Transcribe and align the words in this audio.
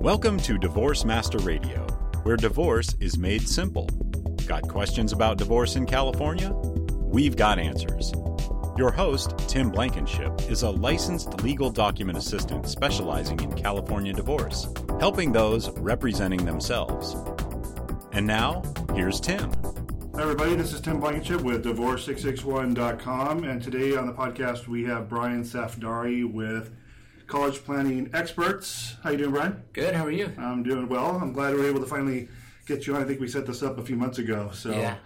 Welcome 0.00 0.38
to 0.40 0.58
Divorce 0.58 1.04
Master 1.04 1.38
Radio, 1.38 1.84
where 2.22 2.36
divorce 2.36 2.94
is 3.00 3.18
made 3.18 3.48
simple. 3.48 3.86
Got 4.46 4.62
questions 4.68 5.12
about 5.12 5.38
divorce 5.38 5.74
in 5.74 5.86
California? 5.86 6.50
We've 6.52 7.34
got 7.34 7.58
answers. 7.58 8.12
Your 8.76 8.92
host, 8.92 9.36
Tim 9.48 9.70
Blankenship, 9.70 10.40
is 10.48 10.62
a 10.62 10.70
licensed 10.70 11.42
legal 11.42 11.68
document 11.70 12.16
assistant 12.16 12.68
specializing 12.68 13.40
in 13.40 13.52
California 13.54 14.12
divorce, 14.12 14.68
helping 15.00 15.32
those 15.32 15.68
representing 15.80 16.44
themselves. 16.44 17.16
And 18.12 18.24
now, 18.24 18.62
here's 18.94 19.20
Tim. 19.20 19.50
Hi, 20.14 20.22
everybody. 20.22 20.54
This 20.54 20.72
is 20.72 20.80
Tim 20.80 21.00
Blankenship 21.00 21.40
with 21.40 21.64
Divorce661.com. 21.64 23.42
And 23.42 23.60
today 23.60 23.96
on 23.96 24.06
the 24.06 24.12
podcast, 24.12 24.68
we 24.68 24.84
have 24.84 25.08
Brian 25.08 25.42
Safdari 25.42 26.24
with 26.24 26.70
College 27.28 27.62
Planning 27.64 28.10
Experts. 28.14 28.96
How 29.04 29.10
you 29.10 29.18
doing, 29.18 29.30
Brian? 29.32 29.62
Good. 29.74 29.94
How 29.94 30.06
are 30.06 30.10
you? 30.10 30.32
I'm 30.38 30.62
doing 30.62 30.88
well. 30.88 31.16
I'm 31.22 31.32
glad 31.34 31.54
we 31.54 31.60
were 31.60 31.68
able 31.68 31.80
to 31.80 31.86
finally 31.86 32.28
get 32.66 32.86
you 32.86 32.96
on. 32.96 33.02
I 33.02 33.04
think 33.04 33.20
we 33.20 33.28
set 33.28 33.46
this 33.46 33.62
up 33.62 33.78
a 33.78 33.82
few 33.84 33.96
months 33.96 34.16
ago. 34.18 34.50
So, 34.52 34.70
Yeah. 34.70 34.96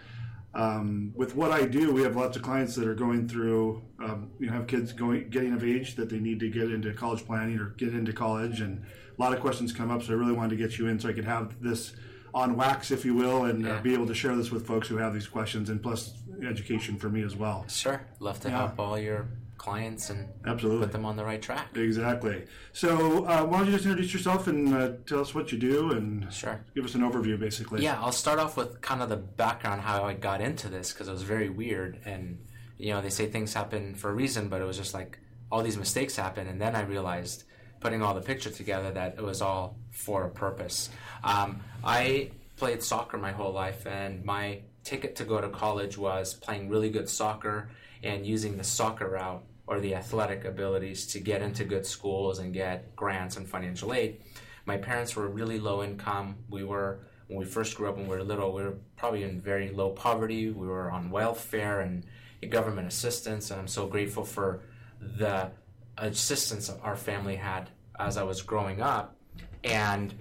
um, 0.55 1.13
with 1.17 1.35
what 1.35 1.51
I 1.51 1.67
do, 1.67 1.93
we 1.93 2.03
have 2.03 2.15
lots 2.15 2.37
of 2.37 2.43
clients 2.43 2.77
that 2.77 2.87
are 2.87 2.95
going 2.95 3.27
through, 3.27 3.83
um, 3.99 4.31
you 4.39 4.47
know, 4.47 4.53
have 4.53 4.69
kids 4.69 4.93
going 4.93 5.31
getting 5.31 5.53
of 5.53 5.65
age 5.65 5.97
that 5.97 6.09
they 6.11 6.21
need 6.21 6.39
to 6.41 6.49
get 6.49 6.71
into 6.71 6.93
college 6.93 7.27
planning 7.27 7.59
or 7.59 7.71
get 7.77 7.93
into 7.93 8.13
college, 8.13 8.61
and 8.61 8.83
a 9.19 9.21
lot 9.21 9.33
of 9.35 9.41
questions 9.41 9.73
come 9.73 9.91
up. 9.91 10.03
So 10.05 10.13
I 10.13 10.17
really 10.17 10.33
wanted 10.33 10.51
to 10.51 10.57
get 10.57 10.79
you 10.79 10.87
in 10.87 11.01
so 11.01 11.09
I 11.09 11.13
could 11.15 11.25
have 11.25 11.61
this 11.61 11.95
on 12.35 12.57
wax, 12.57 12.91
if 12.93 13.05
you 13.05 13.15
will, 13.15 13.47
and 13.47 13.67
uh, 13.67 13.81
be 13.83 13.93
able 13.95 14.07
to 14.07 14.15
share 14.15 14.37
this 14.37 14.51
with 14.53 14.65
folks 14.67 14.87
who 14.89 14.97
have 14.97 15.13
these 15.13 15.27
questions, 15.27 15.71
and 15.71 15.83
plus 15.83 16.15
education 16.47 16.97
for 16.97 17.09
me 17.11 17.23
as 17.23 17.35
well. 17.35 17.67
Sure. 17.69 18.01
Love 18.21 18.39
to 18.41 18.49
Yeah. 18.49 18.59
help 18.59 18.79
all 18.79 18.97
your 18.99 19.27
clients 19.63 20.11
and 20.11 20.29
Absolutely. 20.45 20.81
put 20.87 20.93
them 20.93 21.05
on 21.05 21.15
the 21.17 21.25
right 21.25 21.41
track. 21.41 21.69
Exactly. 21.77 22.45
So, 22.73 23.25
uh, 23.27 23.45
why 23.45 23.59
don't 23.59 23.67
you 23.67 23.73
just 23.73 23.87
introduce 23.87 24.13
yourself 24.13 24.49
and 24.49 24.75
uh, 24.75 24.91
tell 25.07 25.21
us 25.21 25.37
what 25.37 25.53
you 25.53 25.59
do 25.59 25.93
and 25.93 26.31
Sure. 26.33 26.65
give 26.75 26.85
us 26.85 26.97
an 26.97 27.03
overview, 27.03 27.39
basically. 27.39 27.81
Yeah, 27.83 27.97
I'll 28.03 28.11
start 28.11 28.41
off 28.41 28.57
with 28.57 28.81
kind 28.81 29.03
of 29.03 29.09
the 29.09 29.17
background 29.17 29.83
how 29.83 30.03
I 30.03 30.15
got 30.15 30.41
into 30.41 30.69
this 30.69 30.93
because 30.93 31.07
it 31.07 31.13
was 31.13 31.23
very 31.23 31.49
weird. 31.49 32.01
And, 32.05 32.45
you 32.77 32.91
know, 32.93 33.01
they 33.01 33.09
say 33.11 33.27
things 33.29 33.55
happen 33.55 33.95
for 33.95 34.11
a 34.11 34.15
reason, 34.15 34.49
but 34.49 34.61
it 34.61 34.65
was 34.65 34.77
just 34.77 34.95
like 34.95 35.21
all 35.51 35.63
these 35.63 35.79
mistakes 35.79 36.17
happen. 36.17 36.49
And 36.49 36.61
then 36.61 36.75
I 36.75 36.83
realized, 36.83 37.45
putting 37.79 38.03
all 38.03 38.15
the 38.15 38.21
picture 38.21 38.51
together, 38.51 38.91
that 38.91 39.15
it 39.17 39.23
was 39.23 39.41
all 39.41 39.77
for 39.93 40.25
a 40.25 40.31
purpose. 40.31 40.91
Um, 41.23 41.61
I 41.85 42.33
played 42.57 42.83
soccer 42.83 43.17
my 43.17 43.31
whole 43.31 43.53
life, 43.53 43.87
and 43.87 44.25
my 44.25 44.63
ticket 44.83 45.15
to 45.17 45.25
go 45.25 45.41
to 45.41 45.49
college 45.49 45.97
was 45.97 46.35
playing 46.35 46.69
really 46.69 46.91
good 46.91 47.09
soccer 47.09 47.71
and 48.03 48.27
using 48.27 48.57
the 48.57 48.65
soccer 48.65 49.09
route 49.09 49.45
or 49.73 49.81
the 49.81 49.95
athletic 49.95 50.45
abilities 50.45 51.07
to 51.07 51.19
get 51.19 51.41
into 51.41 51.65
good 51.65 51.87
schools 51.87 52.39
and 52.41 52.53
get 52.53 52.95
grants 52.95 53.39
and 53.39 53.49
financial 53.49 53.95
aid. 53.95 54.21
My 54.67 54.77
parents 54.77 55.17
were 55.17 55.29
really 55.29 55.59
low 55.59 55.83
income. 55.83 56.37
We 56.51 56.63
were 56.63 57.01
when 57.29 57.39
we 57.39 57.47
first 57.47 57.75
grew 57.77 57.89
up 57.89 57.97
when 57.97 58.07
we 58.07 58.15
were 58.15 58.23
little, 58.23 58.53
we 58.53 58.63
were 58.63 58.77
probably 58.97 59.23
in 59.23 59.41
very 59.41 59.71
low 59.71 59.91
poverty. 59.91 60.51
We 60.51 60.67
were 60.67 60.91
on 60.91 61.11
welfare 61.11 61.81
and 61.81 62.05
government 62.51 62.87
assistance, 62.87 63.51
and 63.51 63.59
I'm 63.59 63.69
so 63.69 63.87
grateful 63.87 64.25
for 64.25 64.65
the 65.01 65.51
assistance 65.97 66.71
our 66.83 66.97
family 66.97 67.37
had 67.37 67.71
as 67.99 68.19
I 68.19 68.25
was 68.25 68.43
growing 68.43 68.83
up. 68.83 69.17
And 69.65 70.13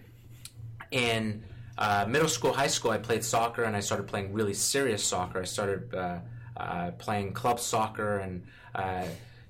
in 0.91 1.43
uh, 1.77 2.05
middle 2.07 2.29
school, 2.29 2.53
high 2.53 2.67
school, 2.67 2.91
I 2.91 2.99
played 2.99 3.25
soccer, 3.25 3.63
and 3.63 3.75
I 3.75 3.81
started 3.81 4.07
playing 4.07 4.31
really 4.31 4.53
serious 4.53 5.03
soccer. 5.03 5.41
I 5.41 5.45
started 5.45 5.93
uh, 5.93 6.19
uh, 6.55 6.91
playing 6.91 7.33
club 7.33 7.59
soccer, 7.59 8.19
and 8.19 8.45
uh, 8.73 9.05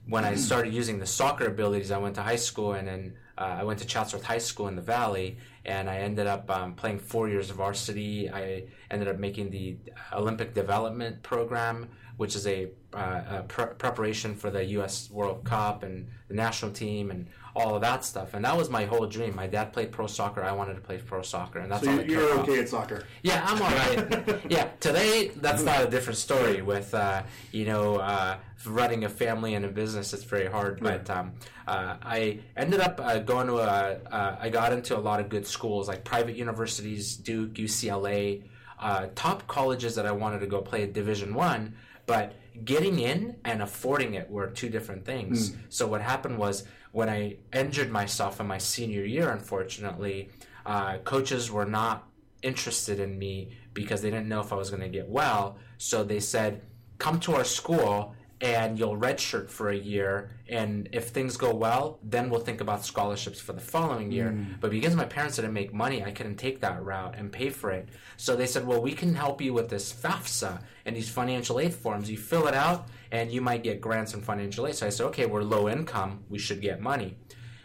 when 0.07 0.25
I 0.25 0.35
started 0.35 0.73
using 0.73 0.99
the 0.99 1.05
soccer 1.05 1.45
abilities, 1.45 1.91
I 1.91 1.97
went 1.97 2.15
to 2.15 2.23
high 2.23 2.35
school, 2.35 2.73
and 2.73 2.87
then 2.87 3.13
uh, 3.37 3.57
I 3.59 3.63
went 3.63 3.79
to 3.79 3.85
Chatsworth 3.85 4.23
High 4.23 4.39
School 4.39 4.67
in 4.67 4.75
the 4.75 4.81
Valley, 4.81 5.37
and 5.65 5.89
I 5.89 5.97
ended 5.97 6.27
up 6.27 6.49
um, 6.49 6.73
playing 6.73 6.99
four 6.99 7.29
years 7.29 7.49
of 7.49 7.57
varsity. 7.57 8.29
I 8.29 8.65
ended 8.89 9.07
up 9.07 9.17
making 9.17 9.51
the 9.51 9.77
Olympic 10.13 10.53
Development 10.53 11.21
Program, 11.23 11.89
which 12.17 12.35
is 12.35 12.47
a, 12.47 12.69
uh, 12.93 13.21
a 13.29 13.45
pre- 13.47 13.73
preparation 13.77 14.35
for 14.35 14.49
the 14.49 14.63
U.S. 14.65 15.09
World 15.11 15.43
Cup 15.43 15.83
and 15.83 16.07
the 16.27 16.33
national 16.33 16.71
team 16.71 17.11
and 17.11 17.27
all 17.55 17.75
of 17.75 17.81
that 17.81 18.05
stuff. 18.05 18.33
And 18.33 18.45
that 18.45 18.55
was 18.55 18.69
my 18.69 18.85
whole 18.85 19.05
dream. 19.07 19.35
My 19.35 19.47
dad 19.47 19.73
played 19.73 19.91
pro 19.91 20.07
soccer. 20.07 20.43
I 20.43 20.51
wanted 20.51 20.75
to 20.75 20.81
play 20.81 20.97
pro 20.97 21.21
soccer, 21.21 21.59
and 21.59 21.71
that's 21.71 21.83
So 21.83 21.89
all 21.91 21.95
you- 21.97 22.01
I 22.01 22.05
cared 22.05 22.09
you're 22.19 22.31
about. 22.33 22.49
okay 22.49 22.59
at 22.59 22.69
soccer. 22.69 23.03
Yeah, 23.23 23.43
I'm 23.45 23.61
all 23.61 23.71
right. 23.71 24.41
yeah, 24.51 24.69
today 24.79 25.31
that's 25.35 25.63
not 25.63 25.83
a 25.83 25.89
different 25.89 26.17
story. 26.17 26.61
With 26.61 26.93
uh, 26.93 27.23
you 27.51 27.65
know, 27.65 27.97
uh, 27.97 28.37
running 28.65 29.03
a 29.05 29.09
family 29.09 29.53
and 29.55 29.65
a 29.65 29.69
business, 29.69 30.13
it's 30.13 30.23
very 30.23 30.47
hard. 30.47 30.79
But 30.81 31.09
um, 31.09 31.33
uh, 31.67 31.97
I 32.01 32.39
ended 32.55 32.79
up 32.79 32.99
uh, 33.03 33.19
going 33.19 33.47
to 33.47 33.57
a. 33.57 33.97
Uh, 34.09 34.37
I 34.39 34.49
got 34.49 34.71
into 34.73 34.97
a 34.97 34.99
lot 34.99 35.19
of 35.19 35.29
good 35.29 35.45
schools 35.45 35.87
like 35.87 36.03
private 36.03 36.35
universities, 36.35 37.15
Duke, 37.15 37.53
UCLA, 37.55 38.43
uh, 38.79 39.07
top 39.15 39.47
colleges 39.47 39.95
that 39.95 40.05
I 40.05 40.11
wanted 40.11 40.39
to 40.39 40.47
go 40.47 40.61
play 40.61 40.83
at 40.83 40.93
Division 40.93 41.33
One. 41.33 41.75
But 42.07 42.33
getting 42.65 42.99
in 42.99 43.37
and 43.45 43.61
affording 43.61 44.15
it 44.15 44.29
were 44.29 44.47
two 44.47 44.67
different 44.69 45.05
things. 45.05 45.53
So 45.69 45.87
what 45.87 46.01
happened 46.01 46.37
was 46.37 46.65
when 46.91 47.09
I 47.09 47.37
injured 47.53 47.91
myself 47.91 48.39
in 48.39 48.47
my 48.47 48.57
senior 48.57 49.03
year, 49.05 49.29
unfortunately, 49.29 50.29
uh, 50.65 50.97
coaches 50.99 51.51
were 51.51 51.65
not 51.65 52.07
interested 52.41 52.99
in 52.99 53.17
me 53.17 53.51
because 53.73 54.01
they 54.01 54.09
didn't 54.09 54.27
know 54.27 54.41
if 54.41 54.51
I 54.51 54.55
was 54.55 54.69
going 54.69 54.81
to 54.81 54.89
get 54.89 55.07
well. 55.07 55.57
So 55.77 56.03
they 56.03 56.19
said, 56.19 56.61
"Come 56.97 57.19
to 57.21 57.35
our 57.35 57.43
school 57.43 58.15
and 58.41 58.79
you'll 58.79 58.97
redshirt 58.97 59.51
for 59.51 59.69
a 59.69 59.75
year, 59.75 60.31
and 60.49 60.89
if 60.91 61.09
things 61.09 61.37
go 61.37 61.53
well, 61.53 61.99
then 62.01 62.27
we'll 62.29 62.39
think 62.39 62.59
about 62.59 62.83
scholarships 62.83 63.39
for 63.39 63.53
the 63.53 63.61
following 63.61 64.11
year." 64.11 64.31
But 64.59 64.71
because 64.71 64.95
my 64.95 65.05
parents 65.05 65.35
didn't 65.37 65.53
make 65.53 65.73
money, 65.73 66.03
I 66.03 66.11
couldn't 66.11 66.37
take 66.37 66.59
that 66.61 66.83
route 66.83 67.15
and 67.17 67.31
pay 67.31 67.49
for 67.51 67.71
it. 67.71 67.89
So 68.17 68.35
they 68.35 68.47
said, 68.47 68.65
"Well, 68.67 68.81
we 68.81 68.93
can 68.93 69.15
help 69.15 69.41
you 69.41 69.53
with 69.53 69.69
this 69.69 69.93
FAFSA 69.93 70.61
and 70.85 70.95
these 70.95 71.09
financial 71.09 71.59
aid 71.59 71.73
forms. 71.73 72.09
You 72.09 72.17
fill 72.17 72.47
it 72.47 72.55
out, 72.55 72.87
and 73.11 73.31
you 73.31 73.41
might 73.41 73.63
get 73.63 73.81
grants 73.81 74.13
and 74.13 74.23
financial 74.23 74.67
aid." 74.67 74.75
So 74.75 74.87
I 74.87 74.89
said, 74.89 75.05
"Okay, 75.07 75.25
we're 75.25 75.43
low 75.43 75.69
income. 75.69 76.23
We 76.29 76.39
should 76.39 76.61
get 76.61 76.81
money." 76.81 77.17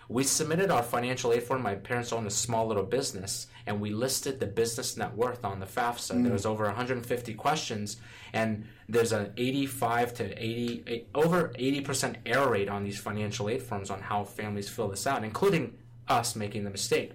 We 0.08 0.22
submitted 0.22 0.70
our 0.70 0.82
financial 0.82 1.32
aid 1.32 1.42
form. 1.42 1.62
My 1.62 1.74
parents 1.74 2.12
owned 2.12 2.26
a 2.28 2.30
small 2.30 2.66
little 2.66 2.84
business, 2.84 3.48
and 3.66 3.80
we 3.80 3.90
listed 3.90 4.38
the 4.38 4.46
business 4.46 4.96
net 4.96 5.14
worth 5.16 5.44
on 5.44 5.58
the 5.58 5.66
FAFSA. 5.66 6.22
There 6.22 6.32
was 6.32 6.46
over 6.46 6.64
150 6.64 7.34
questions, 7.34 7.96
and 8.32 8.66
there's 8.88 9.12
an 9.12 9.32
85 9.36 10.14
to 10.14 10.44
80, 10.44 10.84
eh, 10.86 11.00
over 11.14 11.52
80% 11.58 12.18
error 12.24 12.50
rate 12.50 12.68
on 12.68 12.84
these 12.84 12.98
financial 12.98 13.48
aid 13.48 13.62
forms 13.62 13.90
on 13.90 14.00
how 14.00 14.22
families 14.22 14.68
fill 14.68 14.88
this 14.88 15.06
out, 15.08 15.24
including 15.24 15.76
us 16.06 16.36
making 16.36 16.62
the 16.62 16.70
mistake. 16.70 17.12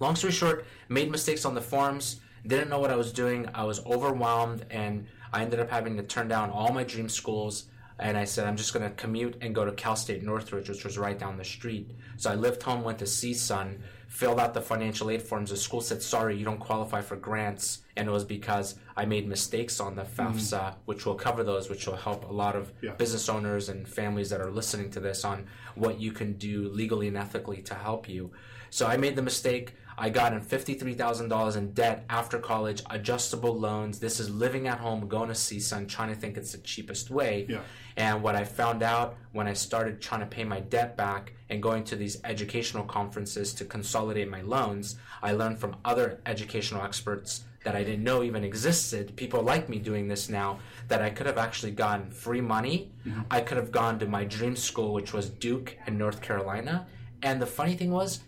Long 0.00 0.16
story 0.16 0.32
short, 0.32 0.66
made 0.88 1.08
mistakes 1.08 1.44
on 1.44 1.54
the 1.54 1.62
forms, 1.62 2.20
didn't 2.44 2.68
know 2.68 2.80
what 2.80 2.90
I 2.90 2.96
was 2.96 3.12
doing. 3.12 3.48
I 3.54 3.62
was 3.62 3.84
overwhelmed, 3.86 4.66
and 4.70 5.06
I 5.32 5.42
ended 5.42 5.60
up 5.60 5.70
having 5.70 5.96
to 5.96 6.02
turn 6.02 6.28
down 6.28 6.50
all 6.50 6.72
my 6.72 6.84
dream 6.84 7.08
schools. 7.08 7.64
And 7.98 8.16
I 8.16 8.24
said, 8.24 8.46
I'm 8.48 8.56
just 8.56 8.74
going 8.74 8.82
to 8.88 8.94
commute 8.96 9.36
and 9.42 9.54
go 9.54 9.64
to 9.64 9.70
Cal 9.72 9.94
State 9.94 10.24
Northridge, 10.24 10.68
which 10.68 10.84
was 10.84 10.98
right 10.98 11.16
down 11.16 11.36
the 11.36 11.44
street. 11.44 11.92
So 12.16 12.32
I 12.32 12.34
left 12.34 12.62
home, 12.62 12.82
went 12.82 12.98
to 12.98 13.04
CSUN, 13.04 13.78
filled 14.08 14.40
out 14.40 14.54
the 14.54 14.60
financial 14.60 15.08
aid 15.08 15.22
forms. 15.22 15.50
The 15.50 15.56
school 15.56 15.80
said, 15.80 16.02
Sorry, 16.02 16.36
you 16.36 16.44
don't 16.44 16.58
qualify 16.58 17.00
for 17.00 17.14
grants. 17.16 17.82
And 17.96 18.08
it 18.08 18.10
was 18.10 18.24
because 18.24 18.74
I 18.96 19.04
made 19.04 19.28
mistakes 19.28 19.78
on 19.78 19.94
the 19.94 20.02
mm-hmm. 20.02 20.36
FAFSA, 20.36 20.74
which 20.86 21.06
will 21.06 21.14
cover 21.14 21.44
those, 21.44 21.70
which 21.70 21.86
will 21.86 21.96
help 21.96 22.28
a 22.28 22.32
lot 22.32 22.56
of 22.56 22.72
Yeah. 22.80 22.94
business 22.94 23.28
owners 23.28 23.68
and 23.68 23.86
families 23.86 24.30
that 24.30 24.40
are 24.40 24.50
listening 24.50 24.90
to 24.92 25.00
this 25.00 25.24
on 25.24 25.46
what 25.76 26.00
you 26.00 26.10
can 26.10 26.32
do 26.32 26.68
legally 26.70 27.06
and 27.06 27.16
ethically 27.16 27.62
to 27.62 27.74
help 27.74 28.08
you. 28.08 28.32
So 28.70 28.86
I 28.86 28.96
made 28.96 29.14
the 29.14 29.22
mistake. 29.22 29.74
I 29.96 30.10
got 30.10 30.32
in 30.32 30.40
$53,000 30.40 31.56
in 31.56 31.72
debt 31.72 32.04
after 32.08 32.38
college, 32.38 32.82
adjustable 32.90 33.58
loans. 33.58 33.98
This 33.98 34.20
is 34.20 34.30
living 34.30 34.66
at 34.68 34.78
home, 34.78 35.08
going 35.08 35.28
to 35.28 35.34
CSUN, 35.34 35.88
trying 35.88 36.08
to 36.08 36.14
think 36.14 36.36
it's 36.36 36.52
the 36.52 36.58
cheapest 36.58 37.10
way. 37.10 37.46
Yeah. 37.48 37.60
And 37.96 38.22
what 38.22 38.34
I 38.34 38.44
found 38.44 38.82
out 38.82 39.16
when 39.32 39.46
I 39.46 39.52
started 39.52 40.00
trying 40.00 40.20
to 40.20 40.26
pay 40.26 40.44
my 40.44 40.60
debt 40.60 40.96
back 40.96 41.34
and 41.50 41.62
going 41.62 41.84
to 41.84 41.96
these 41.96 42.18
educational 42.24 42.84
conferences 42.84 43.52
to 43.54 43.64
consolidate 43.64 44.30
my 44.30 44.40
loans, 44.42 44.96
I 45.22 45.32
learned 45.32 45.58
from 45.58 45.76
other 45.84 46.20
educational 46.24 46.82
experts 46.82 47.44
that 47.64 47.76
I 47.76 47.84
didn't 47.84 48.02
know 48.02 48.22
even 48.24 48.42
existed, 48.42 49.14
people 49.14 49.42
like 49.42 49.68
me 49.68 49.78
doing 49.78 50.08
this 50.08 50.28
now, 50.28 50.58
that 50.88 51.00
I 51.00 51.10
could 51.10 51.26
have 51.26 51.38
actually 51.38 51.72
gotten 51.72 52.10
free 52.10 52.40
money. 52.40 52.90
Mm-hmm. 53.06 53.20
I 53.30 53.40
could 53.40 53.56
have 53.56 53.70
gone 53.70 53.98
to 54.00 54.06
my 54.06 54.24
dream 54.24 54.56
school, 54.56 54.92
which 54.92 55.12
was 55.12 55.30
Duke 55.30 55.76
in 55.86 55.96
North 55.96 56.20
Carolina. 56.20 56.86
And 57.22 57.40
the 57.40 57.46
funny 57.46 57.76
thing 57.76 57.92
was, 57.92 58.20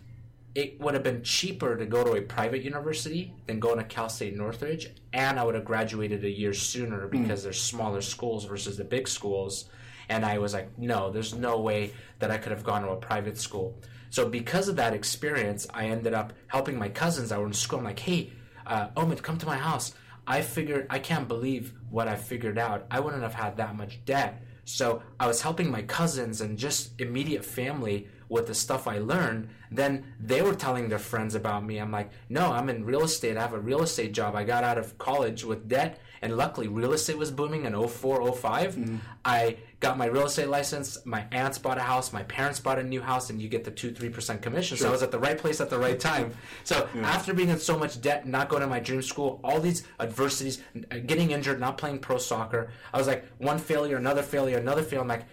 it 0.55 0.79
would 0.79 0.93
have 0.93 1.03
been 1.03 1.21
cheaper 1.21 1.75
to 1.75 1.85
go 1.85 2.03
to 2.03 2.13
a 2.13 2.21
private 2.21 2.63
university 2.63 3.33
than 3.45 3.59
going 3.59 3.77
to 3.77 3.83
Cal 3.83 4.07
State 4.07 4.37
Northridge, 4.37 4.89
and 5.11 5.37
I 5.37 5.43
would 5.43 5.53
have 5.53 5.65
graduated 5.65 6.23
a 6.23 6.29
year 6.29 6.53
sooner 6.53 7.07
because 7.07 7.43
there's 7.43 7.61
smaller 7.61 8.01
schools 8.01 8.45
versus 8.45 8.77
the 8.77 8.85
big 8.85 9.09
schools. 9.09 9.65
And 10.07 10.23
I 10.23 10.37
was 10.37 10.53
like, 10.53 10.77
no, 10.77 11.11
there's 11.11 11.33
no 11.33 11.59
way 11.59 11.93
that 12.19 12.31
I 12.31 12.37
could 12.37 12.53
have 12.53 12.63
gone 12.63 12.83
to 12.83 12.89
a 12.89 12.95
private 12.95 13.37
school. 13.37 13.77
So 14.11 14.29
because 14.29 14.69
of 14.69 14.77
that 14.77 14.93
experience, 14.93 15.67
I 15.73 15.87
ended 15.87 16.13
up 16.13 16.31
helping 16.47 16.79
my 16.79 16.87
cousins 16.87 17.29
that 17.29 17.39
were 17.39 17.47
in 17.47 17.53
school. 17.53 17.79
I'm 17.79 17.85
like, 17.85 17.99
hey, 17.99 18.31
uh, 18.65 18.89
Omid, 18.95 19.21
come 19.23 19.37
to 19.39 19.45
my 19.45 19.57
house. 19.57 19.93
I 20.25 20.41
figured 20.41 20.87
I 20.89 20.99
can't 20.99 21.27
believe 21.27 21.73
what 21.89 22.07
I 22.07 22.15
figured 22.15 22.57
out. 22.57 22.85
I 22.89 23.01
wouldn't 23.01 23.23
have 23.23 23.33
had 23.33 23.57
that 23.57 23.75
much 23.75 24.03
debt. 24.05 24.41
So 24.63 25.03
I 25.19 25.27
was 25.27 25.41
helping 25.41 25.69
my 25.69 25.81
cousins 25.81 26.39
and 26.39 26.57
just 26.57 26.99
immediate 27.01 27.43
family 27.43 28.07
with 28.29 28.47
the 28.47 28.55
stuff 28.55 28.87
I 28.87 28.99
learned, 28.99 29.49
then 29.71 30.05
they 30.19 30.41
were 30.41 30.55
telling 30.55 30.89
their 30.89 30.99
friends 30.99 31.35
about 31.35 31.65
me. 31.65 31.77
I'm 31.77 31.91
like, 31.91 32.11
no, 32.29 32.51
I'm 32.51 32.69
in 32.69 32.85
real 32.85 33.03
estate. 33.03 33.37
I 33.37 33.41
have 33.41 33.53
a 33.53 33.59
real 33.59 33.81
estate 33.81 34.13
job. 34.13 34.35
I 34.35 34.43
got 34.43 34.63
out 34.63 34.77
of 34.77 34.97
college 34.97 35.43
with 35.43 35.67
debt, 35.67 35.99
and 36.21 36.37
luckily, 36.37 36.67
real 36.67 36.93
estate 36.93 37.17
was 37.17 37.29
booming 37.29 37.65
in 37.65 37.87
04, 37.87 38.33
05. 38.33 38.75
Mm-hmm. 38.75 38.95
I 39.23 39.57
got 39.79 39.97
my 39.97 40.05
real 40.05 40.25
estate 40.25 40.47
license. 40.47 40.97
My 41.05 41.25
aunts 41.31 41.57
bought 41.59 41.77
a 41.77 41.81
house. 41.81 42.11
My 42.13 42.23
parents 42.23 42.59
bought 42.59 42.79
a 42.79 42.83
new 42.83 43.01
house, 43.01 43.29
and 43.29 43.41
you 43.41 43.47
get 43.47 43.63
the 43.63 43.71
2 43.71 43.91
3% 43.91 44.41
commission. 44.41 44.77
Sure. 44.77 44.85
So 44.85 44.89
I 44.89 44.91
was 44.91 45.03
at 45.03 45.11
the 45.11 45.19
right 45.19 45.37
place 45.37 45.61
at 45.61 45.69
the 45.69 45.77
right 45.79 45.99
time. 45.99 46.33
So 46.63 46.87
yeah. 46.95 47.01
after 47.01 47.33
being 47.33 47.49
in 47.49 47.59
so 47.59 47.77
much 47.77 48.01
debt, 48.01 48.25
not 48.25 48.49
going 48.49 48.61
to 48.61 48.67
my 48.67 48.79
dream 48.79 49.01
school, 49.01 49.39
all 49.43 49.59
these 49.59 49.83
adversities, 49.99 50.63
getting 51.05 51.31
injured, 51.31 51.59
not 51.59 51.77
playing 51.77 51.99
pro 51.99 52.17
soccer, 52.17 52.69
I 52.91 52.97
was 52.97 53.07
like, 53.07 53.25
one 53.37 53.59
failure, 53.59 53.97
another 53.97 54.23
failure, 54.23 54.57
another 54.57 54.81
failure. 54.81 55.01
I'm 55.01 55.07
like, 55.07 55.25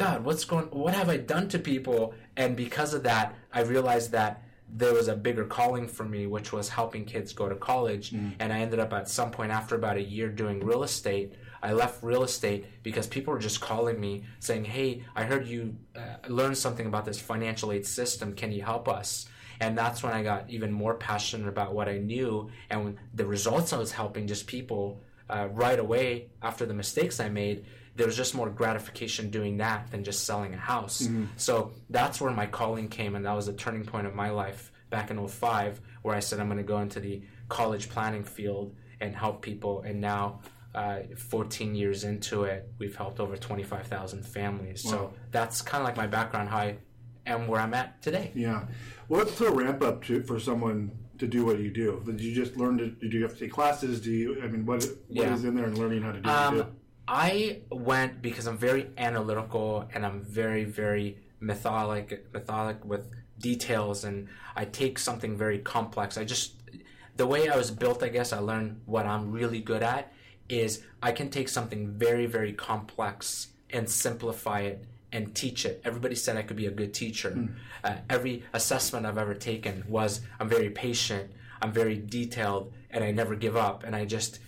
God, 0.00 0.24
what's 0.24 0.44
going? 0.44 0.64
What 0.66 0.94
have 0.94 1.08
I 1.10 1.18
done 1.18 1.48
to 1.50 1.58
people? 1.58 2.14
And 2.40 2.56
because 2.56 2.94
of 2.94 3.02
that, 3.02 3.34
I 3.52 3.60
realized 3.60 4.12
that 4.12 4.42
there 4.72 4.94
was 4.94 5.08
a 5.08 5.14
bigger 5.14 5.44
calling 5.44 5.86
for 5.86 6.04
me, 6.04 6.26
which 6.26 6.54
was 6.54 6.70
helping 6.70 7.04
kids 7.04 7.34
go 7.34 7.50
to 7.50 7.54
college. 7.54 8.12
Mm. 8.12 8.32
And 8.38 8.50
I 8.50 8.60
ended 8.60 8.78
up 8.78 8.94
at 8.94 9.10
some 9.10 9.30
point 9.30 9.52
after 9.52 9.74
about 9.74 9.98
a 9.98 10.02
year 10.02 10.30
doing 10.30 10.64
real 10.64 10.82
estate. 10.82 11.34
I 11.62 11.74
left 11.74 12.02
real 12.02 12.22
estate 12.22 12.64
because 12.82 13.06
people 13.06 13.34
were 13.34 13.40
just 13.40 13.60
calling 13.60 14.00
me 14.00 14.24
saying, 14.38 14.64
"Hey, 14.64 15.04
I 15.14 15.24
heard 15.24 15.46
you 15.46 15.76
uh, 15.94 16.28
learned 16.28 16.56
something 16.56 16.86
about 16.86 17.04
this 17.04 17.20
financial 17.20 17.72
aid 17.72 17.84
system. 17.84 18.32
Can 18.34 18.52
you 18.52 18.62
help 18.62 18.88
us?" 18.88 19.28
And 19.60 19.76
that's 19.76 20.02
when 20.02 20.14
I 20.14 20.22
got 20.22 20.48
even 20.48 20.72
more 20.72 20.94
passionate 20.94 21.48
about 21.48 21.74
what 21.74 21.86
I 21.90 21.98
knew 21.98 22.50
and 22.70 22.96
the 23.12 23.26
results 23.26 23.74
I 23.74 23.78
was 23.78 23.92
helping 23.92 24.26
just 24.26 24.46
people 24.46 25.02
uh, 25.28 25.48
right 25.52 25.78
away 25.78 26.30
after 26.40 26.64
the 26.64 26.72
mistakes 26.72 27.20
I 27.20 27.28
made 27.28 27.66
there 28.00 28.06
was 28.06 28.16
just 28.16 28.34
more 28.34 28.48
gratification 28.48 29.28
doing 29.28 29.58
that 29.58 29.90
than 29.90 30.02
just 30.02 30.24
selling 30.24 30.54
a 30.54 30.56
house. 30.56 31.02
Mm-hmm. 31.02 31.26
So 31.36 31.72
that's 31.90 32.18
where 32.18 32.32
my 32.32 32.46
calling 32.46 32.88
came, 32.88 33.14
and 33.14 33.26
that 33.26 33.34
was 33.34 33.46
a 33.46 33.52
turning 33.52 33.84
point 33.84 34.06
of 34.06 34.14
my 34.14 34.30
life 34.30 34.72
back 34.88 35.10
in 35.10 35.28
05, 35.28 35.82
where 36.00 36.16
I 36.16 36.20
said 36.20 36.40
I'm 36.40 36.46
going 36.46 36.56
to 36.56 36.64
go 36.64 36.78
into 36.78 36.98
the 36.98 37.20
college 37.50 37.90
planning 37.90 38.24
field 38.24 38.74
and 39.02 39.14
help 39.14 39.42
people. 39.42 39.82
And 39.82 40.00
now, 40.00 40.40
uh, 40.74 41.00
14 41.14 41.74
years 41.74 42.04
into 42.04 42.44
it, 42.44 42.72
we've 42.78 42.96
helped 42.96 43.20
over 43.20 43.36
25,000 43.36 44.24
families. 44.24 44.82
Wow. 44.86 44.90
So 44.90 45.14
that's 45.30 45.60
kind 45.60 45.82
of 45.82 45.86
like 45.86 45.98
my 45.98 46.06
background, 46.06 46.48
how 46.48 46.56
I 46.56 46.78
am 47.26 47.48
where 47.48 47.60
I'm 47.60 47.74
at 47.74 48.00
today. 48.00 48.32
Yeah. 48.34 48.64
What's 49.08 49.36
the 49.36 49.50
ramp 49.50 49.82
up 49.82 50.02
to 50.04 50.22
for 50.22 50.40
someone 50.40 50.90
to 51.18 51.26
do 51.26 51.44
what 51.44 51.58
you 51.58 51.70
do? 51.70 52.02
Did 52.06 52.22
you 52.22 52.34
just 52.34 52.56
learn 52.56 52.78
to? 52.78 52.88
Did 52.88 53.12
you 53.12 53.22
have 53.24 53.34
to 53.34 53.40
take 53.40 53.52
classes? 53.52 54.00
Do 54.00 54.10
you? 54.10 54.42
I 54.42 54.46
mean, 54.46 54.64
what 54.64 54.82
what 54.84 54.96
yeah. 55.26 55.34
is 55.34 55.44
in 55.44 55.54
there 55.54 55.66
and 55.66 55.76
learning 55.76 56.00
how 56.00 56.12
to 56.12 56.20
do? 56.20 56.30
Um, 56.30 56.76
I 57.12 57.62
went 57.70 58.22
because 58.22 58.46
I'm 58.46 58.56
very 58.56 58.88
analytical 58.96 59.88
and 59.92 60.06
I'm 60.06 60.22
very, 60.22 60.62
very 60.62 61.18
methodic, 61.40 62.32
methodic 62.32 62.84
with 62.84 63.10
details, 63.36 64.04
and 64.04 64.28
I 64.54 64.64
take 64.64 64.96
something 64.96 65.36
very 65.36 65.58
complex. 65.58 66.16
I 66.16 66.24
just 66.24 66.54
the 67.16 67.26
way 67.26 67.48
I 67.48 67.56
was 67.56 67.72
built, 67.72 68.04
I 68.04 68.08
guess 68.08 68.32
I 68.32 68.38
learned 68.38 68.82
what 68.86 69.06
I'm 69.06 69.32
really 69.32 69.58
good 69.58 69.82
at 69.82 70.12
is 70.48 70.84
I 71.02 71.10
can 71.10 71.30
take 71.30 71.48
something 71.48 71.90
very, 71.90 72.26
very 72.26 72.52
complex 72.52 73.48
and 73.70 73.90
simplify 73.90 74.60
it 74.60 74.84
and 75.10 75.34
teach 75.34 75.66
it. 75.66 75.80
Everybody 75.84 76.14
said 76.14 76.36
I 76.36 76.42
could 76.42 76.56
be 76.56 76.66
a 76.66 76.70
good 76.70 76.94
teacher. 76.94 77.32
Mm. 77.32 77.54
Uh, 77.82 77.96
every 78.08 78.44
assessment 78.52 79.04
I've 79.04 79.18
ever 79.18 79.34
taken 79.34 79.82
was 79.88 80.20
I'm 80.38 80.48
very 80.48 80.70
patient, 80.70 81.32
I'm 81.60 81.72
very 81.72 81.98
detailed, 81.98 82.72
and 82.88 83.02
I 83.02 83.10
never 83.10 83.34
give 83.34 83.56
up. 83.56 83.82
And 83.82 83.96
I 83.96 84.04
just 84.04 84.38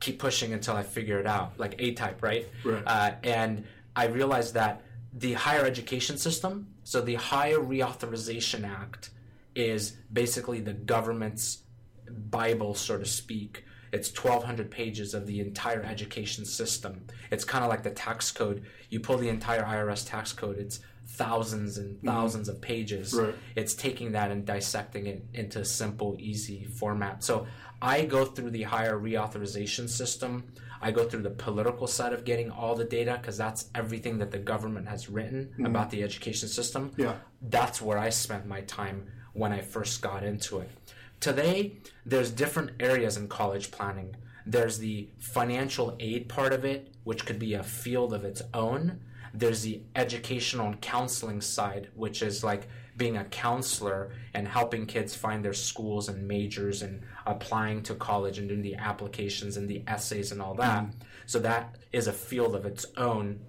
keep 0.00 0.18
pushing 0.18 0.52
until 0.52 0.74
I 0.74 0.82
figure 0.82 1.18
it 1.18 1.26
out, 1.26 1.58
like 1.58 1.76
A 1.78 1.92
type, 1.92 2.22
right? 2.22 2.48
right. 2.64 2.82
Uh, 2.86 3.12
and 3.22 3.64
I 3.94 4.06
realized 4.06 4.54
that 4.54 4.82
the 5.12 5.34
higher 5.34 5.64
education 5.64 6.16
system, 6.16 6.68
so 6.84 7.00
the 7.00 7.14
Higher 7.16 7.58
Reauthorization 7.58 8.68
Act, 8.68 9.10
is 9.54 9.96
basically 10.12 10.60
the 10.60 10.72
government's 10.72 11.58
Bible, 12.08 12.74
so 12.74 12.98
to 12.98 13.04
speak. 13.04 13.64
It's 13.92 14.08
1,200 14.16 14.70
pages 14.70 15.14
of 15.14 15.26
the 15.26 15.40
entire 15.40 15.82
education 15.82 16.44
system. 16.44 17.06
It's 17.32 17.44
kind 17.44 17.64
of 17.64 17.70
like 17.70 17.82
the 17.82 17.90
tax 17.90 18.30
code. 18.30 18.64
You 18.88 19.00
pull 19.00 19.18
the 19.18 19.28
entire 19.28 19.62
IRS 19.62 20.08
tax 20.08 20.32
code, 20.32 20.58
it's 20.58 20.80
thousands 21.06 21.76
and 21.76 22.00
1000s 22.02 22.04
mm-hmm. 22.04 22.50
of 22.50 22.60
pages. 22.60 23.12
Right. 23.12 23.34
It's 23.56 23.74
taking 23.74 24.12
that 24.12 24.30
and 24.30 24.46
dissecting 24.46 25.06
it 25.06 25.24
into 25.34 25.64
simple, 25.64 26.16
easy 26.20 26.64
format. 26.64 27.24
So 27.24 27.46
I 27.82 28.04
go 28.04 28.24
through 28.24 28.50
the 28.50 28.64
higher 28.64 28.98
reauthorization 28.98 29.88
system. 29.88 30.52
I 30.82 30.90
go 30.90 31.04
through 31.08 31.22
the 31.22 31.30
political 31.30 31.86
side 31.86 32.12
of 32.12 32.24
getting 32.24 32.50
all 32.50 32.74
the 32.74 32.84
data 32.84 33.18
because 33.20 33.36
that's 33.36 33.70
everything 33.74 34.18
that 34.18 34.30
the 34.30 34.38
government 34.38 34.88
has 34.88 35.10
written 35.10 35.50
mm-hmm. 35.52 35.66
about 35.66 35.90
the 35.90 36.02
education 36.02 36.48
system. 36.48 36.92
Yeah. 36.96 37.16
That's 37.42 37.82
where 37.82 37.98
I 37.98 38.10
spent 38.10 38.46
my 38.46 38.62
time 38.62 39.06
when 39.32 39.52
I 39.52 39.60
first 39.60 40.00
got 40.02 40.24
into 40.24 40.58
it. 40.58 40.70
Today, 41.20 41.76
there's 42.06 42.30
different 42.30 42.70
areas 42.80 43.16
in 43.16 43.28
college 43.28 43.70
planning. 43.70 44.16
There's 44.46 44.78
the 44.78 45.08
financial 45.18 45.96
aid 46.00 46.28
part 46.28 46.52
of 46.52 46.64
it, 46.64 46.94
which 47.04 47.26
could 47.26 47.38
be 47.38 47.54
a 47.54 47.62
field 47.62 48.14
of 48.14 48.24
its 48.24 48.42
own. 48.54 49.00
There's 49.34 49.62
the 49.62 49.82
educational 49.94 50.66
and 50.66 50.80
counseling 50.80 51.42
side, 51.42 51.88
which 51.94 52.22
is 52.22 52.42
like 52.42 52.68
being 53.00 53.16
a 53.16 53.24
counselor 53.24 54.12
and 54.34 54.46
helping 54.46 54.84
kids 54.84 55.14
find 55.14 55.42
their 55.42 55.54
schools 55.54 56.10
and 56.10 56.28
majors 56.28 56.82
and 56.82 57.02
applying 57.26 57.82
to 57.82 57.94
college 57.94 58.36
and 58.36 58.46
doing 58.46 58.60
the 58.60 58.74
applications 58.74 59.56
and 59.56 59.66
the 59.66 59.82
essays 59.86 60.32
and 60.32 60.42
all 60.42 60.54
that. 60.54 60.84
Mm. 60.84 60.92
So 61.24 61.38
that 61.38 61.76
is 61.92 62.08
a 62.08 62.12
field 62.12 62.54
of 62.54 62.66
its 62.66 62.84
own. 62.98 63.40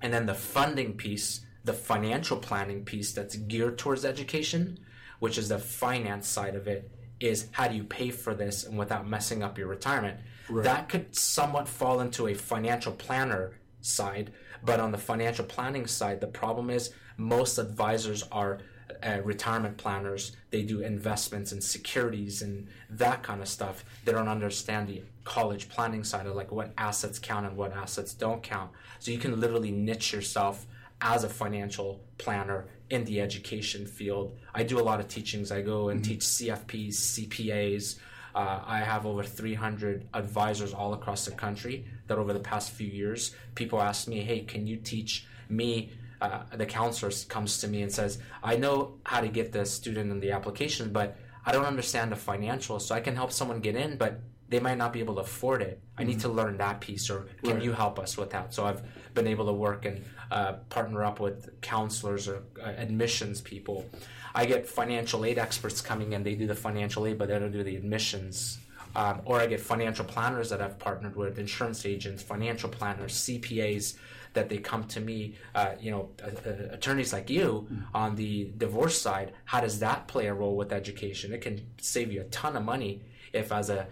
And 0.00 0.14
then 0.14 0.24
the 0.24 0.34
funding 0.34 0.94
piece, 0.94 1.44
the 1.62 1.74
financial 1.74 2.38
planning 2.38 2.86
piece 2.86 3.12
that's 3.12 3.36
geared 3.36 3.76
towards 3.76 4.06
education, 4.06 4.78
which 5.18 5.36
is 5.36 5.50
the 5.50 5.58
finance 5.58 6.26
side 6.26 6.54
of 6.54 6.66
it, 6.66 6.90
is 7.20 7.48
how 7.52 7.68
do 7.68 7.76
you 7.76 7.84
pay 7.84 8.10
for 8.10 8.34
this 8.34 8.64
and 8.64 8.78
without 8.78 9.06
messing 9.06 9.42
up 9.42 9.58
your 9.58 9.68
retirement. 9.68 10.18
Right. 10.48 10.64
That 10.64 10.88
could 10.88 11.14
somewhat 11.14 11.68
fall 11.68 12.00
into 12.00 12.28
a 12.28 12.34
financial 12.34 12.92
planner 12.92 13.60
side, 13.82 14.32
but 14.64 14.80
on 14.80 14.90
the 14.90 14.96
financial 14.96 15.44
planning 15.44 15.86
side, 15.86 16.22
the 16.22 16.26
problem 16.26 16.70
is 16.70 16.94
most 17.18 17.58
advisors 17.58 18.22
are 18.32 18.60
uh, 19.02 19.20
retirement 19.22 19.76
planners. 19.76 20.32
They 20.50 20.62
do 20.62 20.80
investments 20.80 21.52
and 21.52 21.62
securities 21.62 22.42
and 22.42 22.68
that 22.90 23.22
kind 23.22 23.40
of 23.40 23.48
stuff. 23.48 23.84
They 24.04 24.12
don't 24.12 24.28
understand 24.28 24.88
the 24.88 25.02
college 25.24 25.68
planning 25.68 26.04
side 26.04 26.26
of 26.26 26.34
like 26.34 26.50
what 26.50 26.72
assets 26.78 27.18
count 27.18 27.46
and 27.46 27.56
what 27.56 27.72
assets 27.72 28.14
don't 28.14 28.42
count. 28.42 28.70
So 28.98 29.10
you 29.10 29.18
can 29.18 29.38
literally 29.38 29.70
niche 29.70 30.12
yourself 30.12 30.66
as 31.00 31.24
a 31.24 31.28
financial 31.28 32.00
planner 32.18 32.66
in 32.90 33.04
the 33.04 33.20
education 33.20 33.86
field. 33.86 34.36
I 34.54 34.62
do 34.64 34.78
a 34.78 34.82
lot 34.82 35.00
of 35.00 35.08
teachings. 35.08 35.50
I 35.52 35.62
go 35.62 35.88
and 35.88 36.02
mm-hmm. 36.02 36.12
teach 36.12 36.20
CFPs, 36.20 37.28
CPAs. 37.28 37.96
Uh, 38.34 38.60
I 38.64 38.78
have 38.78 39.06
over 39.06 39.22
300 39.22 40.06
advisors 40.14 40.72
all 40.72 40.94
across 40.94 41.24
the 41.24 41.32
country 41.32 41.86
that 42.06 42.18
over 42.18 42.32
the 42.32 42.40
past 42.40 42.70
few 42.70 42.86
years, 42.86 43.34
people 43.54 43.80
ask 43.80 44.06
me, 44.08 44.20
hey, 44.20 44.40
can 44.40 44.66
you 44.66 44.76
teach 44.76 45.26
me 45.48 45.92
uh, 46.20 46.42
the 46.54 46.66
counselor 46.66 47.12
comes 47.28 47.58
to 47.58 47.68
me 47.68 47.82
and 47.82 47.92
says, 47.92 48.18
I 48.42 48.56
know 48.56 48.94
how 49.04 49.20
to 49.20 49.28
get 49.28 49.52
the 49.52 49.64
student 49.64 50.10
in 50.10 50.20
the 50.20 50.32
application, 50.32 50.92
but 50.92 51.16
I 51.46 51.52
don't 51.52 51.64
understand 51.64 52.12
the 52.12 52.16
financials, 52.16 52.82
so 52.82 52.94
I 52.94 53.00
can 53.00 53.16
help 53.16 53.32
someone 53.32 53.60
get 53.60 53.76
in, 53.76 53.96
but 53.96 54.20
they 54.48 54.60
might 54.60 54.76
not 54.76 54.92
be 54.92 55.00
able 55.00 55.14
to 55.14 55.20
afford 55.20 55.62
it. 55.62 55.80
I 55.96 56.04
need 56.04 56.18
mm-hmm. 56.18 56.28
to 56.28 56.28
learn 56.28 56.56
that 56.58 56.80
piece, 56.80 57.08
or 57.08 57.28
can 57.42 57.54
right. 57.54 57.62
you 57.62 57.72
help 57.72 57.98
us 57.98 58.16
with 58.16 58.30
that? 58.30 58.52
So 58.52 58.66
I've 58.66 58.82
been 59.14 59.26
able 59.26 59.46
to 59.46 59.52
work 59.52 59.86
and 59.86 60.04
uh, 60.30 60.54
partner 60.68 61.04
up 61.04 61.20
with 61.20 61.60
counselors 61.60 62.28
or 62.28 62.42
uh, 62.62 62.66
admissions 62.76 63.40
people. 63.40 63.88
I 64.34 64.46
get 64.46 64.66
financial 64.66 65.24
aid 65.24 65.38
experts 65.38 65.80
coming 65.80 66.12
in, 66.12 66.22
they 66.22 66.34
do 66.34 66.46
the 66.46 66.54
financial 66.54 67.06
aid, 67.06 67.18
but 67.18 67.28
they 67.28 67.38
don't 67.38 67.52
do 67.52 67.64
the 67.64 67.76
admissions. 67.76 68.58
Um, 68.96 69.22
or 69.24 69.40
I 69.40 69.46
get 69.46 69.60
financial 69.60 70.04
planners 70.04 70.50
that 70.50 70.60
I've 70.60 70.78
partnered 70.78 71.14
with, 71.14 71.38
insurance 71.38 71.86
agents, 71.86 72.22
financial 72.22 72.68
planners, 72.68 73.14
CPAs 73.14 73.94
that 74.32 74.48
they 74.48 74.58
come 74.58 74.84
to 74.84 75.00
me, 75.00 75.34
uh, 75.54 75.72
you 75.80 75.90
know, 75.90 76.10
uh, 76.22 76.50
attorneys 76.72 77.12
like 77.12 77.28
you 77.30 77.66
mm. 77.70 77.82
on 77.94 78.16
the 78.16 78.52
divorce 78.56 79.00
side. 79.00 79.32
How 79.44 79.60
does 79.60 79.80
that 79.80 80.08
play 80.08 80.26
a 80.26 80.34
role 80.34 80.56
with 80.56 80.72
education? 80.72 81.32
It 81.32 81.40
can 81.40 81.66
save 81.80 82.12
you 82.12 82.20
a 82.20 82.24
ton 82.24 82.56
of 82.56 82.64
money 82.64 83.02
if, 83.32 83.52
as 83.52 83.70
a, 83.70 83.86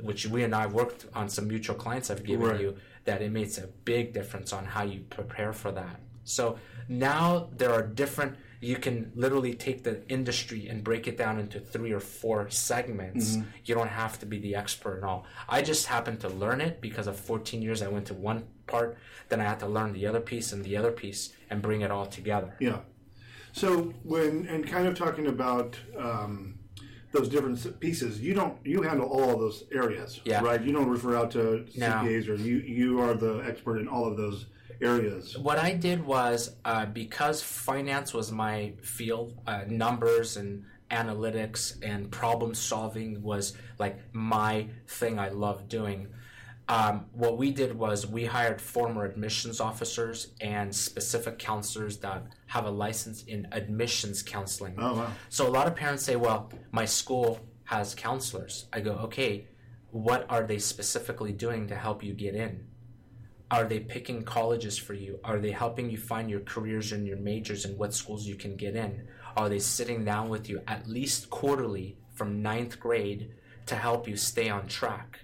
which 0.00 0.26
we 0.26 0.42
and 0.42 0.54
I 0.54 0.66
worked 0.66 1.06
on 1.14 1.28
some 1.28 1.48
mutual 1.48 1.76
clients 1.76 2.10
I've 2.10 2.24
given 2.24 2.46
right. 2.46 2.60
you, 2.60 2.76
that 3.04 3.22
it 3.22 3.30
makes 3.30 3.58
a 3.58 3.66
big 3.66 4.12
difference 4.12 4.52
on 4.52 4.64
how 4.64 4.82
you 4.82 5.00
prepare 5.08 5.52
for 5.52 5.72
that. 5.72 6.00
So 6.24 6.58
now 6.88 7.48
there 7.56 7.72
are 7.72 7.82
different 7.82 8.36
you 8.60 8.76
can 8.76 9.12
literally 9.14 9.54
take 9.54 9.84
the 9.84 10.06
industry 10.08 10.68
and 10.68 10.82
break 10.82 11.06
it 11.06 11.16
down 11.16 11.38
into 11.38 11.60
three 11.60 11.92
or 11.92 12.00
four 12.00 12.50
segments. 12.50 13.36
Mm-hmm. 13.36 13.48
You 13.64 13.74
don't 13.74 13.88
have 13.88 14.18
to 14.20 14.26
be 14.26 14.38
the 14.38 14.56
expert 14.56 14.98
at 14.98 15.04
all. 15.04 15.26
I 15.48 15.62
just 15.62 15.86
happened 15.86 16.20
to 16.20 16.28
learn 16.28 16.60
it 16.60 16.80
because 16.80 17.06
of 17.06 17.18
14 17.18 17.62
years. 17.62 17.82
I 17.82 17.88
went 17.88 18.06
to 18.06 18.14
one 18.14 18.46
part, 18.68 18.98
then 19.28 19.40
I 19.40 19.44
had 19.44 19.58
to 19.60 19.66
learn 19.66 19.92
the 19.92 20.06
other 20.06 20.20
piece 20.20 20.52
and 20.52 20.64
the 20.64 20.76
other 20.76 20.92
piece 20.92 21.30
and 21.50 21.60
bring 21.60 21.80
it 21.80 21.90
all 21.90 22.06
together. 22.06 22.54
Yeah. 22.60 22.80
So 23.52 23.94
when 24.04 24.46
and 24.46 24.66
kind 24.66 24.86
of 24.86 24.94
talking 24.94 25.26
about 25.26 25.76
um, 25.98 26.58
those 27.12 27.28
different 27.28 27.80
pieces, 27.80 28.20
you 28.20 28.34
don't 28.34 28.56
you 28.64 28.82
handle 28.82 29.08
all 29.08 29.30
of 29.30 29.40
those 29.40 29.64
areas, 29.72 30.20
yeah. 30.24 30.40
right? 30.40 30.62
You 30.62 30.72
don't 30.72 30.88
refer 30.88 31.16
out 31.16 31.30
to 31.32 31.66
CPAs 31.74 32.26
no. 32.28 32.34
or 32.34 32.36
you 32.36 32.58
you 32.58 33.00
are 33.00 33.14
the 33.14 33.42
expert 33.46 33.78
in 33.78 33.88
all 33.88 34.06
of 34.06 34.16
those 34.16 34.46
areas? 34.80 35.36
What 35.36 35.58
I 35.58 35.74
did 35.74 36.04
was 36.04 36.56
uh, 36.64 36.86
because 36.86 37.42
finance 37.42 38.14
was 38.14 38.30
my 38.30 38.74
field, 38.82 39.34
uh, 39.46 39.64
numbers 39.66 40.36
and 40.36 40.64
analytics 40.90 41.76
and 41.82 42.10
problem 42.10 42.54
solving 42.54 43.22
was 43.22 43.54
like 43.78 43.98
my 44.12 44.68
thing 44.86 45.18
I 45.18 45.28
love 45.28 45.68
doing. 45.68 46.08
Um, 46.68 47.06
what 47.12 47.38
we 47.38 47.50
did 47.50 47.74
was 47.78 48.06
we 48.06 48.26
hired 48.26 48.60
former 48.60 49.04
admissions 49.04 49.58
officers 49.58 50.34
and 50.42 50.74
specific 50.74 51.38
counselors 51.38 51.96
that 51.98 52.26
have 52.46 52.66
a 52.66 52.70
license 52.70 53.22
in 53.24 53.48
admissions 53.52 54.22
counseling. 54.22 54.74
Oh, 54.76 54.96
wow. 54.96 55.12
So 55.30 55.46
a 55.46 55.50
lot 55.50 55.66
of 55.66 55.74
parents 55.74 56.02
say, 56.02 56.16
well, 56.16 56.52
my 56.70 56.84
school 56.84 57.40
has 57.64 57.94
counselors. 57.94 58.66
I 58.70 58.80
go, 58.80 58.92
okay, 58.92 59.48
what 59.90 60.26
are 60.28 60.42
they 60.42 60.58
specifically 60.58 61.32
doing 61.32 61.68
to 61.68 61.74
help 61.74 62.02
you 62.02 62.12
get 62.12 62.34
in? 62.34 62.66
Are 63.50 63.64
they 63.64 63.80
picking 63.80 64.22
colleges 64.24 64.76
for 64.76 64.92
you? 64.92 65.20
Are 65.24 65.38
they 65.38 65.52
helping 65.52 65.88
you 65.88 65.96
find 65.96 66.28
your 66.28 66.40
careers 66.40 66.92
and 66.92 67.06
your 67.06 67.16
majors 67.16 67.64
and 67.64 67.78
what 67.78 67.94
schools 67.94 68.26
you 68.26 68.34
can 68.34 68.56
get 68.56 68.76
in? 68.76 69.08
Are 69.38 69.48
they 69.48 69.58
sitting 69.58 70.04
down 70.04 70.28
with 70.28 70.50
you 70.50 70.60
at 70.66 70.86
least 70.86 71.30
quarterly 71.30 71.96
from 72.14 72.42
ninth 72.42 72.78
grade 72.78 73.30
to 73.64 73.74
help 73.74 74.06
you 74.06 74.16
stay 74.16 74.50
on 74.50 74.66
track? 74.66 75.20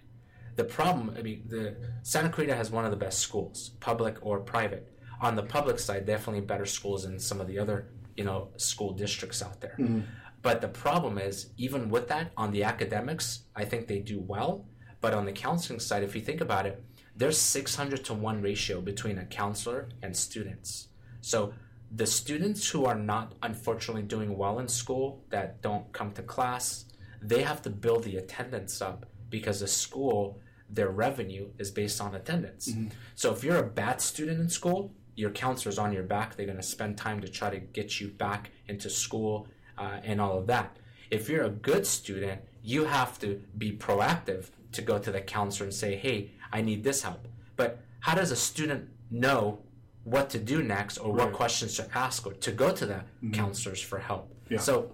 The 0.57 0.65
problem, 0.65 1.15
I 1.19 1.23
mean, 1.23 1.43
the 1.47 1.77
Santa 2.03 2.29
Clarita 2.29 2.55
has 2.55 2.71
one 2.71 2.85
of 2.85 2.91
the 2.91 2.97
best 2.97 3.19
schools, 3.21 3.71
public 3.81 4.19
or 4.23 4.41
private. 4.41 4.91
On 5.21 5.35
the 5.35 5.43
public 5.43 5.79
side, 5.79 6.07
definitely 6.07 6.43
better 6.43 6.67
schools 6.67 7.05
than 7.05 7.19
some 7.19 7.41
of 7.41 7.47
the 7.47 7.59
other, 7.59 7.89
you 8.17 8.25
know, 8.25 8.51
school 8.57 8.93
districts 8.93 9.43
out 9.43 9.61
there. 9.61 9.77
Mm-hmm. 9.79 10.01
But 10.43 10.61
the 10.61 10.69
problem 10.69 11.19
is, 11.19 11.51
even 11.57 11.89
with 11.89 12.09
that, 12.09 12.31
on 12.37 12.53
the 12.53 12.65
academics, 12.65 13.45
I 13.57 13.65
think 13.65 13.87
they 13.87 14.01
do 14.01 14.21
well. 14.21 14.67
But 15.01 15.15
on 15.15 15.25
the 15.25 15.33
counseling 15.33 15.81
side, 15.81 16.03
if 16.03 16.15
you 16.15 16.21
think 16.21 16.41
about 16.41 16.67
it, 16.67 16.85
there's 17.17 17.39
600 17.39 18.05
to 18.05 18.15
1 18.15 18.43
ratio 18.43 18.81
between 18.81 19.19
a 19.19 19.25
counselor 19.25 19.89
and 20.03 20.17
students. 20.17 20.89
So 21.21 21.55
the 21.91 22.07
students 22.07 22.69
who 22.69 22.85
are 22.85 22.95
not 22.95 23.35
unfortunately 23.43 24.03
doing 24.03 24.37
well 24.37 24.59
in 24.59 24.69
school, 24.69 25.25
that 25.31 25.63
don't 25.63 25.93
come 25.93 26.13
to 26.13 26.23
class, 26.23 26.87
they 27.23 27.43
have 27.43 27.63
to 27.63 27.71
build 27.71 28.05
the 28.05 28.17
attendance 28.17 28.83
up 28.83 29.07
because 29.31 29.61
the 29.61 29.69
school, 29.69 30.41
their 30.75 30.91
revenue 30.91 31.49
is 31.59 31.71
based 31.71 32.01
on 32.01 32.15
attendance. 32.15 32.71
So 33.15 33.33
if 33.33 33.45
you're 33.45 33.59
a 33.59 33.63
bad 33.83 34.01
student 34.01 34.41
in 34.41 34.49
school, 34.49 34.93
your 35.17 35.31
counselor's 35.31 35.79
on 35.79 35.93
your 35.93 36.03
back. 36.03 36.37
They're 36.37 36.47
going 36.47 36.57
to 36.59 36.63
spend 36.63 36.99
time 36.99 37.21
to 37.21 37.29
try 37.29 37.51
to 37.51 37.59
get 37.59 38.01
you 38.01 38.09
back 38.09 38.51
into 38.67 38.91
school 38.91 39.47
uh, 39.79 40.01
and 40.03 40.21
all 40.21 40.39
of 40.39 40.47
that. 40.49 40.77
If 41.11 41.29
you're 41.29 41.45
a 41.45 41.51
good 41.51 41.87
student, 41.87 42.41
you 42.63 42.85
have 42.87 43.19
to 43.21 43.41
be 43.57 43.73
proactive 43.73 44.51
to 44.73 44.83
go 44.83 44.99
to 44.99 45.13
the 45.13 45.21
counselor 45.21 45.67
and 45.67 45.75
say, 45.75 45.97
hey, 45.97 46.33
I 46.53 46.63
need 46.63 46.83
this 46.83 47.03
help. 47.03 47.29
But 47.57 47.81
how 48.01 48.15
does 48.17 48.31
a 48.33 48.37
student 48.37 48.89
know 49.11 49.61
what 50.03 50.29
to 50.31 50.39
do 50.39 50.63
next 50.63 50.99
or 50.99 51.13
what 51.13 51.33
questions 51.33 51.77
to 51.77 51.89
ask 51.95 52.27
or 52.27 52.33
to 52.33 52.53
go 52.53 52.73
to 52.73 52.85
the 52.85 53.05
counselors 53.33 53.81
for 53.81 53.99
help? 53.99 54.35
Yeah. 54.49 54.59
So 54.59 54.91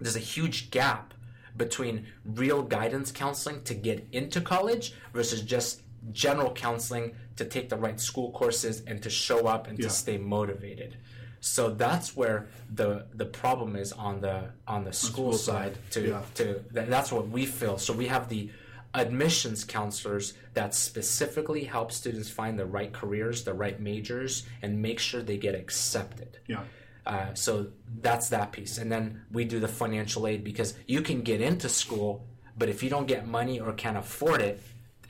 there's 0.00 0.16
a 0.16 0.20
huge 0.20 0.70
gap 0.70 1.11
between 1.56 2.06
real 2.24 2.62
guidance 2.62 3.12
counseling 3.12 3.62
to 3.64 3.74
get 3.74 4.06
into 4.12 4.40
college 4.40 4.94
versus 5.12 5.42
just 5.42 5.82
general 6.12 6.52
counseling 6.52 7.14
to 7.36 7.44
take 7.44 7.68
the 7.68 7.76
right 7.76 8.00
school 8.00 8.30
courses 8.32 8.82
and 8.86 9.02
to 9.02 9.10
show 9.10 9.46
up 9.46 9.66
and 9.68 9.78
Yeah. 9.78 9.88
to 9.88 9.94
stay 9.94 10.18
motivated. 10.18 10.96
So 11.40 11.70
that's 11.70 12.16
where 12.16 12.46
the 12.72 13.06
the 13.14 13.26
problem 13.26 13.74
is 13.76 13.92
on 13.92 14.20
the 14.20 14.50
on 14.66 14.84
the 14.84 14.92
school, 14.92 15.32
school 15.32 15.54
side. 15.54 15.74
side, 15.74 15.90
To 15.92 16.08
yeah. 16.08 16.22
to 16.34 16.64
that, 16.72 16.88
that's 16.88 17.10
what 17.12 17.28
we 17.28 17.46
feel. 17.46 17.78
So 17.78 17.92
we 17.92 18.06
have 18.08 18.28
the 18.28 18.50
admissions 18.94 19.64
counselors 19.64 20.34
that 20.54 20.74
specifically 20.74 21.64
help 21.64 21.90
students 21.92 22.28
find 22.28 22.58
the 22.58 22.66
right 22.66 22.92
careers, 22.92 23.42
the 23.44 23.54
right 23.54 23.80
majors, 23.80 24.44
and 24.60 24.82
make 24.82 24.98
sure 24.98 25.22
they 25.22 25.38
get 25.38 25.54
accepted. 25.54 26.38
Yeah. 26.46 26.64
Uh, 27.04 27.34
so 27.34 27.68
that's 28.00 28.28
that 28.28 28.52
piece. 28.52 28.78
And 28.78 28.90
then 28.90 29.22
we 29.32 29.44
do 29.44 29.58
the 29.60 29.68
financial 29.68 30.26
aid 30.26 30.44
because 30.44 30.74
you 30.86 31.02
can 31.02 31.22
get 31.22 31.40
into 31.40 31.68
school, 31.68 32.24
but 32.56 32.68
if 32.68 32.82
you 32.82 32.90
don't 32.90 33.06
get 33.06 33.26
money 33.26 33.58
or 33.60 33.72
can't 33.72 33.96
afford 33.96 34.40
it, 34.40 34.60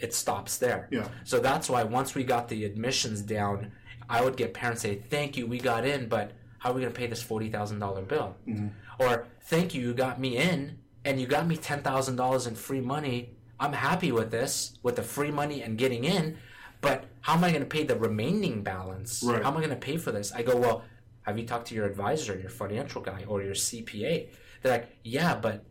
it 0.00 0.14
stops 0.14 0.58
there. 0.58 0.88
Yeah. 0.90 1.08
So 1.24 1.38
that's 1.38 1.68
why 1.68 1.84
once 1.84 2.14
we 2.14 2.24
got 2.24 2.48
the 2.48 2.64
admissions 2.64 3.20
down, 3.22 3.72
I 4.08 4.22
would 4.22 4.36
get 4.36 4.52
parents 4.54 4.82
say, 4.82 4.96
"Thank 4.96 5.36
you, 5.36 5.46
we 5.46 5.58
got 5.58 5.84
in, 5.86 6.08
but 6.08 6.32
how 6.58 6.70
are 6.70 6.74
we 6.74 6.80
going 6.80 6.92
to 6.92 6.98
pay 6.98 7.06
this 7.06 7.22
forty 7.22 7.50
thousand 7.50 7.78
dollar 7.78 8.02
bill?" 8.02 8.36
Or 8.98 9.26
"Thank 9.42 9.74
you, 9.74 9.80
you 9.80 9.94
got 9.94 10.18
me 10.20 10.36
in, 10.38 10.78
and 11.04 11.20
you 11.20 11.26
got 11.26 11.46
me 11.46 11.56
ten 11.56 11.82
thousand 11.82 12.16
dollars 12.16 12.46
in 12.46 12.54
free 12.56 12.80
money. 12.80 13.36
I'm 13.60 13.72
happy 13.72 14.10
with 14.10 14.30
this, 14.32 14.76
with 14.82 14.96
the 14.96 15.02
free 15.02 15.30
money 15.30 15.62
and 15.62 15.78
getting 15.78 16.04
in, 16.04 16.36
but 16.80 17.04
how 17.20 17.34
am 17.34 17.44
I 17.44 17.50
going 17.50 17.62
to 17.62 17.68
pay 17.68 17.84
the 17.84 17.94
remaining 17.96 18.62
balance? 18.64 19.22
Right. 19.22 19.40
How 19.40 19.50
am 19.50 19.56
I 19.56 19.60
going 19.60 19.70
to 19.70 19.76
pay 19.76 19.98
for 19.98 20.10
this?" 20.10 20.32
I 20.32 20.42
go, 20.42 20.56
"Well, 20.56 20.82
have 21.22 21.38
you 21.38 21.46
talked 21.46 21.68
to 21.68 21.74
your 21.74 21.86
advisor, 21.86 22.38
your 22.38 22.50
financial 22.50 23.00
guy, 23.02 23.24
or 23.26 23.42
your 23.42 23.54
CPA?" 23.54 24.28
They're 24.62 24.72
like, 24.72 24.88
"Yeah, 25.04 25.34
but 25.36 25.64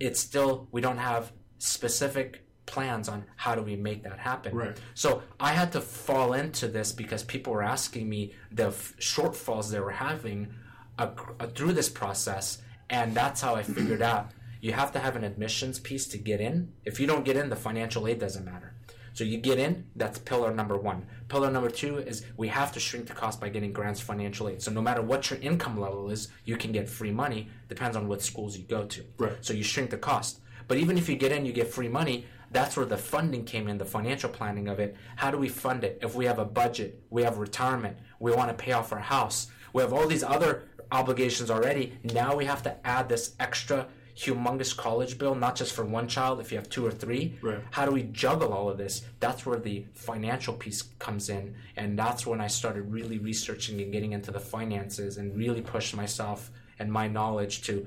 it's 0.00 0.20
still 0.20 0.68
we 0.72 0.80
don't 0.80 0.98
have 0.98 1.32
specific." 1.58 2.42
plans 2.66 3.08
on 3.08 3.24
how 3.36 3.54
do 3.54 3.62
we 3.62 3.76
make 3.76 4.02
that 4.02 4.18
happen 4.18 4.52
Right. 4.52 4.76
so 4.92 5.22
I 5.38 5.52
had 5.52 5.70
to 5.74 5.80
fall 5.80 6.32
into 6.32 6.66
this 6.66 6.90
because 6.90 7.22
people 7.22 7.52
were 7.52 7.62
asking 7.62 8.08
me 8.08 8.32
the 8.50 8.66
f- 8.70 8.94
shortfalls 8.98 9.70
they 9.70 9.78
were 9.78 9.92
having 9.92 10.52
uh, 10.98 11.10
uh, 11.38 11.46
through 11.46 11.74
this 11.74 11.88
process, 11.88 12.58
and 12.90 13.14
that's 13.14 13.40
how 13.40 13.54
I 13.54 13.62
figured 13.62 14.02
out 14.02 14.32
you 14.60 14.72
have 14.72 14.90
to 14.92 14.98
have 14.98 15.14
an 15.14 15.22
admissions 15.22 15.78
piece 15.78 16.08
to 16.08 16.18
get 16.18 16.40
in. 16.40 16.72
If 16.84 16.98
you 16.98 17.06
don't 17.06 17.24
get 17.24 17.36
in, 17.36 17.50
the 17.50 17.56
financial 17.68 18.08
aid 18.08 18.18
doesn't 18.18 18.44
matter. 18.44 18.74
So 19.16 19.24
you 19.24 19.38
get 19.38 19.58
in, 19.58 19.86
that's 19.96 20.18
pillar 20.18 20.52
number 20.52 20.76
one. 20.76 21.06
Pillar 21.28 21.50
number 21.50 21.70
two 21.70 21.96
is 22.00 22.26
we 22.36 22.48
have 22.48 22.70
to 22.72 22.78
shrink 22.78 23.06
the 23.06 23.14
cost 23.14 23.40
by 23.40 23.48
getting 23.48 23.72
grants 23.72 23.98
financial 23.98 24.46
aid. 24.46 24.60
So 24.60 24.70
no 24.70 24.82
matter 24.82 25.00
what 25.00 25.30
your 25.30 25.38
income 25.40 25.80
level 25.80 26.10
is, 26.10 26.28
you 26.44 26.58
can 26.58 26.70
get 26.70 26.86
free 26.86 27.10
money. 27.10 27.48
Depends 27.70 27.96
on 27.96 28.08
what 28.08 28.20
schools 28.20 28.58
you 28.58 28.64
go 28.64 28.84
to. 28.84 29.02
Right. 29.16 29.32
So 29.40 29.54
you 29.54 29.64
shrink 29.64 29.88
the 29.88 29.96
cost. 29.96 30.40
But 30.68 30.76
even 30.76 30.98
if 30.98 31.08
you 31.08 31.16
get 31.16 31.32
in, 31.32 31.46
you 31.46 31.54
get 31.54 31.68
free 31.68 31.88
money. 31.88 32.26
That's 32.50 32.76
where 32.76 32.84
the 32.84 32.98
funding 32.98 33.46
came 33.46 33.68
in, 33.68 33.78
the 33.78 33.86
financial 33.86 34.28
planning 34.28 34.68
of 34.68 34.80
it. 34.80 34.94
How 35.16 35.30
do 35.30 35.38
we 35.38 35.48
fund 35.48 35.82
it? 35.82 35.98
If 36.02 36.14
we 36.14 36.26
have 36.26 36.38
a 36.38 36.44
budget, 36.44 37.02
we 37.08 37.22
have 37.22 37.38
retirement, 37.38 37.96
we 38.20 38.32
want 38.32 38.50
to 38.50 38.54
pay 38.54 38.72
off 38.72 38.92
our 38.92 38.98
house, 38.98 39.46
we 39.72 39.80
have 39.80 39.94
all 39.94 40.06
these 40.06 40.24
other 40.24 40.68
obligations 40.92 41.50
already. 41.50 41.98
Now 42.04 42.36
we 42.36 42.44
have 42.44 42.62
to 42.64 42.86
add 42.86 43.08
this 43.08 43.34
extra 43.40 43.88
humongous 44.16 44.74
college 44.76 45.18
bill, 45.18 45.34
not 45.34 45.56
just 45.56 45.72
for 45.74 45.84
one 45.84 46.08
child, 46.08 46.40
if 46.40 46.50
you 46.50 46.56
have 46.58 46.68
two 46.70 46.86
or 46.86 46.90
three. 46.90 47.38
Right. 47.42 47.60
How 47.70 47.84
do 47.84 47.92
we 47.92 48.04
juggle 48.04 48.52
all 48.52 48.68
of 48.70 48.78
this? 48.78 49.02
That's 49.20 49.44
where 49.44 49.58
the 49.58 49.84
financial 49.94 50.54
piece 50.54 50.82
comes 50.98 51.28
in. 51.28 51.54
And 51.76 51.98
that's 51.98 52.26
when 52.26 52.40
I 52.40 52.46
started 52.46 52.90
really 52.90 53.18
researching 53.18 53.80
and 53.82 53.92
getting 53.92 54.12
into 54.12 54.30
the 54.30 54.40
finances 54.40 55.18
and 55.18 55.36
really 55.36 55.60
pushed 55.60 55.94
myself 55.94 56.50
and 56.78 56.90
my 56.90 57.08
knowledge 57.08 57.62
to 57.62 57.86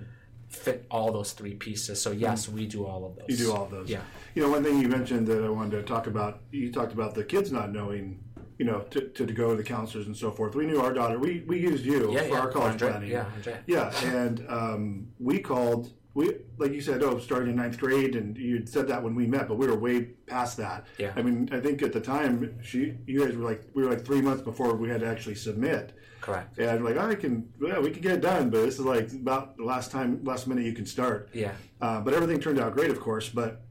fit 0.50 0.86
all 0.90 1.12
those 1.12 1.32
three 1.34 1.54
pieces. 1.56 2.02
So 2.02 2.12
yes, 2.12 2.48
we 2.48 2.68
do 2.68 2.86
all 2.86 3.06
of 3.06 3.16
those. 3.16 3.26
You 3.30 3.38
do 3.46 3.52
all 3.54 3.64
of 3.66 3.72
those. 3.72 3.90
Yeah. 3.90 4.02
You 4.36 4.44
know, 4.44 4.50
one 4.52 4.64
thing 4.64 4.80
you 4.82 4.88
mentioned 4.88 5.28
that 5.28 5.44
I 5.44 5.50
wanted 5.50 5.78
to 5.78 5.84
talk 5.84 6.08
about, 6.08 6.42
you 6.52 6.72
talked 6.72 6.94
about 6.94 7.14
the 7.16 7.24
kids 7.24 7.52
not 7.52 7.72
knowing, 7.72 8.24
you 8.58 8.66
know, 8.66 8.82
to, 8.92 9.02
to, 9.10 9.26
to 9.26 9.34
go 9.34 9.52
to 9.52 9.56
the 9.56 9.64
counselors 9.64 10.06
and 10.08 10.16
so 10.18 10.32
forth. 10.32 10.56
We 10.56 10.66
knew 10.66 10.82
our 10.82 10.94
daughter, 10.94 11.20
we, 11.20 11.44
we 11.48 11.60
used 11.60 11.86
you 11.86 12.12
Yeah, 12.12 12.22
for 12.22 12.28
yeah, 12.30 12.40
our 12.40 12.52
college 12.52 12.74
Andre, 12.74 12.90
planning. 12.90 13.12
yeah, 13.12 13.26
Andre. 13.36 13.60
Yeah, 13.68 13.92
and 14.06 14.46
um, 14.50 15.08
we 15.20 15.40
called, 15.40 15.92
we 16.16 16.36
like 16.58 16.72
you 16.74 16.82
said, 16.82 17.04
oh, 17.04 17.20
starting 17.20 17.52
in 17.52 17.56
ninth 17.56 17.78
grade, 17.78 18.16
and 18.16 18.36
you 18.38 18.66
said 18.66 18.88
that 18.88 19.02
when 19.04 19.16
we 19.16 19.28
met, 19.28 19.48
but 19.48 19.56
we 19.58 19.68
were 19.68 19.78
way 19.78 20.02
past 20.26 20.58
that. 20.58 20.88
Yeah. 20.98 21.14
I 21.16 21.22
mean, 21.22 21.50
I 21.52 21.60
think 21.60 21.82
at 21.84 21.94
the 21.94 22.02
time, 22.02 22.60
she, 22.64 22.96
you 23.06 23.26
guys 23.26 23.36
were 23.36 23.44
like, 23.46 23.64
we 23.74 23.84
were 23.84 23.90
like 23.90 24.04
three 24.06 24.22
months 24.22 24.42
before 24.42 24.76
we 24.76 24.90
had 24.90 25.02
to 25.02 25.08
actually 25.08 25.36
submit. 25.36 25.94
Correct. 26.20 26.58
And 26.58 26.70
I'm 26.70 26.84
like, 26.84 26.98
I 26.98 27.16
can, 27.16 27.48
yeah, 27.62 27.80
we 27.80 27.92
can 27.92 28.02
get 28.02 28.14
it 28.14 28.22
done, 28.22 28.50
but 28.50 28.62
this 28.66 28.76
is 28.80 28.82
like 28.86 29.12
about 29.14 29.56
the 29.56 29.64
last 29.64 29.92
time, 29.92 30.22
last 30.24 30.48
minute 30.48 30.66
you 30.66 30.74
can 30.74 30.86
start. 30.86 31.30
Yeah. 31.34 31.54
Uh, 31.80 32.02
but 32.02 32.14
everything 32.14 32.40
turned 32.42 32.60
out 32.60 32.74
great, 32.74 32.90
of 32.90 33.00
course. 33.00 33.30
But 33.30 33.62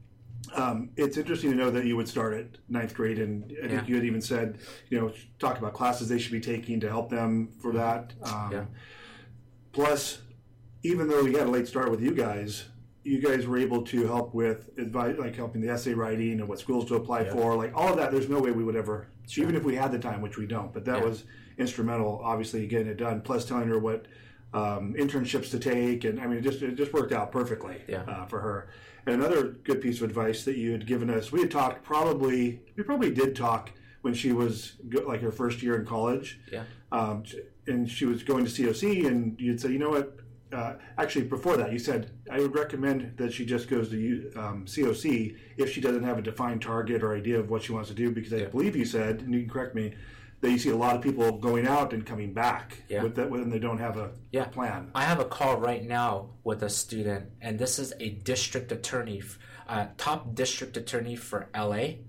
um, 0.55 0.89
it's 0.95 1.17
interesting 1.17 1.51
to 1.51 1.55
know 1.57 1.69
that 1.69 1.85
you 1.85 1.95
would 1.97 2.07
start 2.07 2.33
at 2.33 2.47
ninth 2.69 2.95
grade, 2.95 3.19
and 3.19 3.53
I 3.63 3.67
think 3.67 3.81
Yeah. 3.83 3.87
you 3.87 3.95
had 3.95 4.05
even 4.05 4.21
said, 4.21 4.57
you 4.89 4.99
know, 4.99 5.11
talk 5.37 5.59
about 5.59 5.73
classes 5.73 6.07
they 6.09 6.17
should 6.17 6.31
be 6.31 6.39
taking 6.39 6.79
to 6.79 6.89
help 6.89 7.09
them 7.09 7.49
for 7.61 7.73
that. 7.73 8.13
Um, 8.23 8.49
Yeah. 8.51 8.65
Plus, 9.71 10.19
even 10.83 11.07
though 11.07 11.23
we 11.23 11.33
had 11.33 11.47
a 11.47 11.51
late 11.51 11.67
start 11.67 11.91
with 11.91 12.01
you 12.01 12.11
guys, 12.13 12.65
you 13.03 13.19
guys 13.21 13.47
were 13.47 13.57
able 13.57 13.81
to 13.83 14.05
help 14.05 14.33
with 14.33 14.69
advice, 14.77 15.15
like 15.17 15.35
helping 15.35 15.61
the 15.61 15.69
essay 15.69 15.93
writing 15.93 16.39
and 16.39 16.47
what 16.47 16.59
schools 16.59 16.85
to 16.85 16.95
apply 16.95 17.25
for, 17.25 17.55
like 17.55 17.71
all 17.75 17.89
of 17.89 17.97
that. 17.97 18.11
There's 18.11 18.29
no 18.29 18.39
way 18.39 18.51
we 18.51 18.63
would 18.63 18.75
ever, 18.75 19.07
even 19.37 19.55
if 19.55 19.63
we 19.63 19.75
had 19.75 19.91
the 19.91 19.99
time, 19.99 20.21
which 20.21 20.37
we 20.37 20.45
don't. 20.45 20.73
But 20.73 20.85
that 20.85 20.99
Yeah. 20.99 21.05
was 21.05 21.23
instrumental, 21.57 22.21
obviously, 22.23 22.65
getting 22.67 22.87
it 22.87 22.97
done. 22.97 23.21
Plus, 23.21 23.45
telling 23.45 23.67
her 23.67 23.79
what 23.79 24.05
um, 24.51 24.95
internships 24.97 25.51
to 25.51 25.59
take, 25.59 26.05
and 26.05 26.19
I 26.19 26.25
mean, 26.25 26.39
it 26.39 26.41
just 26.41 26.63
it 26.63 26.73
just 26.75 26.91
worked 26.91 27.11
out 27.13 27.31
perfectly 27.31 27.81
Yeah. 27.87 28.01
uh, 28.07 28.25
for 28.25 28.39
her. 28.39 28.69
And 29.05 29.21
another 29.21 29.43
good 29.63 29.79
piece 29.79 30.01
of 30.01 30.09
advice 30.09 30.43
that 30.45 30.57
you 30.57 30.71
had 30.71 30.87
given 30.87 31.07
us, 31.11 31.31
we 31.31 31.41
had 31.41 31.51
talked 31.51 31.83
probably, 31.83 32.61
we 32.75 32.81
probably 32.81 33.11
did 33.11 33.35
talk 33.35 33.71
when 34.01 34.15
she 34.15 34.31
was 34.33 34.73
go- 34.89 35.05
like 35.07 35.21
her 35.21 35.31
first 35.31 35.61
year 35.61 35.75
in 35.79 35.85
college 35.85 36.39
Yeah. 36.51 36.63
um, 36.91 37.23
and 37.67 37.87
she 37.87 38.05
was 38.05 38.23
going 38.23 38.43
to 38.43 38.49
COC, 38.49 39.05
and 39.05 39.39
you'd 39.39 39.61
say, 39.61 39.71
you 39.71 39.77
know 39.77 39.91
what? 39.91 40.17
Uh, 40.51 40.73
actually, 40.97 41.25
before 41.25 41.57
that, 41.57 41.71
you 41.71 41.79
said 41.79 42.11
I 42.29 42.39
would 42.39 42.55
recommend 42.55 43.17
that 43.17 43.31
she 43.33 43.45
just 43.45 43.69
goes 43.69 43.89
to 43.89 44.31
um, 44.35 44.65
COC 44.65 45.35
if 45.57 45.71
she 45.71 45.79
doesn't 45.81 46.03
have 46.03 46.17
a 46.17 46.21
defined 46.21 46.61
target 46.61 47.03
or 47.03 47.15
idea 47.15 47.39
of 47.39 47.49
what 47.49 47.61
she 47.63 47.71
wants 47.71 47.89
to 47.89 47.95
do, 47.95 48.11
because 48.11 48.33
I 48.33 48.45
believe 48.45 48.75
you 48.75 48.85
said, 48.85 49.21
and 49.21 49.33
you 49.33 49.41
can 49.41 49.49
correct 49.49 49.75
me, 49.75 49.93
that 50.41 50.49
you 50.49 50.57
see 50.57 50.69
a 50.69 50.75
lot 50.75 50.95
of 50.95 51.01
people 51.01 51.33
going 51.37 51.67
out 51.67 51.93
and 51.93 52.05
coming 52.05 52.33
back 52.33 52.81
Yeah. 52.87 53.03
with 53.03 53.15
that 53.15 53.29
when 53.29 53.49
they 53.49 53.59
don't 53.59 53.77
have 53.77 53.97
a 53.97 54.11
Yeah. 54.31 54.45
plan. 54.45 54.89
I 54.95 55.03
have 55.03 55.19
a 55.19 55.25
call 55.25 55.57
right 55.59 55.85
now 55.85 56.29
with 56.43 56.63
a 56.63 56.69
student, 56.69 57.29
and 57.41 57.59
this 57.59 57.77
is 57.77 57.93
a 57.99 58.09
district 58.09 58.71
attorney, 58.71 59.21
uh, 59.67 59.87
top 59.97 60.33
district 60.33 60.77
attorney 60.77 61.15
for 61.15 61.49
LA. 61.53 61.99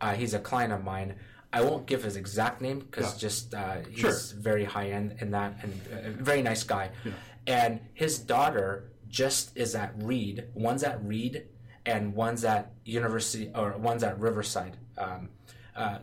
Uh, 0.00 0.14
he's 0.14 0.32
a 0.32 0.38
client 0.38 0.72
of 0.72 0.82
mine. 0.84 1.16
I 1.52 1.62
won't 1.62 1.86
give 1.86 2.04
his 2.04 2.14
exact 2.16 2.60
name 2.62 2.78
because 2.78 3.14
Yeah. 3.14 3.18
just 3.18 3.54
uh, 3.54 3.78
he's 3.90 3.98
Sure. 3.98 4.14
very 4.38 4.64
high 4.64 4.90
end 4.90 5.16
in 5.20 5.32
that, 5.32 5.58
and 5.64 5.72
a 6.04 6.10
very 6.22 6.42
nice 6.42 6.62
guy. 6.62 6.90
And 7.50 7.80
his 7.94 8.18
daughter 8.18 8.92
just 9.08 9.56
is 9.56 9.74
at 9.74 9.92
Reed. 9.96 10.44
One's 10.54 10.84
at 10.84 11.04
Reed, 11.04 11.48
and 11.84 12.14
one's 12.14 12.44
at 12.44 12.72
University, 12.84 13.50
or 13.54 13.76
one's 13.76 14.04
at 14.04 14.20
Riverside. 14.20 14.76
Um, 14.96 15.30
uh, 15.74 15.98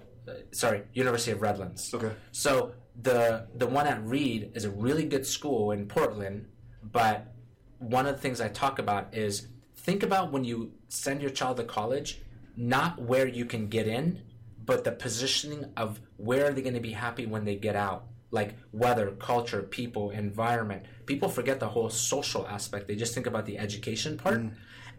sorry, 0.52 0.84
University 0.94 1.32
of 1.32 1.42
Redlands. 1.42 1.94
Okay. 1.94 2.12
So 2.32 2.74
the 3.02 3.48
the 3.56 3.68
one 3.68 3.88
at 3.88 4.06
Reed 4.06 4.52
is 4.56 4.66
a 4.66 4.70
really 4.70 5.06
good 5.06 5.26
school 5.26 5.72
in 5.72 5.88
Portland, 5.88 6.48
but 6.84 7.34
one 7.80 8.06
of 8.08 8.16
the 8.16 8.22
things 8.22 8.42
I 8.42 8.50
talk 8.50 8.78
about 8.80 9.16
is 9.16 9.48
think 9.76 10.04
about 10.04 10.34
when 10.34 10.44
you 10.44 10.74
send 10.90 11.22
your 11.22 11.32
child 11.32 11.58
to 11.58 11.64
college, 11.64 12.22
not 12.58 13.02
where 13.02 13.28
you 13.28 13.46
can 13.46 13.68
get 13.70 13.88
in, 13.88 14.22
but 14.66 14.84
the 14.84 14.92
positioning 14.92 15.72
of 15.78 16.02
where 16.18 16.48
are 16.48 16.54
they 16.54 16.62
going 16.62 16.74
to 16.74 16.82
be 16.82 16.92
happy 16.92 17.26
when 17.26 17.46
they 17.46 17.56
get 17.56 17.76
out. 17.76 18.07
Like 18.30 18.56
weather, 18.72 19.12
culture, 19.12 19.62
people, 19.64 20.10
environment. 20.10 20.84
People 21.06 21.30
forget 21.30 21.60
the 21.60 21.70
whole 21.70 21.90
social 21.90 22.46
aspect. 22.48 22.88
They 22.88 22.96
just 22.96 23.14
think 23.14 23.26
about 23.26 23.46
the 23.46 23.58
education 23.58 24.18
part, 24.18 24.42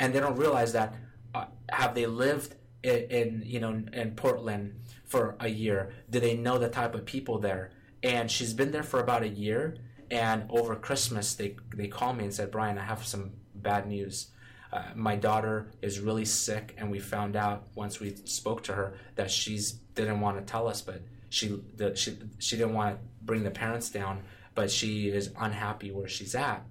and 0.00 0.14
they 0.14 0.20
don't 0.20 0.36
realize 0.36 0.72
that 0.72 0.94
uh, 1.34 1.44
have 1.68 1.94
they 1.94 2.06
lived 2.06 2.54
in, 2.82 2.96
in 3.10 3.42
you 3.44 3.60
know 3.60 3.82
in 3.92 4.12
Portland 4.16 4.80
for 5.04 5.36
a 5.40 5.48
year? 5.48 5.92
Do 6.08 6.20
they 6.20 6.36
know 6.36 6.58
the 6.58 6.68
type 6.68 6.94
of 6.94 7.04
people 7.04 7.38
there? 7.38 7.70
And 8.02 8.30
she's 8.30 8.54
been 8.54 8.70
there 8.70 8.82
for 8.82 9.00
about 9.00 9.22
a 9.22 9.28
year. 9.28 9.76
And 10.10 10.44
over 10.48 10.74
Christmas, 10.76 11.34
they 11.34 11.56
they 11.74 11.88
called 11.88 12.16
me 12.16 12.24
and 12.24 12.34
said, 12.34 12.50
Brian, 12.50 12.78
I 12.78 12.84
have 12.84 13.06
some 13.06 13.32
bad 13.54 13.86
news. 13.86 14.28
Uh, 14.72 14.84
my 14.94 15.16
daughter 15.16 15.70
is 15.80 15.98
really 16.00 16.26
sick, 16.26 16.74
and 16.76 16.90
we 16.90 16.98
found 16.98 17.36
out 17.36 17.68
once 17.74 18.00
we 18.00 18.14
spoke 18.24 18.62
to 18.64 18.74
her 18.74 18.94
that 19.16 19.30
she's 19.30 19.72
didn't 19.94 20.20
want 20.20 20.38
to 20.38 20.44
tell 20.44 20.68
us, 20.68 20.80
but 20.82 21.02
she 21.30 21.60
the, 21.76 21.94
she 21.96 22.18
she 22.38 22.56
didn't 22.56 22.74
want 22.74 22.96
to 22.96 23.17
bring 23.28 23.44
the 23.44 23.50
parents 23.52 23.90
down, 23.90 24.22
but 24.56 24.68
she 24.72 25.08
is 25.08 25.30
unhappy 25.38 25.92
where 25.92 26.08
she's 26.08 26.34
at. 26.34 26.64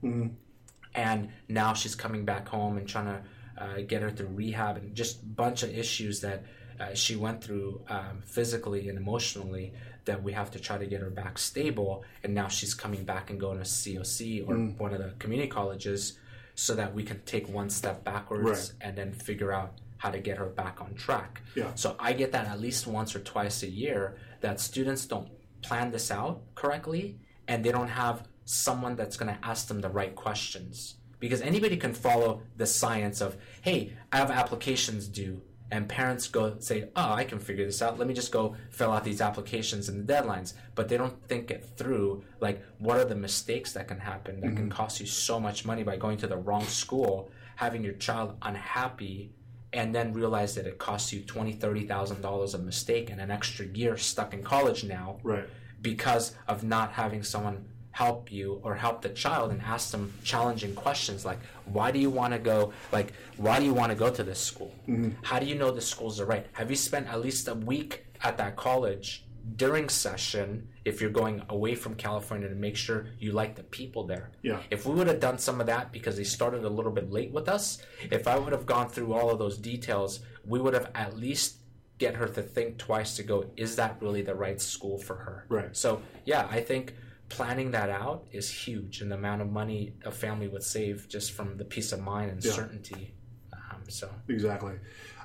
And 0.95 1.29
now 1.47 1.73
she's 1.73 1.95
coming 1.95 2.25
back 2.25 2.47
home 2.49 2.77
and 2.77 2.87
trying 2.87 3.05
to 3.05 3.21
uh, 3.63 3.81
get 3.87 4.01
her 4.01 4.09
through 4.11 4.27
rehab 4.27 4.77
and 4.77 4.93
just 4.95 5.21
a 5.21 5.25
bunch 5.25 5.63
of 5.63 5.69
issues 5.77 6.21
that 6.21 6.43
uh, 6.79 6.93
she 6.93 7.15
went 7.15 7.43
through 7.43 7.81
um, 7.89 8.21
physically 8.25 8.89
and 8.89 8.97
emotionally 8.97 9.73
that 10.05 10.23
we 10.23 10.31
have 10.33 10.49
to 10.51 10.59
try 10.59 10.77
to 10.77 10.85
get 10.87 11.01
her 11.01 11.09
back 11.11 11.37
stable. 11.37 12.03
And 12.23 12.33
now 12.33 12.47
she's 12.47 12.73
coming 12.73 13.03
back 13.03 13.29
and 13.29 13.39
going 13.39 13.59
to 13.59 13.63
coc 13.65 14.49
or 14.49 14.55
one 14.77 14.93
of 14.93 14.99
the 14.99 15.11
community 15.19 15.49
colleges 15.49 16.17
so 16.55 16.73
that 16.75 16.93
we 16.95 17.03
can 17.03 17.19
take 17.25 17.47
one 17.49 17.69
step 17.69 18.03
backwards 18.03 18.43
Right. 18.49 18.71
and 18.81 18.97
then 18.97 19.11
figure 19.13 19.51
out 19.53 19.73
how 19.97 20.09
to 20.09 20.19
get 20.19 20.37
her 20.37 20.45
back 20.47 20.81
on 20.81 20.93
track. 20.95 21.41
Yeah. 21.55 21.71
so 21.75 21.95
i 21.99 22.13
get 22.13 22.31
that 22.31 22.47
at 22.47 22.59
least 22.59 22.85
once 22.87 23.15
or 23.15 23.19
twice 23.19 23.63
a 23.63 23.69
year 23.69 24.17
that 24.41 24.59
students 24.59 25.05
don't 25.05 25.27
plan 25.67 25.91
this 25.91 26.12
out 26.12 26.41
correctly 26.55 27.19
and 27.47 27.63
they 27.63 27.71
don't 27.71 27.89
have 27.89 28.27
someone 28.45 28.95
that's 28.95 29.17
going 29.17 29.33
to 29.33 29.45
ask 29.45 29.67
them 29.67 29.81
the 29.81 29.89
right 29.89 30.15
questions. 30.15 30.95
Because 31.19 31.41
anybody 31.41 31.77
can 31.77 31.93
follow 31.93 32.41
the 32.55 32.67
science 32.67 33.21
of 33.21 33.38
hey 33.62 33.93
i 34.12 34.17
have 34.17 34.29
applications 34.29 35.07
due 35.07 35.41
and 35.71 35.89
parents 35.89 36.27
go 36.27 36.55
say 36.59 36.89
oh 36.95 37.12
i 37.13 37.24
can 37.24 37.39
figure 37.39 37.65
this 37.65 37.81
out. 37.81 37.97
Let 37.97 38.07
me 38.07 38.13
just 38.13 38.31
go 38.31 38.55
fill 38.69 38.91
out 38.91 39.03
these 39.03 39.19
applications 39.19 39.89
and 39.89 40.07
the 40.07 40.13
deadlines. 40.13 40.53
But 40.75 40.88
they 40.88 40.97
don't 40.97 41.19
think 41.27 41.51
it 41.51 41.65
through 41.75 42.24
like 42.39 42.63
what 42.77 42.97
are 42.97 43.05
the 43.05 43.15
mistakes 43.15 43.74
that 43.74 43.88
can 43.88 44.00
happen 44.00 44.39
that 44.41 44.55
can 44.55 44.69
mm-hmm. 44.69 44.69
cost 44.69 45.00
you 45.00 45.07
so 45.07 45.39
much 45.39 45.65
money 45.65 45.83
by 45.83 45.97
going 45.97 46.17
to 46.19 46.27
the 46.27 46.38
wrong 46.38 46.65
school 46.65 47.31
having 47.55 47.83
your 47.83 47.96
child 47.96 48.37
unhappy 48.44 49.33
and 49.74 49.94
then 49.94 50.14
realize 50.14 50.56
that 50.56 50.66
it 50.66 50.77
costs 50.77 51.12
you 51.14 51.22
twenty 51.22 51.51
thirty 51.53 51.86
thousand 51.86 52.22
dollars 52.22 52.53
a 52.53 52.58
mistake 52.58 53.10
and 53.10 53.20
an 53.20 53.30
extra 53.32 53.66
year 53.66 53.98
stuck 53.98 54.34
in 54.34 54.42
college 54.44 54.84
now 54.84 55.20
Right. 55.24 55.46
because 55.82 56.36
of 56.48 56.64
not 56.64 56.92
having 56.94 57.24
someone 57.24 57.66
help 57.92 58.32
you 58.32 58.62
or 58.64 58.75
help 58.75 59.01
the 59.01 59.10
child 59.10 59.51
and 59.51 59.60
ask 59.62 59.90
them 59.92 60.14
challenging 60.24 60.75
questions 60.75 61.25
like 61.25 61.40
why 61.66 61.90
do 61.92 61.98
you 61.98 62.12
want 62.12 62.32
to 62.32 62.38
go 62.40 62.72
like 62.92 63.12
why 63.38 63.58
do 63.60 63.66
you 63.66 63.74
want 63.74 63.90
to 63.92 63.96
go 63.98 64.10
to 64.10 64.24
this 64.24 64.40
school? 64.40 64.72
Mm-hmm. 64.88 65.10
How 65.24 65.40
do 65.40 65.46
you 65.48 65.56
know 65.56 65.72
the 65.72 65.82
schools 65.82 66.20
are 66.20 66.25
right? 66.25 66.46
Have 66.53 66.70
you 66.70 66.75
spent 66.75 67.08
at 67.08 67.22
least 67.22 67.48
a 67.48 67.56
week 67.56 68.06
at 68.22 68.38
that 68.38 68.56
college 68.56 69.25
during 69.55 69.88
session 69.88 70.68
if 70.83 71.00
you're 71.00 71.10
going 71.10 71.42
away 71.50 71.74
from 71.74 71.96
california 71.96 72.50
to 72.50 72.55
make 72.55 72.75
sure 72.75 73.07
you 73.20 73.31
like 73.31 73.55
the 73.55 73.64
people 73.64 74.05
there 74.05 74.29
Yeah. 74.42 74.60
if 74.70 74.86
we 74.86 74.94
would 74.96 75.07
have 75.07 75.20
done 75.22 75.38
some 75.38 75.62
of 75.62 75.68
that 75.68 75.92
because 75.92 76.18
they 76.18 76.24
started 76.25 76.66
a 76.66 76.70
little 76.70 76.92
bit 76.92 77.12
late 77.12 77.31
with 77.31 77.48
us 77.48 77.81
if 78.12 78.27
i 78.27 78.38
would 78.38 78.51
have 78.51 78.66
gone 78.66 78.90
through 78.90 79.14
all 79.14 79.29
of 79.29 79.40
those 79.40 79.57
details 79.57 80.20
we 80.46 80.60
would 80.60 80.74
have 80.74 80.92
at 80.96 81.16
least 81.18 81.57
get 81.98 82.16
her 82.16 82.27
to 82.27 82.42
think 82.42 82.77
twice 82.77 83.16
to 83.16 83.24
go 83.24 83.46
is 83.55 83.75
that 83.77 83.96
really 84.01 84.22
the 84.22 84.36
right 84.36 84.60
school 84.60 84.98
for 84.98 85.16
her 85.16 85.46
Right. 85.50 85.75
so 85.75 86.01
yeah 86.25 86.48
i 86.51 86.60
think 86.60 86.96
planning 87.29 87.72
that 87.72 87.90
out 87.90 88.25
is 88.31 88.50
huge 88.50 89.01
and 89.01 89.10
the 89.12 89.16
amount 89.16 89.42
of 89.42 89.50
money 89.50 89.94
a 90.05 90.12
family 90.12 90.48
would 90.48 90.64
save 90.64 91.07
just 91.07 91.31
from 91.31 91.57
the 91.57 91.66
peace 91.66 91.92
of 91.92 92.01
mind 92.01 92.31
and 92.31 92.44
Yeah. 92.44 92.51
certainty 92.51 93.14
um, 93.53 93.83
so 93.88 94.10
Exactly. 94.27 94.74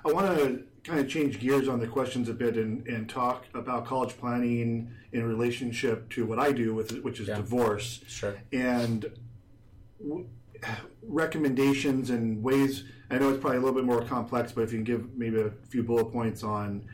I 0.05 0.13
want 0.13 0.37
to 0.37 0.65
kind 0.85 0.99
of 0.99 1.09
change 1.09 1.39
gears 1.39 1.69
on 1.69 1.79
the 1.79 1.87
questions 1.87 2.29
a 2.29 2.35
bit 2.35 2.57
and, 2.57 2.87
and 2.89 3.09
talk 3.09 3.45
about 3.55 3.87
college 3.87 4.17
planning 4.19 4.91
in 5.13 5.25
relationship 5.25 6.09
to 6.11 6.27
what 6.27 6.39
I 6.39 6.53
do 6.53 6.75
with 6.75 6.93
it, 6.93 7.05
which 7.05 7.21
is 7.21 7.29
Yeah. 7.29 7.37
divorce 7.37 8.01
sure 8.09 8.35
and 8.53 9.07
w- 10.01 10.27
recommendations 11.03 12.11
and 12.11 12.43
ways. 12.43 12.85
I 13.11 13.19
know 13.19 13.31
it's 13.31 13.41
probably 13.41 13.59
a 13.59 13.61
little 13.61 13.75
bit 13.75 13.85
more 13.85 14.03
complex, 14.03 14.53
but 14.53 14.63
if 14.63 14.73
you 14.73 14.79
can 14.79 14.85
give 14.85 15.15
maybe 15.17 15.41
a 15.41 15.51
few 15.69 15.83
bullet 15.83 16.07
points 16.07 16.43
on 16.43 16.85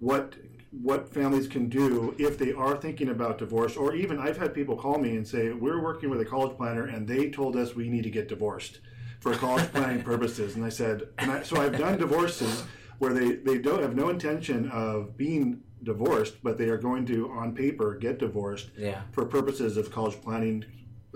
what 0.00 0.34
what 0.82 1.08
families 1.14 1.48
can 1.48 1.66
do 1.70 2.14
if 2.18 2.36
they 2.36 2.52
are 2.52 2.76
thinking 2.76 3.08
about 3.08 3.38
divorce, 3.38 3.74
or 3.74 3.94
even 3.94 4.18
I've 4.18 4.36
had 4.36 4.52
people 4.52 4.76
call 4.76 4.98
me 4.98 5.16
and 5.16 5.26
say 5.26 5.50
we're 5.52 5.82
working 5.82 6.10
with 6.10 6.20
a 6.20 6.26
college 6.26 6.58
planner 6.58 6.84
and 6.84 7.08
they 7.08 7.30
told 7.30 7.56
us 7.56 7.74
we 7.74 7.88
need 7.88 8.02
to 8.04 8.10
get 8.10 8.28
divorced 8.28 8.80
for 9.20 9.32
college 9.34 9.70
planning 9.72 10.02
purposes, 10.02 10.56
and 10.56 10.64
I 10.64 10.68
said, 10.68 11.08
and 11.18 11.30
I, 11.30 11.42
so 11.42 11.56
I've 11.60 11.76
done 11.78 11.96
divorces 11.98 12.64
where 12.98 13.12
they 13.12 13.32
they 13.36 13.58
don't 13.58 13.82
have 13.82 13.94
no 13.96 14.08
intention 14.08 14.68
of 14.70 15.16
being 15.16 15.60
divorced, 15.82 16.34
but 16.42 16.58
they 16.58 16.68
are 16.68 16.78
going 16.78 17.06
to 17.06 17.30
on 17.30 17.54
paper 17.54 17.94
get 17.94 18.18
divorced 18.18 18.70
yeah 18.76 19.02
for 19.12 19.24
purposes 19.24 19.76
of 19.76 19.90
college 19.92 20.20
planning. 20.22 20.64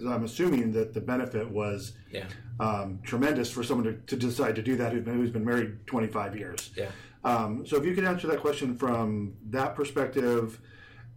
I'm 0.09 0.25
assuming 0.25 0.73
that 0.73 0.95
the 0.95 1.01
benefit 1.01 1.51
was 1.51 1.93
yeah 2.11 2.27
um, 2.61 3.01
tremendous 3.03 3.51
for 3.51 3.63
someone 3.63 3.87
to, 3.87 3.95
to 3.95 4.17
decide 4.17 4.55
to 4.57 4.63
do 4.63 4.77
that 4.77 4.93
who's 4.93 5.05
been, 5.05 5.15
who's 5.15 5.31
been 5.31 5.45
married 5.45 5.87
25 5.87 6.37
years. 6.37 6.71
yeah 6.77 6.91
Um, 7.25 7.67
so 7.67 7.77
if 7.77 7.85
you 7.85 7.95
could 7.95 8.05
answer 8.05 8.27
that 8.29 8.41
question 8.41 8.77
from 8.77 9.35
that 9.51 9.75
perspective, 9.75 10.61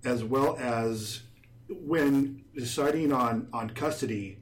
as 0.04 0.24
well 0.24 0.58
as 0.60 1.22
when 1.70 2.44
deciding 2.56 3.12
on 3.14 3.48
on 3.54 3.70
custody, 3.72 4.40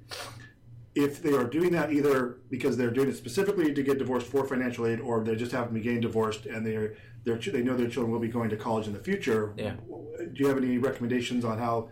if 0.95 1.21
they 1.23 1.33
are 1.33 1.45
doing 1.45 1.71
that 1.71 1.91
either 1.91 2.37
because 2.49 2.77
they're 2.77 2.91
doing 2.91 3.09
it 3.09 3.15
specifically 3.15 3.73
to 3.73 3.83
get 3.83 3.97
divorced 3.97 4.27
for 4.27 4.45
financial 4.45 4.85
aid, 4.85 4.99
or 4.99 5.23
they 5.23 5.35
just 5.35 5.51
happen 5.51 5.69
to 5.69 5.73
be 5.73 5.81
getting 5.81 6.01
divorced 6.01 6.45
and 6.45 6.65
they're 6.65 6.95
they're 7.23 7.37
they 7.37 7.63
know 7.63 7.75
their 7.75 7.87
children 7.87 8.11
will 8.11 8.19
be 8.19 8.27
going 8.27 8.49
to 8.49 8.57
college 8.57 8.87
in 8.87 8.93
the 8.93 8.99
future. 8.99 9.53
Yeah. 9.57 9.75
Do 10.17 10.31
you 10.35 10.47
have 10.47 10.57
any 10.57 10.77
recommendations 10.77 11.45
on 11.45 11.57
how 11.57 11.89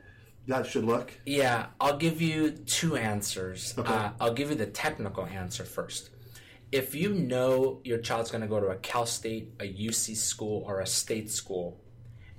that 0.48 0.68
should 0.68 0.86
look? 0.86 1.12
Yeah, 1.26 1.68
I'll 1.80 1.98
give 1.98 2.22
you 2.22 2.52
two 2.52 2.96
answers. 2.96 3.74
Okay. 3.78 3.92
Uh, 3.92 4.12
I'll 4.20 4.34
give 4.34 4.50
you 4.50 4.56
the 4.56 4.68
technical 4.68 5.26
answer 5.26 5.64
first. 5.64 6.10
If 6.72 6.96
you 6.96 7.14
know 7.14 7.82
your 7.84 7.98
child's 7.98 8.32
going 8.32 8.42
to 8.42 8.48
go 8.48 8.60
to 8.60 8.68
a 8.68 8.78
Cal 8.78 9.06
State, 9.06 9.52
a 9.60 9.64
UC 9.64 10.16
school, 10.16 10.64
or 10.66 10.80
a 10.80 10.86
state 10.86 11.30
school, 11.30 11.82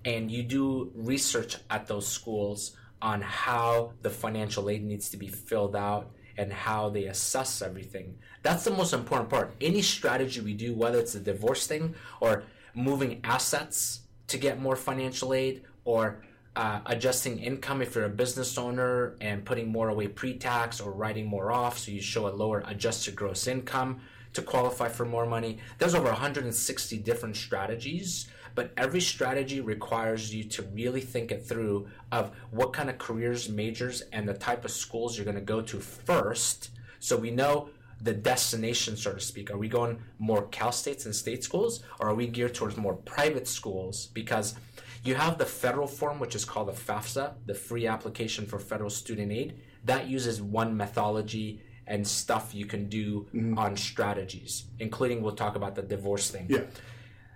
and 0.04 0.30
you 0.30 0.42
do 0.42 0.90
research 0.94 1.58
at 1.70 1.86
those 1.86 2.06
schools 2.06 2.76
on 3.02 3.20
how 3.20 3.92
the 4.02 4.10
financial 4.10 4.70
aid 4.70 4.84
needs 4.84 5.10
to 5.10 5.16
be 5.16 5.28
filled 5.28 5.76
out 5.76 6.12
and 6.36 6.52
how 6.52 6.88
they 6.88 7.04
assess 7.04 7.62
everything, 7.62 8.18
that's 8.42 8.64
the 8.64 8.70
most 8.70 8.92
important 8.92 9.28
part. 9.28 9.54
Any 9.60 9.82
strategy 9.82 10.40
we 10.40 10.54
do, 10.54 10.74
whether 10.74 10.98
it's 10.98 11.14
a 11.14 11.20
divorce 11.20 11.66
thing 11.66 11.94
or 12.20 12.44
moving 12.74 13.20
assets 13.24 14.00
to 14.28 14.38
get 14.38 14.60
more 14.60 14.76
financial 14.76 15.34
aid 15.34 15.62
or 15.84 16.22
uh, 16.54 16.80
adjusting 16.86 17.38
income 17.38 17.80
if 17.80 17.94
you're 17.94 18.04
a 18.04 18.10
business 18.10 18.58
owner 18.58 19.14
and 19.20 19.44
putting 19.44 19.68
more 19.68 19.88
away 19.88 20.06
pre-tax 20.06 20.80
or 20.80 20.92
writing 20.92 21.26
more 21.26 21.50
off 21.50 21.78
so 21.78 21.90
you 21.90 22.00
show 22.00 22.28
a 22.28 22.30
lower 22.30 22.62
adjusted 22.66 23.16
gross 23.16 23.46
income 23.46 24.00
to 24.32 24.42
qualify 24.42 24.88
for 24.88 25.04
more 25.04 25.26
money 25.26 25.58
there's 25.78 25.94
over 25.94 26.08
160 26.08 26.98
different 26.98 27.36
strategies 27.36 28.28
but 28.54 28.72
every 28.76 29.00
strategy 29.00 29.60
requires 29.60 30.34
you 30.34 30.44
to 30.44 30.62
really 30.74 31.00
think 31.00 31.32
it 31.32 31.46
through 31.46 31.88
of 32.10 32.32
what 32.50 32.72
kind 32.72 32.90
of 32.90 32.98
careers 32.98 33.48
majors 33.48 34.02
and 34.12 34.28
the 34.28 34.34
type 34.34 34.64
of 34.64 34.70
schools 34.70 35.16
you're 35.16 35.24
going 35.24 35.34
to 35.34 35.40
go 35.40 35.60
to 35.60 35.80
first 35.80 36.70
so 37.00 37.16
we 37.16 37.30
know 37.30 37.68
the 38.02 38.12
destination, 38.12 38.96
so 38.96 39.12
to 39.12 39.20
speak? 39.20 39.50
Are 39.50 39.56
we 39.56 39.68
going 39.68 39.98
more 40.18 40.46
Cal 40.48 40.72
States 40.72 41.06
and 41.06 41.14
state 41.14 41.44
schools, 41.44 41.82
or 42.00 42.08
are 42.08 42.14
we 42.14 42.26
geared 42.26 42.54
towards 42.54 42.76
more 42.76 42.94
private 42.94 43.46
schools? 43.46 44.06
Because 44.06 44.56
You 45.04 45.16
have 45.16 45.36
the 45.36 45.46
federal 45.46 45.88
form, 45.88 46.20
which 46.20 46.36
is 46.36 46.44
called 46.44 46.68
the 46.68 46.72
FAFSA, 46.72 47.32
the 47.46 47.54
Free 47.54 47.88
Application 47.88 48.46
for 48.46 48.60
Federal 48.60 48.88
Student 48.88 49.32
Aid. 49.32 49.58
That 49.84 50.06
uses 50.06 50.40
one 50.40 50.76
methodology 50.76 51.60
and 51.92 52.08
stuff 52.08 52.54
you 52.54 52.64
can 52.64 52.88
do 52.88 53.26
mm-hmm. 53.34 53.58
on 53.58 53.76
strategies, 53.76 54.64
including 54.78 55.20
we'll 55.20 55.36
talk 55.36 55.56
about 55.56 55.74
the 55.74 55.82
divorce 55.82 56.30
thing. 56.30 56.46
Yeah. 56.48 56.62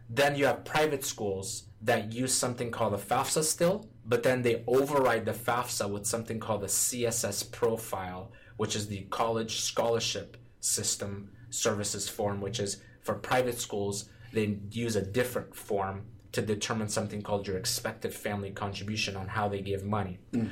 Then 0.09 0.35
you 0.35 0.47
have 0.47 0.65
private 0.65 1.05
schools 1.05 1.65
that 1.83 2.11
use 2.11 2.33
something 2.33 2.71
called 2.71 2.95
the 2.95 3.05
FAFSA 3.15 3.45
still, 3.45 3.87
but 4.07 4.23
then 4.23 4.41
they 4.41 4.65
override 4.67 5.27
the 5.27 5.35
FAFSA 5.35 5.91
with 5.91 6.07
something 6.07 6.41
called 6.41 6.63
the 6.63 6.69
CSS 6.69 7.53
profile, 7.53 8.33
which 8.57 8.75
is 8.75 8.89
the 8.89 9.03
college 9.11 9.61
scholarship 9.61 10.39
system 10.61 11.31
services 11.51 12.09
form, 12.09 12.41
which 12.41 12.59
is 12.59 12.81
for 13.03 13.15
private 13.15 13.61
schools, 13.61 14.09
they 14.33 14.57
use 14.71 14.97
a 14.97 15.03
different 15.03 15.55
form 15.55 16.07
to 16.33 16.41
determine 16.41 16.89
something 16.89 17.21
called 17.21 17.47
your 17.47 17.59
expected 17.59 18.15
family 18.15 18.53
contribution 18.53 19.17
on 19.17 19.29
how 19.29 19.49
they 19.49 19.61
give 19.61 19.85
money. 19.85 20.19
Mm. 20.33 20.49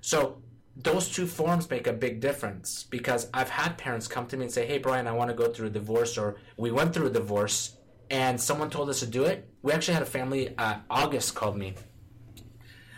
So 0.00 0.42
those 0.82 1.08
two 1.08 1.26
forms 1.26 1.68
make 1.68 1.86
a 1.88 1.92
big 1.92 2.20
difference 2.20 2.84
because 2.84 3.28
I've 3.34 3.50
had 3.50 3.76
parents 3.78 4.06
come 4.06 4.26
to 4.28 4.36
me 4.36 4.44
and 4.44 4.52
say, 4.52 4.64
"Hey, 4.66 4.78
Brian, 4.78 5.06
I 5.06 5.12
want 5.12 5.28
to 5.30 5.34
go 5.36 5.52
through 5.52 5.66
a 5.68 5.70
divorce," 5.70 6.16
or 6.16 6.36
"We 6.56 6.70
went 6.70 6.94
through 6.94 7.06
a 7.06 7.10
divorce, 7.10 7.76
and 8.10 8.40
someone 8.40 8.70
told 8.70 8.88
us 8.88 9.00
to 9.00 9.06
do 9.06 9.24
it." 9.24 9.48
We 9.62 9.72
actually 9.72 9.94
had 9.94 10.02
a 10.04 10.06
family. 10.06 10.54
Uh, 10.56 10.76
August 10.88 11.34
called 11.34 11.56
me. 11.56 11.74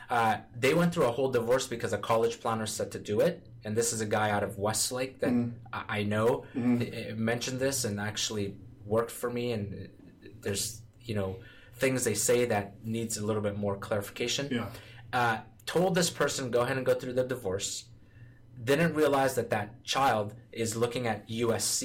Uh, 0.09 0.39
they 0.59 0.75
went 0.75 0.93
through 0.93 1.05
a 1.07 1.11
whole 1.13 1.31
divorce 1.31 1.67
because 1.69 1.93
a 1.93 1.99
college 1.99 2.41
planner 2.41 2.67
said 2.67 2.91
to 2.93 2.99
do 2.99 3.21
it, 3.21 3.47
and 3.65 3.77
this 3.77 3.93
is 3.93 4.01
a 4.01 4.07
guy 4.07 4.31
out 4.31 4.43
of 4.43 4.59
Westlake 4.59 5.21
that 5.21 5.33
I, 5.73 6.01
I 6.01 6.03
know 6.03 6.45
uh, 6.57 7.15
mentioned 7.15 7.61
this 7.61 7.85
and 7.85 8.01
actually 8.01 8.57
worked 8.85 9.13
for 9.13 9.31
me. 9.31 9.53
And 9.53 9.89
there's 10.43 10.83
you 11.01 11.15
know 11.15 11.37
things 11.77 12.05
they 12.05 12.15
say 12.15 12.45
that 12.47 12.85
needs 12.85 13.17
a 13.17 13.25
little 13.25 13.41
bit 13.41 13.57
more 13.57 13.77
clarification 13.77 14.49
Yeah. 14.51 14.67
uh, 15.15 15.39
told 15.73 15.91
this 15.95 16.11
person 16.21 16.51
go 16.51 16.61
ahead 16.65 16.77
and 16.77 16.87
go 16.91 16.95
through 17.01 17.13
the 17.19 17.25
divorce 17.35 17.71
didn't 18.71 18.95
realize 19.03 19.33
that 19.37 19.51
that 19.51 19.69
child 19.95 20.29
is 20.63 20.71
looking 20.83 21.05
at 21.13 21.19
usc 21.43 21.81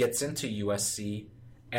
gets 0.00 0.18
into 0.26 0.46
usc 0.66 0.98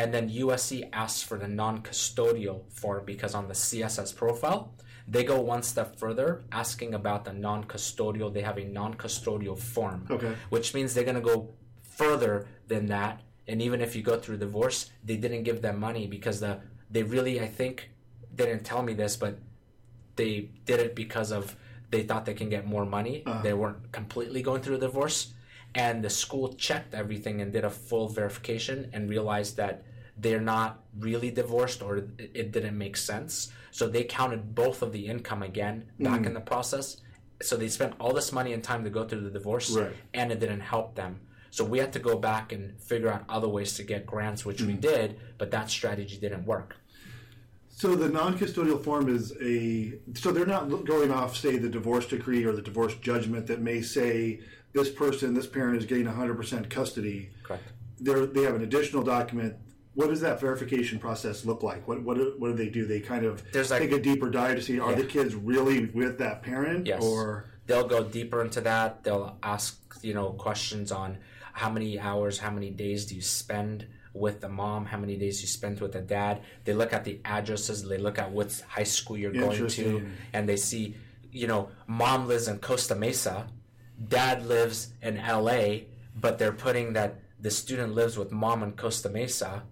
and 0.00 0.08
then 0.14 0.26
usc 0.44 0.70
asks 1.02 1.22
for 1.28 1.36
the 1.38 1.48
non-custodial 1.62 2.58
form 2.80 3.02
because 3.12 3.34
on 3.34 3.46
the 3.48 3.54
css 3.66 4.10
profile 4.22 4.60
they 5.06 5.22
go 5.32 5.38
one 5.40 5.62
step 5.62 5.88
further 6.02 6.28
asking 6.50 6.94
about 6.94 7.20
the 7.26 7.32
non-custodial 7.48 8.32
they 8.32 8.40
have 8.50 8.58
a 8.58 8.64
non-custodial 8.80 9.56
form 9.74 10.00
Okay. 10.10 10.32
which 10.54 10.68
means 10.74 10.88
they're 10.94 11.04
going 11.12 11.22
to 11.24 11.28
go 11.34 11.38
further 11.82 12.34
than 12.72 12.86
that 12.86 13.20
and 13.46 13.60
even 13.66 13.80
if 13.86 13.94
you 13.94 14.02
go 14.02 14.16
through 14.18 14.38
divorce 14.38 14.78
they 15.04 15.16
didn't 15.24 15.42
give 15.44 15.60
them 15.62 15.78
money 15.78 16.06
because 16.16 16.40
the 16.40 16.52
they 16.90 17.02
really 17.02 17.40
i 17.40 17.46
think 17.46 17.90
they 18.34 18.46
didn't 18.46 18.64
tell 18.64 18.82
me 18.82 18.94
this 18.94 19.14
but 19.16 19.38
they 20.16 20.50
did 20.66 20.80
it 20.80 20.94
because 20.94 21.32
of 21.32 21.56
they 21.90 22.02
thought 22.02 22.24
they 22.24 22.34
can 22.34 22.48
get 22.48 22.66
more 22.66 22.84
money. 22.84 23.22
Uh-huh. 23.24 23.42
They 23.42 23.52
weren't 23.52 23.92
completely 23.92 24.42
going 24.42 24.62
through 24.62 24.76
a 24.76 24.80
divorce. 24.80 25.32
And 25.74 26.04
the 26.04 26.10
school 26.10 26.54
checked 26.54 26.94
everything 26.94 27.40
and 27.40 27.52
did 27.52 27.64
a 27.64 27.70
full 27.70 28.08
verification 28.08 28.90
and 28.92 29.10
realized 29.10 29.56
that 29.56 29.82
they're 30.16 30.40
not 30.40 30.80
really 30.98 31.30
divorced 31.30 31.82
or 31.82 31.96
it 32.18 32.52
didn't 32.52 32.78
make 32.78 32.96
sense. 32.96 33.52
So 33.72 33.88
they 33.88 34.04
counted 34.04 34.54
both 34.54 34.82
of 34.82 34.92
the 34.92 35.06
income 35.06 35.42
again 35.42 35.86
back 35.98 36.20
mm. 36.20 36.26
in 36.26 36.34
the 36.34 36.40
process. 36.40 37.00
So 37.42 37.56
they 37.56 37.68
spent 37.68 37.94
all 37.98 38.12
this 38.12 38.32
money 38.32 38.52
and 38.52 38.62
time 38.62 38.84
to 38.84 38.90
go 38.90 39.04
through 39.04 39.22
the 39.22 39.30
divorce 39.30 39.70
Right. 39.70 39.92
and 40.12 40.30
it 40.30 40.38
didn't 40.38 40.60
help 40.60 40.94
them. 40.94 41.20
So 41.50 41.64
we 41.64 41.78
had 41.78 41.92
to 41.92 41.98
go 41.98 42.16
back 42.18 42.52
and 42.52 42.80
figure 42.80 43.08
out 43.08 43.24
other 43.28 43.48
ways 43.48 43.74
to 43.76 43.82
get 43.82 44.06
grants, 44.06 44.44
which 44.44 44.62
we 44.62 44.74
mm. 44.74 44.80
did, 44.80 45.18
but 45.38 45.50
that 45.50 45.70
strategy 45.70 46.16
didn't 46.16 46.44
work. 46.46 46.76
So 47.76 47.96
the 47.96 48.08
non-custodial 48.08 48.82
form 48.84 49.08
is 49.14 49.32
a 49.42 49.98
so 50.14 50.30
they're 50.30 50.46
not 50.46 50.84
going 50.84 51.10
off 51.10 51.36
say 51.36 51.58
the 51.58 51.68
divorce 51.68 52.06
decree 52.06 52.44
or 52.44 52.52
the 52.52 52.62
divorce 52.62 52.94
judgment 52.96 53.46
that 53.48 53.60
may 53.60 53.82
say 53.82 54.40
this 54.72 54.90
person 54.90 55.34
this 55.34 55.46
parent 55.46 55.76
is 55.78 55.84
getting 55.84 56.06
100% 56.06 56.70
custody. 56.70 57.30
Correct. 57.42 57.64
They're, 58.00 58.26
they 58.26 58.42
have 58.42 58.54
an 58.54 58.62
additional 58.62 59.02
document. 59.02 59.56
What 59.94 60.08
does 60.08 60.20
that 60.20 60.40
verification 60.40 60.98
process 60.98 61.44
look 61.44 61.62
like? 61.62 61.86
What 61.86 62.02
what 62.02 62.16
do, 62.16 62.34
what 62.38 62.48
do 62.48 62.54
they 62.54 62.68
do? 62.68 62.86
They 62.86 63.00
kind 63.00 63.24
of 63.24 63.42
There's 63.52 63.70
like- 63.70 63.82
take 63.82 63.92
a 63.92 64.00
deeper 64.00 64.30
dive 64.30 64.56
to 64.56 64.62
see 64.62 64.78
are 64.78 64.90
Yeah. 64.90 64.96
the 64.98 65.04
kids 65.04 65.34
really 65.34 65.86
with 65.86 66.18
that 66.18 66.42
parent 66.42 66.86
Yes. 66.86 67.02
or 67.02 67.46
They'll 67.66 67.88
go 67.88 68.04
deeper 68.04 68.42
into 68.42 68.60
that. 68.60 69.04
They'll 69.04 69.38
ask, 69.42 69.80
you 70.02 70.12
know, 70.12 70.32
questions 70.32 70.92
on 70.92 71.16
how 71.54 71.70
many 71.70 71.98
hours, 71.98 72.38
how 72.38 72.50
many 72.50 72.68
days 72.70 73.06
do 73.06 73.14
you 73.14 73.22
spend 73.22 73.86
with 74.14 74.40
the 74.40 74.48
mom, 74.48 74.86
how 74.86 74.96
many 74.96 75.16
days 75.16 75.42
you 75.42 75.48
spend 75.48 75.80
with 75.80 75.92
the 75.92 76.00
dad. 76.00 76.40
They 76.64 76.72
look 76.72 76.92
at 76.92 77.04
the 77.04 77.20
addresses, 77.24 77.86
they 77.86 77.98
look 77.98 78.18
at 78.18 78.30
what 78.30 78.62
high 78.68 78.84
school 78.84 79.16
you're 79.18 79.32
going 79.32 79.68
to, 79.68 80.06
and 80.32 80.48
they 80.48 80.56
see, 80.56 80.96
you 81.32 81.46
know, 81.48 81.68
mom 81.88 82.28
lives 82.28 82.46
in 82.48 82.58
Costa 82.60 82.94
Mesa, 82.94 83.48
dad 84.08 84.46
lives 84.46 84.92
in 85.02 85.16
LA, 85.16 85.80
but 86.14 86.38
they're 86.38 86.52
putting 86.52 86.92
that 86.94 87.20
the 87.40 87.50
student 87.50 87.92
lives 87.94 88.16
with 88.16 88.30
mom 88.32 88.62
in 88.62 88.72
Costa 88.72 89.08
Mesa 89.08 89.64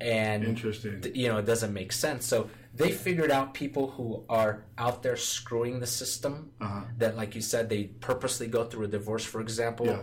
and 0.00 0.44
Interesting. 0.44 1.00
you 1.14 1.28
know 1.28 1.38
it 1.38 1.46
doesn't 1.46 1.72
make 1.72 1.92
sense 1.92 2.26
so 2.26 2.50
they 2.74 2.90
figured 2.90 3.30
out 3.30 3.54
people 3.54 3.90
who 3.92 4.24
are 4.28 4.64
out 4.76 5.02
there 5.02 5.16
screwing 5.16 5.78
the 5.78 5.86
system 5.86 6.50
Uh-huh. 6.60 6.80
that 6.98 7.16
like 7.16 7.34
you 7.36 7.40
said 7.40 7.68
they 7.68 7.84
purposely 7.84 8.48
go 8.48 8.64
through 8.64 8.86
a 8.86 8.88
divorce 8.88 9.24
for 9.24 9.40
example 9.40 9.86
Yeah. 9.86 10.02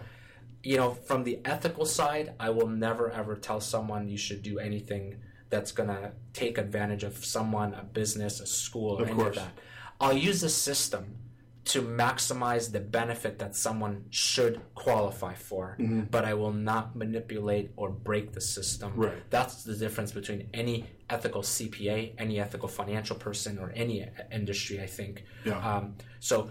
You 0.63 0.77
know 0.77 0.91
from 0.93 1.23
the 1.23 1.39
ethical 1.45 1.85
side 1.85 2.33
i 2.39 2.49
will 2.49 2.67
never 2.67 3.09
ever 3.11 3.35
tell 3.35 3.61
someone 3.61 4.07
you 4.09 4.17
should 4.17 4.41
do 4.43 4.59
anything 4.59 5.15
that's 5.49 5.71
going 5.71 5.89
to 5.89 6.11
take 6.33 6.57
advantage 6.57 7.03
of 7.03 7.23
someone 7.25 7.73
a 7.73 7.83
business 7.83 8.39
a 8.39 8.45
school 8.45 8.97
or 8.97 9.01
Of 9.03 9.07
any 9.07 9.15
course. 9.15 9.37
of 9.37 9.43
that 9.43 9.53
i'll 10.01 10.17
use 10.17 10.41
the 10.41 10.49
system 10.49 11.15
to 11.65 11.81
maximize 11.83 12.71
the 12.71 12.79
benefit 12.79 13.37
that 13.39 13.55
someone 13.55 14.05
should 14.09 14.59
qualify 14.73 15.35
for, 15.35 15.75
Mm-hmm. 15.79 16.03
but 16.09 16.25
I 16.25 16.33
will 16.33 16.53
not 16.53 16.95
manipulate 16.95 17.69
or 17.75 17.91
break 17.91 18.31
the 18.33 18.41
system. 18.41 18.93
Right. 18.95 19.13
That's 19.29 19.63
the 19.65 19.75
difference 19.75 20.11
between 20.11 20.49
any 20.51 20.87
ethical 21.11 21.43
CPA, 21.43 22.13
any 22.17 22.39
ethical 22.39 22.69
financial 22.69 23.17
person, 23.17 23.59
or 23.59 23.71
any 23.75 24.03
industry, 24.31 24.81
I 24.81 24.87
think. 24.87 25.25
Yeah. 25.45 25.59
Um, 25.59 25.95
so 26.19 26.49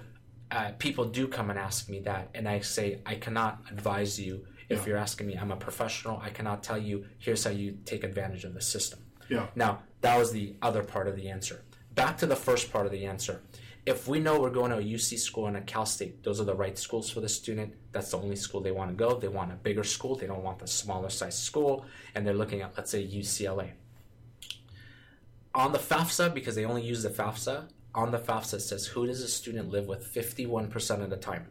uh, 0.51 0.73
people 0.79 1.05
do 1.05 1.29
come 1.29 1.51
and 1.51 1.59
ask 1.59 1.89
me 1.89 2.01
that, 2.01 2.31
and 2.35 2.49
I 2.49 2.61
say, 2.61 3.01
I 3.05 3.17
cannot 3.17 3.63
advise 3.71 4.19
you. 4.19 4.47
If 4.69 4.81
Yeah. 4.81 4.87
you're 4.87 4.97
asking 4.99 5.27
me, 5.27 5.37
I'm 5.37 5.51
a 5.51 5.57
professional, 5.57 6.19
I 6.23 6.31
cannot 6.31 6.63
tell 6.63 6.79
you, 6.79 7.07
here's 7.19 7.45
how 7.45 7.51
you 7.51 7.79
take 7.85 8.05
advantage 8.05 8.45
of 8.45 8.55
the 8.55 8.61
system. 8.61 9.01
Yeah. 9.29 9.49
Now, 9.55 9.83
that 10.01 10.19
was 10.19 10.33
the 10.33 10.57
other 10.63 10.83
part 10.83 11.09
of 11.09 11.17
the 11.17 11.29
answer. 11.29 11.65
Back 11.95 12.19
to 12.19 12.27
the 12.27 12.37
first 12.37 12.73
part 12.73 12.87
of 12.87 12.93
the 12.93 13.05
answer. 13.07 13.43
If 13.87 14.07
we 14.07 14.21
know 14.21 14.39
we're 14.41 14.51
going 14.51 14.71
to 14.71 14.79
a 14.79 14.83
UC 14.83 15.19
school 15.19 15.47
and 15.47 15.57
a 15.57 15.63
Cal 15.63 15.87
State, 15.87 16.23
those 16.23 16.41
are 16.41 16.45
the 16.45 16.55
right 16.55 16.79
schools 16.79 17.09
for 17.11 17.21
the 17.21 17.29
student. 17.29 17.75
That's 17.93 18.11
the 18.11 18.19
only 18.19 18.37
school 18.37 18.61
they 18.61 18.71
want 18.71 18.91
to 18.91 18.95
go. 18.97 19.19
They 19.19 19.29
want 19.29 19.51
a 19.51 19.55
bigger 19.57 19.85
school. 19.85 20.15
They 20.15 20.27
don't 20.27 20.43
want 20.43 20.59
the 20.59 20.67
smaller 20.67 21.09
size 21.09 21.39
school. 21.41 21.87
And 22.15 22.27
they're 22.27 22.35
looking 22.35 22.61
at, 22.61 22.77
let's 22.77 22.91
say, 22.91 23.07
UCLA. 23.07 23.71
On 25.55 25.73
the 25.73 25.79
FAFSA, 25.79 26.35
because 26.35 26.55
they 26.55 26.67
only 26.67 26.83
use 26.83 27.03
the 27.03 27.09
FAFSA, 27.09 27.69
on 27.95 28.11
the 28.11 28.19
FAFSA 28.19 28.61
says, 28.61 28.87
who 28.87 29.07
does 29.07 29.23
a 29.23 29.29
student 29.29 29.71
live 29.71 29.87
with 29.87 30.13
51% 30.13 31.03
of 31.03 31.11
the 31.11 31.17
time? 31.17 31.49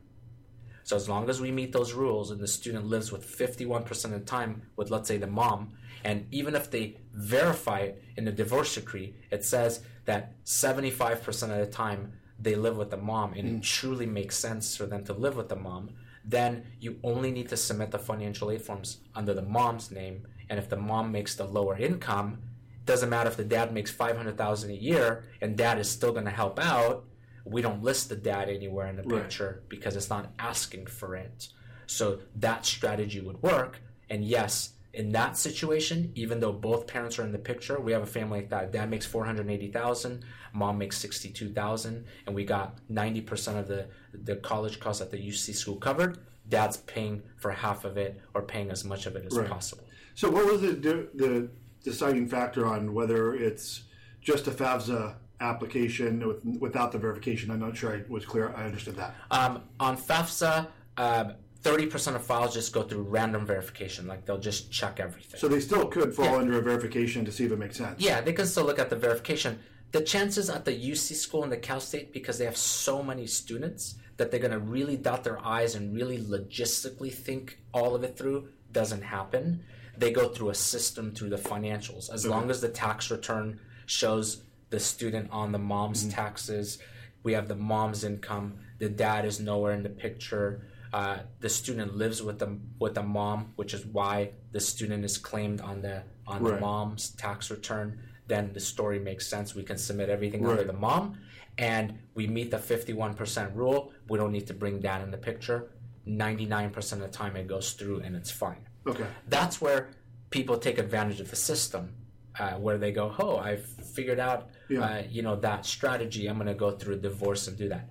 So 0.84 0.96
as 0.96 1.10
long 1.10 1.30
as 1.30 1.42
we 1.42 1.52
meet 1.52 1.74
those 1.74 1.92
rules 1.92 2.32
and 2.32 2.40
the 2.40 2.48
student 2.48 2.86
lives 2.86 3.12
with 3.12 3.26
51% 3.26 4.06
of 4.06 4.12
the 4.12 4.20
time 4.20 4.62
with 4.78 4.90
let's 4.90 5.10
say 5.10 5.18
the 5.18 5.28
mom, 5.28 5.74
and 6.06 6.28
even 6.32 6.56
if 6.56 6.72
they 6.72 7.02
verify 7.14 7.80
it 7.80 8.04
in 8.16 8.24
the 8.24 8.32
divorce 8.32 8.76
decree, 8.76 9.16
it 9.30 9.44
says 9.44 9.82
that 10.06 10.42
75% 10.46 11.28
of 11.44 11.58
the 11.58 11.66
time 11.66 12.14
they 12.40 12.56
live 12.56 12.78
with 12.78 12.92
the 12.92 12.98
mom 12.98 13.34
and 13.34 13.48
it 13.48 13.56
mm. 13.58 13.62
truly 13.62 14.06
makes 14.06 14.38
sense 14.38 14.78
for 14.78 14.86
them 14.86 15.04
to 15.04 15.14
live 15.14 15.36
with 15.36 15.50
the 15.50 15.56
mom, 15.58 15.90
then 16.24 16.64
you 16.80 17.00
only 17.04 17.32
need 17.32 17.50
to 17.50 17.58
submit 17.58 17.92
the 17.92 18.00
financial 18.00 18.50
aid 18.50 18.62
forms 18.62 19.00
under 19.14 19.34
the 19.34 19.42
mom's 19.42 19.92
name. 19.92 20.26
And 20.50 20.58
if 20.58 20.70
the 20.70 20.78
mom 20.78 21.12
makes 21.12 21.36
the 21.36 21.46
lower 21.46 21.78
income, 21.78 22.40
doesn't 22.88 23.10
matter 23.10 23.30
if 23.30 23.38
the 23.38 23.44
dad 23.44 23.72
makes 23.74 23.92
500,000 23.92 24.72
a 24.72 24.74
year 24.74 25.26
and 25.42 25.56
dad 25.56 25.78
is 25.78 25.90
still 25.90 26.12
going 26.12 26.26
to 26.26 26.32
help 26.32 26.58
out, 26.60 27.06
we 27.46 27.62
don't 27.62 27.84
list 27.84 28.10
the 28.10 28.16
dad 28.16 28.50
anywhere 28.50 28.88
in 28.88 28.96
the 28.96 29.04
Right. 29.04 29.22
picture 29.24 29.64
because 29.70 29.96
it's 29.96 30.10
not 30.10 30.32
asking 30.40 30.88
for 30.88 31.16
it. 31.16 31.50
So 31.86 32.20
that 32.36 32.66
strategy 32.66 33.22
would 33.22 33.42
work. 33.44 33.82
And 34.10 34.24
yes, 34.26 34.74
in 34.94 35.12
that 35.12 35.38
situation, 35.38 36.12
even 36.16 36.40
though 36.40 36.52
both 36.52 36.88
parents 36.88 37.20
are 37.20 37.24
in 37.24 37.32
the 37.32 37.38
picture, 37.38 37.80
we 37.80 37.92
have 37.92 38.02
a 38.02 38.08
family 38.08 38.40
like 38.40 38.50
that. 38.50 38.72
Dad 38.72 38.90
makes 38.90 39.06
four 39.06 39.26
hundred 39.26 39.50
eighty 39.50 39.72
thousand, 39.72 40.24
mom 40.54 40.78
makes 40.78 40.98
sixty 40.98 41.30
two 41.30 41.50
thousand, 41.54 42.06
and 42.26 42.34
we 42.36 42.44
got 42.44 42.80
ninety 42.90 43.22
percent 43.22 43.58
of 43.58 43.68
the 43.68 43.88
the 44.14 44.38
college 44.38 44.80
costs 44.80 45.02
at 45.02 45.12
the 45.12 45.18
UC 45.18 45.54
school 45.56 45.76
covered. 45.76 46.18
Dad's 46.50 46.78
paying 46.78 47.22
for 47.38 47.52
half 47.52 47.86
of 47.86 47.98
it 47.98 48.20
or 48.34 48.42
paying 48.42 48.72
as 48.72 48.84
much 48.84 49.06
of 49.06 49.16
it 49.16 49.26
as 49.26 49.38
Right. 49.38 49.48
possible. 49.50 49.84
So, 50.16 50.32
what 50.32 50.46
was 50.52 50.62
the 50.62 50.72
the 50.74 51.50
deciding 51.92 52.28
factor 52.28 52.66
on 52.66 52.94
whether 52.94 53.34
it's 53.34 53.84
just 54.22 54.48
a 54.48 54.52
FAFSA 54.52 55.16
application 55.40 56.28
with, 56.28 56.44
without 56.60 56.92
the 56.92 56.98
verification? 56.98 57.50
I'm 57.52 57.60
not 57.62 57.78
sure 57.78 57.96
I 57.96 58.04
was 58.10 58.26
clear. 58.26 58.54
I 58.56 58.66
understood 58.66 58.96
that. 58.98 59.16
Um, 59.32 59.64
on 59.80 59.96
FAFSA, 59.98 60.68
um, 60.98 61.34
thirty 61.62 61.86
percent 61.86 62.16
of 62.16 62.24
files 62.26 62.54
just 62.54 62.74
go 62.74 62.84
through 62.84 63.04
random 63.04 63.46
verification. 63.46 64.06
Like 64.08 64.26
they'll 64.26 64.38
just 64.52 64.72
check 64.72 65.00
everything. 65.00 65.40
So 65.40 65.48
they 65.48 65.60
still 65.62 65.86
could 65.88 66.14
fall 66.14 66.26
Yeah. 66.26 66.36
under 66.44 66.60
a 66.60 66.62
verification 66.62 67.24
to 67.26 67.32
see 67.32 67.46
if 67.46 67.52
it 67.52 67.60
makes 67.60 67.78
sense. 67.78 68.02
Yeah, 68.02 68.20
they 68.22 68.34
can 68.34 68.46
still 68.48 68.66
look 68.66 68.80
at 68.80 68.90
the 68.90 68.96
verification. 68.98 69.60
the 69.94 70.02
chances 70.02 70.50
at 70.50 70.66
the 70.66 70.74
UC 70.74 71.16
school 71.16 71.44
and 71.44 71.52
the 71.52 71.56
Cal 71.68 71.80
State, 71.80 72.12
because 72.12 72.38
they 72.38 72.44
have 72.44 72.58
so 72.58 73.02
many 73.02 73.26
students, 73.26 73.96
that 74.18 74.30
they're 74.32 74.40
going 74.48 74.52
to 74.52 74.60
really 74.60 74.98
dot 74.98 75.24
their 75.24 75.40
I's 75.46 75.76
and 75.76 75.96
really 75.96 76.18
logistically 76.18 77.14
think 77.14 77.58
all 77.74 77.96
of 77.96 78.04
it 78.04 78.18
through 78.18 78.50
doesn't 78.74 79.02
happen. 79.02 79.64
They 79.98 80.12
go 80.12 80.30
through 80.30 80.50
a 80.50 80.56
system 80.56 81.12
through 81.14 81.30
the 81.30 81.38
financials. 81.38 82.14
As 82.14 82.26
long 82.26 82.50
as 82.50 82.62
the 82.62 82.70
tax 82.70 83.10
return 83.10 83.60
shows 83.86 84.44
the 84.70 84.80
student 84.80 85.30
on 85.32 85.52
the 85.52 85.60
mom's 85.60 86.02
Mm-hmm. 86.04 86.12
taxes, 86.12 86.78
we 87.24 87.34
have 87.34 87.48
the 87.48 87.56
mom's 87.56 88.04
income, 88.04 88.60
the 88.80 88.90
dad 88.90 89.26
is 89.26 89.40
nowhere 89.40 89.74
in 89.74 89.84
the 89.84 89.90
picture. 89.90 90.68
Uh, 90.94 91.18
the 91.42 91.50
student 91.50 91.96
lives 91.98 92.22
with 92.24 92.40
the 92.40 92.58
with 92.80 92.94
the 92.96 93.04
mom, 93.04 93.52
which 93.56 93.74
is 93.74 93.86
why 93.86 94.32
the 94.52 94.60
student 94.60 95.04
is 95.04 95.18
claimed 95.18 95.60
on 95.62 95.82
the 95.82 96.04
on 96.26 96.44
the 96.44 96.60
mom's 96.60 97.10
tax 97.10 97.50
return. 97.52 98.00
Then 98.28 98.54
the 98.54 98.60
story 98.60 99.00
makes 99.00 99.26
sense. 99.28 99.56
We 99.56 99.64
can 99.64 99.78
submit 99.78 100.10
everything 100.10 100.46
under 100.46 100.64
the 100.64 100.74
mom, 100.74 101.18
and 101.58 101.98
we 102.14 102.28
meet 102.28 102.52
the 102.52 102.60
fifty 102.60 102.94
one 102.94 103.14
percent 103.16 103.54
rule. 103.56 103.92
We 104.10 104.18
don't 104.18 104.32
need 104.32 104.48
to 104.48 104.54
bring 104.54 104.80
dad 104.80 105.02
in 105.02 105.12
the 105.12 105.18
picture. 105.18 105.72
Ninety 106.06 106.46
nine 106.46 106.70
percent 106.70 107.02
of 107.04 107.12
the 107.12 107.18
time, 107.18 107.36
it 107.36 107.48
goes 107.48 107.74
through 107.74 108.02
and 108.02 108.16
it's 108.16 108.32
fine 108.32 108.67
Okay. 108.88 109.06
that's 109.28 109.60
where 109.62 109.90
people 110.30 110.58
take 110.58 110.78
advantage 110.78 111.20
of 111.20 111.30
the 111.30 111.36
system 111.36 111.94
uh, 112.40 112.54
where 112.54 112.78
they 112.78 112.92
go 112.92 113.14
oh 113.20 113.38
i've 113.38 113.66
figured 113.96 114.20
out 114.20 114.50
Yeah. 114.70 114.80
uh, 114.82 115.04
you 115.10 115.22
know 115.22 115.36
that 115.38 115.66
strategy 115.66 116.28
i'm 116.28 116.36
going 116.36 116.48
to 116.48 116.54
go 116.66 116.72
through 116.72 116.96
a 116.96 116.98
divorce 117.10 117.48
and 117.48 117.58
do 117.58 117.68
that 117.70 117.86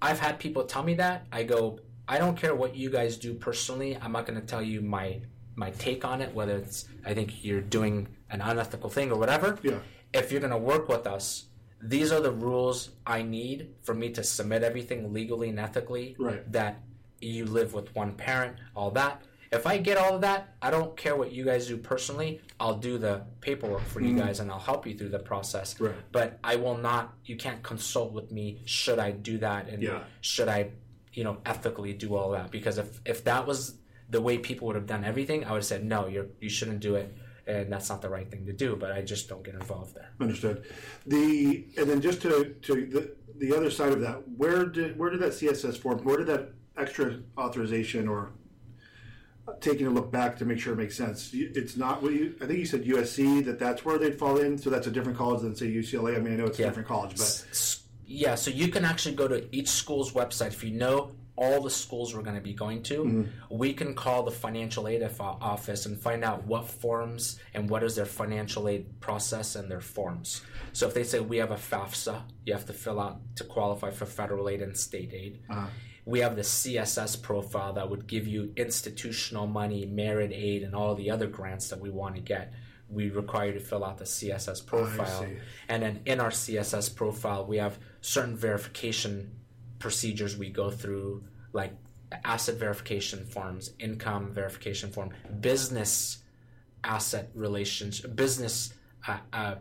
i've 0.00 0.20
had 0.20 0.38
people 0.38 0.64
tell 0.64 0.82
me 0.82 0.94
that 0.94 1.26
i 1.32 1.42
go 1.42 1.80
i 2.08 2.18
don't 2.18 2.36
care 2.36 2.54
what 2.54 2.74
you 2.76 2.88
guys 2.90 3.16
do 3.16 3.34
personally 3.34 3.96
i'm 4.02 4.12
not 4.12 4.26
going 4.26 4.40
to 4.40 4.46
tell 4.46 4.62
you 4.62 4.80
my 4.80 5.20
my 5.54 5.70
take 5.86 6.04
on 6.04 6.20
it 6.20 6.34
whether 6.34 6.56
it's 6.56 6.86
i 7.04 7.12
think 7.14 7.44
you're 7.44 7.60
doing 7.78 8.08
an 8.30 8.40
unethical 8.40 8.88
thing 8.90 9.10
or 9.12 9.18
whatever 9.18 9.58
Yeah. 9.62 9.78
if 10.14 10.30
you're 10.30 10.40
going 10.40 10.52
to 10.60 10.64
work 10.74 10.88
with 10.88 11.06
us 11.06 11.46
these 11.82 12.12
are 12.12 12.20
the 12.20 12.30
rules 12.30 12.90
i 13.06 13.22
need 13.22 13.58
for 13.82 13.94
me 13.94 14.10
to 14.10 14.22
submit 14.22 14.62
everything 14.62 15.12
legally 15.12 15.48
and 15.48 15.58
ethically 15.58 16.14
Right. 16.18 16.50
that 16.52 16.80
you 17.20 17.44
live 17.44 17.72
with 17.72 17.94
one 17.94 18.12
parent, 18.14 18.56
all 18.74 18.90
that. 18.92 19.22
If 19.52 19.66
I 19.66 19.76
get 19.76 19.98
all 19.98 20.14
of 20.14 20.22
that, 20.22 20.54
I 20.62 20.70
don't 20.70 20.96
care 20.96 21.14
what 21.14 21.30
you 21.30 21.44
guys 21.44 21.66
do 21.66 21.76
personally. 21.76 22.40
I'll 22.58 22.78
do 22.78 22.96
the 22.96 23.22
paperwork 23.42 23.82
for 23.82 24.00
you 24.00 24.08
mm-hmm. 24.08 24.20
guys 24.20 24.40
and 24.40 24.50
I'll 24.50 24.58
help 24.58 24.86
you 24.86 24.96
through 24.96 25.10
the 25.10 25.18
process. 25.18 25.78
Right. 25.78 25.94
But 26.10 26.38
I 26.42 26.56
will 26.56 26.78
not. 26.78 27.12
You 27.26 27.36
can't 27.36 27.62
consult 27.62 28.12
with 28.12 28.32
me. 28.32 28.62
Should 28.64 28.98
I 28.98 29.10
do 29.10 29.38
that? 29.38 29.68
And 29.68 29.82
Yeah. 29.82 30.04
should 30.22 30.48
I, 30.48 30.70
you 31.12 31.22
know, 31.22 31.36
ethically 31.44 31.92
do 31.92 32.16
all 32.16 32.30
that? 32.30 32.50
Because 32.50 32.78
if 32.78 33.00
if 33.04 33.24
that 33.24 33.46
was 33.46 33.76
the 34.08 34.22
way 34.22 34.38
people 34.38 34.66
would 34.68 34.76
have 34.76 34.86
done 34.86 35.04
everything, 35.04 35.44
I 35.44 35.50
would 35.50 35.58
have 35.58 35.66
said 35.66 35.84
no. 35.84 36.06
You're 36.06 36.28
you 36.40 36.48
shouldn't 36.48 36.80
do 36.80 36.94
it, 36.94 37.14
and 37.46 37.70
that's 37.70 37.90
not 37.90 38.00
the 38.00 38.08
right 38.08 38.30
thing 38.30 38.46
to 38.46 38.54
do. 38.54 38.74
But 38.76 38.92
I 38.92 39.02
just 39.02 39.28
don't 39.28 39.42
get 39.42 39.54
involved 39.54 39.94
there. 39.94 40.10
Understood. 40.18 40.64
The 41.06 41.66
and 41.76 41.90
then 41.90 42.00
just 42.00 42.22
to 42.22 42.54
to 42.62 42.86
the 42.86 43.14
the 43.36 43.54
other 43.54 43.70
side 43.70 43.92
of 43.92 44.00
that, 44.00 44.26
where 44.36 44.64
did 44.64 44.98
where 44.98 45.10
did 45.10 45.20
that 45.20 45.32
CSS 45.32 45.76
form? 45.76 45.98
Where 46.04 46.16
did 46.16 46.28
that 46.28 46.52
extra 46.78 47.18
authorization 47.36 48.08
or 48.08 48.32
taking 49.60 49.86
a 49.86 49.90
look 49.90 50.10
back 50.10 50.36
to 50.38 50.44
make 50.44 50.58
sure 50.58 50.72
it 50.72 50.76
makes 50.76 50.96
sense? 50.96 51.30
It's 51.32 51.76
not 51.76 52.02
what 52.02 52.12
you. 52.12 52.34
I 52.40 52.46
think 52.46 52.58
you 52.58 52.66
said 52.66 52.84
USC 52.84 53.44
that 53.44 53.58
that's 53.58 53.84
where 53.84 53.98
they'd 53.98 54.18
fall 54.18 54.38
in. 54.38 54.58
So 54.58 54.70
that's 54.70 54.86
a 54.86 54.90
different 54.90 55.18
college 55.18 55.42
than 55.42 55.54
say 55.54 55.66
UCLA. 55.66 56.16
I 56.16 56.20
mean, 56.20 56.34
I 56.34 56.36
know 56.36 56.46
it's 56.46 56.58
a 56.58 56.64
different 56.64 56.88
college, 56.88 57.16
but 57.16 57.78
yeah, 58.06 58.34
so 58.34 58.50
you 58.50 58.68
can 58.68 58.84
actually 58.84 59.14
go 59.14 59.28
to 59.28 59.54
each 59.54 59.68
school's 59.68 60.12
website 60.12 60.48
if 60.48 60.62
you 60.62 60.72
know 60.72 61.12
all 61.36 61.62
the 61.62 61.70
schools 61.70 62.14
we're 62.14 62.22
going 62.22 62.36
to 62.36 62.42
be 62.42 62.52
going 62.52 62.82
to. 62.82 63.04
Mm-hmm. 63.04 63.22
We 63.56 63.72
can 63.72 63.94
call 63.94 64.22
the 64.22 64.30
financial 64.30 64.86
aid 64.86 65.02
of- 65.02 65.20
office 65.20 65.86
and 65.86 65.98
find 65.98 66.24
out 66.24 66.44
what 66.46 66.68
forms 66.68 67.40
and 67.54 67.68
what 67.70 67.82
is 67.82 67.96
their 67.96 68.06
financial 68.06 68.68
aid 68.68 69.00
process 69.00 69.56
and 69.56 69.70
their 69.70 69.80
forms. 69.80 70.42
So 70.72 70.86
if 70.86 70.94
they 70.94 71.04
say 71.04 71.20
we 71.20 71.38
have 71.38 71.50
a 71.50 71.56
FAFSA, 71.56 72.22
you 72.44 72.52
have 72.52 72.66
to 72.66 72.72
fill 72.72 73.00
out 73.00 73.20
to 73.36 73.44
qualify 73.44 73.90
for 73.90 74.06
federal 74.06 74.48
aid 74.48 74.62
and 74.62 74.76
state 74.76 75.12
aid. 75.12 75.40
Uh-huh. 75.48 75.66
We 76.04 76.20
have 76.20 76.34
the 76.34 76.42
CSS 76.42 77.22
profile 77.22 77.74
that 77.74 77.88
would 77.88 78.06
give 78.06 78.26
you 78.26 78.52
institutional 78.56 79.46
money, 79.46 79.86
merit 79.86 80.32
aid, 80.34 80.62
and 80.62 80.74
all 80.74 80.94
the 80.94 81.10
other 81.10 81.28
grants 81.28 81.68
that 81.68 81.80
we 81.80 81.90
want 81.90 82.16
to 82.16 82.20
get. 82.20 82.52
We 82.88 83.10
require 83.10 83.48
you 83.48 83.52
to 83.54 83.60
fill 83.60 83.84
out 83.84 83.98
the 83.98 84.04
CSS 84.04 84.66
profile. 84.66 85.22
see. 85.22 85.36
And 85.68 85.82
then 85.82 86.00
in 86.04 86.20
our 86.20 86.30
CSS 86.30 86.94
profile, 86.94 87.46
we 87.46 87.58
have 87.58 87.78
certain 88.00 88.36
verification 88.36 89.30
procedures 89.78 90.36
we 90.36 90.50
go 90.50 90.70
through, 90.70 91.24
like 91.52 91.72
asset 92.24 92.56
verification 92.56 93.24
forms, 93.24 93.72
income 93.78 94.32
verification 94.32 94.90
form, 94.90 95.10
business 95.40 96.18
asset 96.84 97.30
relations, 97.34 98.00
business 98.00 98.72
uh, 99.06 99.18
uh, 99.32 99.54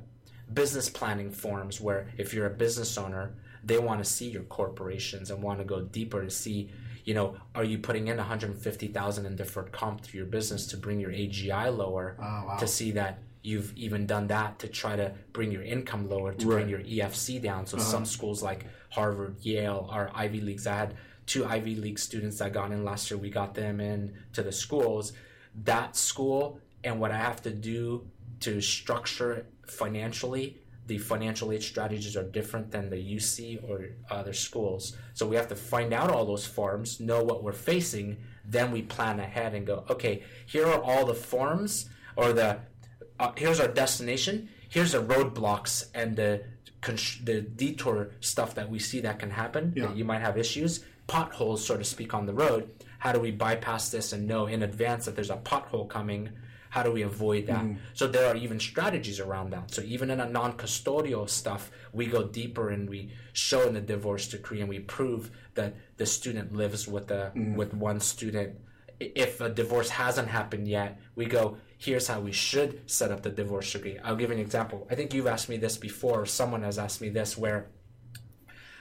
business 0.54 0.90
planning 0.90 1.32
forms, 1.32 1.80
where 1.80 2.10
if 2.18 2.34
you're 2.34 2.48
a 2.48 2.52
business 2.52 2.98
owner, 2.98 3.34
they 3.64 3.78
want 3.78 4.04
to 4.04 4.10
see 4.10 4.30
your 4.30 4.44
corporations 4.44 5.32
and 5.32 5.42
want 5.42 5.60
to 5.60 5.66
go 5.66 5.82
deeper 5.82 6.24
to 6.24 6.30
see, 6.32 6.70
you 7.06 7.14
know, 7.14 7.36
are 7.56 7.64
you 7.64 7.78
putting 7.78 8.08
in 8.08 8.18
150,000 8.18 9.26
in 9.26 9.36
deferred 9.36 9.72
comp 9.72 10.02
to 10.02 10.18
your 10.18 10.26
business 10.26 10.68
to 10.68 10.78
bring 10.78 11.00
your 11.00 11.12
AGI 11.12 11.76
lower 11.76 12.16
Oh, 12.20 12.24
wow. 12.24 12.58
to 12.60 12.68
see 12.68 12.92
that 12.92 13.20
you've 13.44 13.76
even 13.76 14.06
done 14.06 14.28
that 14.28 14.60
to 14.60 14.68
try 14.68 14.96
to 14.96 15.12
bring 15.34 15.52
your 15.52 15.64
income 15.64 16.08
lower 16.10 16.32
to 16.34 16.46
bring 16.46 16.70
your 16.70 16.80
EFC 16.80 17.42
down. 17.42 17.66
So 17.66 17.78
some 17.78 18.04
uh-huh. 18.04 18.06
schools 18.06 18.44
like 18.44 18.66
Harvard, 18.92 19.38
Yale 19.42 19.88
are 19.90 20.12
Ivy 20.14 20.42
Leagues. 20.42 20.68
I 20.68 20.76
had 20.76 20.96
two 21.26 21.46
Ivy 21.46 21.76
League 21.76 21.98
students 21.98 22.38
that 22.40 22.54
got 22.54 22.72
in 22.72 22.84
last 22.84 23.10
year. 23.10 23.18
We 23.18 23.30
got 23.30 23.56
them 23.56 23.80
in 23.80 24.14
to 24.34 24.44
the 24.44 24.52
schools. 24.52 25.14
That 25.64 25.96
school 25.96 26.60
and 26.84 27.00
what 27.00 27.12
I 27.12 27.18
have 27.18 27.42
to 27.44 27.52
do 27.52 28.08
to 28.42 28.62
structure 28.62 29.34
it 29.34 29.46
financially, 29.68 30.61
the 30.92 30.98
financial 30.98 31.54
aid 31.54 31.64
strategies 31.64 32.18
are 32.18 32.24
different 32.24 32.70
than 32.70 32.90
the 32.90 32.98
UC 32.98 33.64
or 33.70 33.92
other 34.10 34.34
schools. 34.34 34.98
So 35.14 35.26
we 35.26 35.38
have 35.38 35.48
to 35.48 35.56
find 35.56 35.94
out 35.94 36.12
all 36.12 36.26
those 36.26 36.46
forms, 36.46 37.00
know 37.00 37.24
what 37.24 37.46
we're 37.46 37.54
facing, 37.54 38.18
then 38.44 38.74
we 38.74 38.82
plan 38.82 39.22
ahead 39.22 39.54
and 39.54 39.66
go, 39.66 39.86
okay, 39.90 40.24
here 40.46 40.68
are 40.68 40.84
all 40.84 41.06
the 41.06 41.14
forms 41.14 41.90
or 42.18 42.34
the 42.34 42.60
uh, 43.22 43.32
here's 43.38 43.62
our 43.62 43.70
destination. 43.70 44.50
Here's 44.68 44.92
the 44.92 45.02
roadblocks 45.02 45.86
and 45.96 46.18
the 46.18 46.44
the 47.24 47.40
detour 47.42 48.10
stuff 48.20 48.56
that 48.56 48.70
we 48.70 48.80
see 48.80 49.00
that 49.00 49.18
can 49.18 49.30
happen. 49.30 49.72
Yeah. 49.74 49.86
That 49.86 49.96
you 49.96 50.04
might 50.04 50.20
have 50.20 50.38
issues, 50.38 50.84
potholes, 51.08 51.66
so 51.66 51.78
to 51.78 51.86
speak, 51.86 52.14
on 52.14 52.26
the 52.26 52.34
road. 52.34 52.70
How 53.00 53.14
do 53.14 53.20
we 53.22 53.32
bypass 53.32 53.90
this 53.92 54.12
and 54.12 54.28
know 54.28 54.48
in 54.48 54.62
advance 54.62 55.06
that 55.06 55.16
there's 55.16 55.30
a 55.30 55.38
pothole 55.38 55.88
coming? 55.88 56.32
How 56.72 56.82
do 56.84 56.92
we 56.92 57.04
avoid 57.04 57.44
that? 57.48 57.64
So 57.94 58.08
there 58.08 58.28
are 58.30 58.36
even 58.36 58.60
strategies 58.60 59.20
around 59.20 59.52
that. 59.52 59.66
So 59.76 59.82
even 59.84 60.10
in 60.10 60.20
a 60.20 60.30
non-custodial 60.40 61.30
stuff, 61.30 61.70
we 61.94 62.06
go 62.08 62.22
deeper 62.24 62.70
and 62.70 62.90
we 62.90 63.12
show 63.34 63.62
in 63.68 63.74
the 63.74 63.86
divorce 63.94 64.28
decree 64.28 64.62
and 64.62 64.70
we 64.70 64.80
prove 64.80 65.32
that 65.54 65.76
the 65.98 66.06
student 66.06 66.48
lives 66.62 66.88
with 66.88 67.08
the 67.08 67.32
with 67.58 67.72
one 67.74 68.00
student 68.00 68.56
if 69.02 69.42
a 69.42 69.50
divorce 69.50 69.90
hasn't 69.90 70.28
happened 70.28 70.68
yet, 70.68 71.00
we 71.16 71.26
go, 71.26 71.58
here's 71.78 72.08
how 72.08 72.20
we 72.20 72.32
should 72.32 72.90
set 72.90 73.12
up 73.12 73.24
the 73.24 73.30
divorce 73.30 73.72
decree. 73.72 73.98
I'll 74.04 74.16
give 74.16 74.30
you 74.30 74.36
an 74.36 74.42
example. 74.42 74.88
I 74.92 74.96
think 74.96 75.14
you've 75.14 75.28
asked 75.28 75.50
me 75.50 75.58
this 75.58 75.78
before, 75.78 76.22
or 76.22 76.26
someone 76.26 76.64
has 76.64 76.78
asked 76.78 77.02
me 77.02 77.10
this, 77.10 77.38
where 77.38 77.68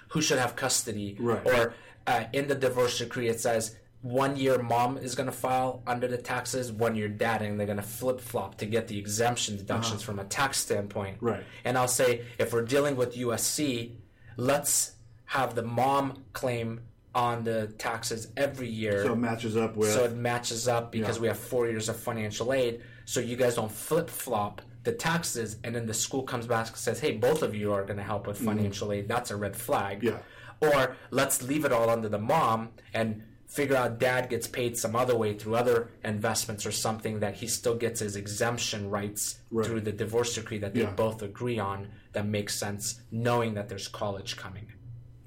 who 0.09 0.21
should 0.21 0.39
have 0.39 0.57
custody? 0.57 1.17
Right. 1.19 1.47
Or 1.47 1.75
uh, 2.07 2.25
in 2.33 2.49
the 2.49 2.55
divorce 2.55 2.99
decree, 2.99 3.29
it 3.29 3.41
says 3.41 3.77
one 4.03 4.37
year 4.37 4.63
mom 4.63 4.97
is 4.97 5.15
going 5.15 5.27
to 5.27 5.33
file 5.33 5.83
under 5.87 6.09
the 6.09 6.17
taxes, 6.17 6.73
one 6.73 6.95
year 6.95 7.09
dad, 7.09 7.43
and 7.43 7.59
they're 7.59 7.67
going 7.67 7.77
to 7.77 7.83
flip 7.83 8.21
flop 8.21 8.57
to 8.59 8.67
get 8.67 8.89
the 8.89 8.99
exemption 8.99 9.57
deductions 9.57 10.03
uh-huh. 10.03 10.13
from 10.13 10.19
a 10.19 10.25
tax 10.25 10.59
standpoint. 10.59 11.19
Right. 11.21 11.45
And 11.65 11.77
I'll 11.77 11.89
say, 11.89 12.23
if 12.39 12.53
we're 12.53 12.65
dealing 12.65 12.97
with 12.97 13.15
USC, 13.15 13.97
let's 14.37 14.93
have 15.27 15.55
the 15.55 15.63
mom 15.63 16.25
claim 16.33 16.81
on 17.15 17.45
the 17.45 17.67
taxes 17.79 18.29
every 18.37 18.69
year 18.69 19.05
so 19.05 19.13
it 19.13 19.17
matches 19.17 19.57
up 19.57 19.77
with. 19.77 19.93
so 19.93 20.05
it 20.05 20.15
matches 20.15 20.69
up 20.69 20.93
because 20.93 21.17
Yeah. 21.17 21.23
we 21.23 21.29
have 21.29 21.39
four 21.39 21.67
years 21.69 21.89
of 21.89 21.97
financial 21.97 22.53
aid. 22.53 22.83
So 23.05 23.21
you 23.21 23.37
guys 23.37 23.57
don't 23.57 23.71
flip 23.71 24.09
flop 24.09 24.63
the 24.83 24.93
taxes, 24.93 25.57
and 25.63 25.75
then 25.75 25.87
the 25.87 25.95
school 25.95 26.23
comes 26.23 26.47
back 26.47 26.69
and 26.69 26.77
says, 26.77 27.01
"Hey, 27.01 27.13
both 27.13 27.43
of 27.43 27.55
you 27.55 27.73
are 27.73 27.85
going 27.85 27.99
to 27.99 28.03
help 28.03 28.27
with 28.27 28.37
mm-hmm. 28.37 28.47
financial 28.47 28.93
aid." 28.93 29.09
That's 29.09 29.31
a 29.31 29.37
red 29.37 29.57
flag. 29.57 30.03
Yeah. 30.03 30.19
Or 30.61 30.97
let's 31.11 31.43
leave 31.43 31.65
it 31.65 31.73
all 31.73 31.91
under 31.91 32.09
the 32.09 32.19
mom 32.19 32.71
and 32.95 33.23
figure 33.51 33.75
out 33.77 33.99
dad 33.99 34.31
gets 34.31 34.47
paid 34.47 34.79
some 34.79 34.95
other 34.95 35.17
way 35.17 35.35
through 35.37 35.57
other 35.57 35.91
investments 36.05 36.65
or 36.65 36.71
something 36.71 37.19
that 37.19 37.35
he 37.35 37.47
still 37.49 37.75
gets 37.75 37.99
his 38.01 38.15
exemption 38.15 38.89
rights 38.89 39.41
Right. 39.51 39.67
through 39.67 39.81
the 39.81 39.91
divorce 39.93 40.37
decree 40.37 40.59
that 40.59 40.73
they 40.73 40.83
Yeah. 40.83 40.93
both 40.93 41.21
agree 41.23 41.59
on 41.59 41.89
that 42.13 42.27
makes 42.27 42.55
sense 42.55 43.01
knowing 43.11 43.55
that 43.55 43.69
there's 43.69 43.89
college 43.89 44.37
coming 44.37 44.67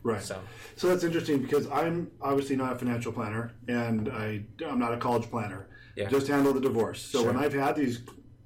right. 0.04 0.22
so 0.22 0.40
So 0.78 0.88
that's 0.88 1.04
interesting 1.04 1.42
because 1.42 1.68
I'm 1.70 2.10
obviously 2.22 2.56
not 2.56 2.72
a 2.74 2.76
financial 2.80 3.12
planner 3.12 3.52
and 3.68 4.08
I, 4.10 4.46
I'm 4.66 4.80
not 4.80 4.94
a 4.94 4.98
college 4.98 5.30
planner. 5.30 5.68
Yeah. 5.98 6.08
Just 6.10 6.28
handle 6.28 6.54
the 6.54 6.60
divorce. 6.62 7.02
So 7.04 7.20
Sure. 7.24 7.34
when 7.34 7.44
I've 7.44 7.54
had 7.54 7.76
these 7.76 8.02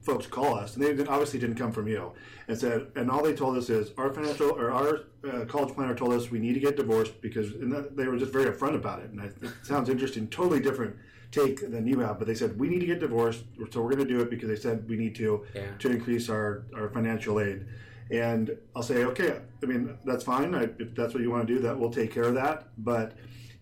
folks 0.07 0.25
call 0.25 0.55
us, 0.55 0.75
and 0.75 0.83
they 0.83 0.87
didn't- 0.95 1.09
obviously 1.09 1.37
didn't 1.37 1.57
come 1.57 1.71
from 1.73 1.85
you, 1.87 2.13
and 2.47 2.57
said, 2.57 2.87
and 2.95 3.11
all 3.11 3.21
they 3.21 3.33
told 3.33 3.57
us 3.57 3.69
is 3.69 3.91
our 3.97 4.11
financial 4.13 4.51
or 4.51 4.71
our 4.71 5.01
uh, 5.29 5.43
college 5.45 5.73
planner 5.75 5.93
told 5.93 6.13
us 6.13 6.31
we 6.31 6.39
need 6.39 6.53
to 6.53 6.61
get 6.61 6.77
divorced 6.77 7.19
because, 7.21 7.51
and 7.51 7.69
that, 7.73 7.97
they 7.97 8.07
were 8.07 8.15
just 8.17 8.31
very 8.31 8.45
upfront 8.45 8.73
about 8.73 8.99
it. 8.99 9.09
And 9.11 9.19
I, 9.19 9.25
it 9.25 9.51
sounds 9.63 9.89
interesting, 9.89 10.27
totally 10.29 10.61
different 10.61 10.95
take 11.31 11.59
than 11.69 11.85
you 11.85 11.99
have. 11.99 12.17
But 12.19 12.25
they 12.27 12.35
said 12.35 12.57
we 12.57 12.69
need 12.69 12.79
to 12.79 12.85
get 12.85 13.01
divorced, 13.01 13.43
so 13.71 13.81
we're 13.81 13.91
going 13.91 14.07
to 14.07 14.13
do 14.13 14.21
it 14.21 14.29
because 14.29 14.47
they 14.47 14.55
said 14.55 14.87
we 14.87 14.95
need 14.95 15.13
to 15.15 15.43
Yeah. 15.53 15.63
to 15.79 15.89
increase 15.91 16.29
our 16.29 16.63
our 16.73 16.87
financial 16.89 17.41
aid. 17.41 17.65
And 18.09 18.55
I'll 18.73 18.83
say, 18.83 19.03
okay, 19.03 19.41
I 19.61 19.65
mean, 19.65 19.97
that's 20.05 20.23
fine. 20.23 20.55
I, 20.55 20.69
if 20.79 20.95
that's 20.95 21.13
what 21.13 21.21
you 21.21 21.29
want 21.29 21.45
to 21.45 21.53
do, 21.53 21.59
that 21.63 21.77
we'll 21.77 21.91
take 21.91 22.13
care 22.13 22.23
of 22.23 22.35
that. 22.35 22.69
But 22.77 23.11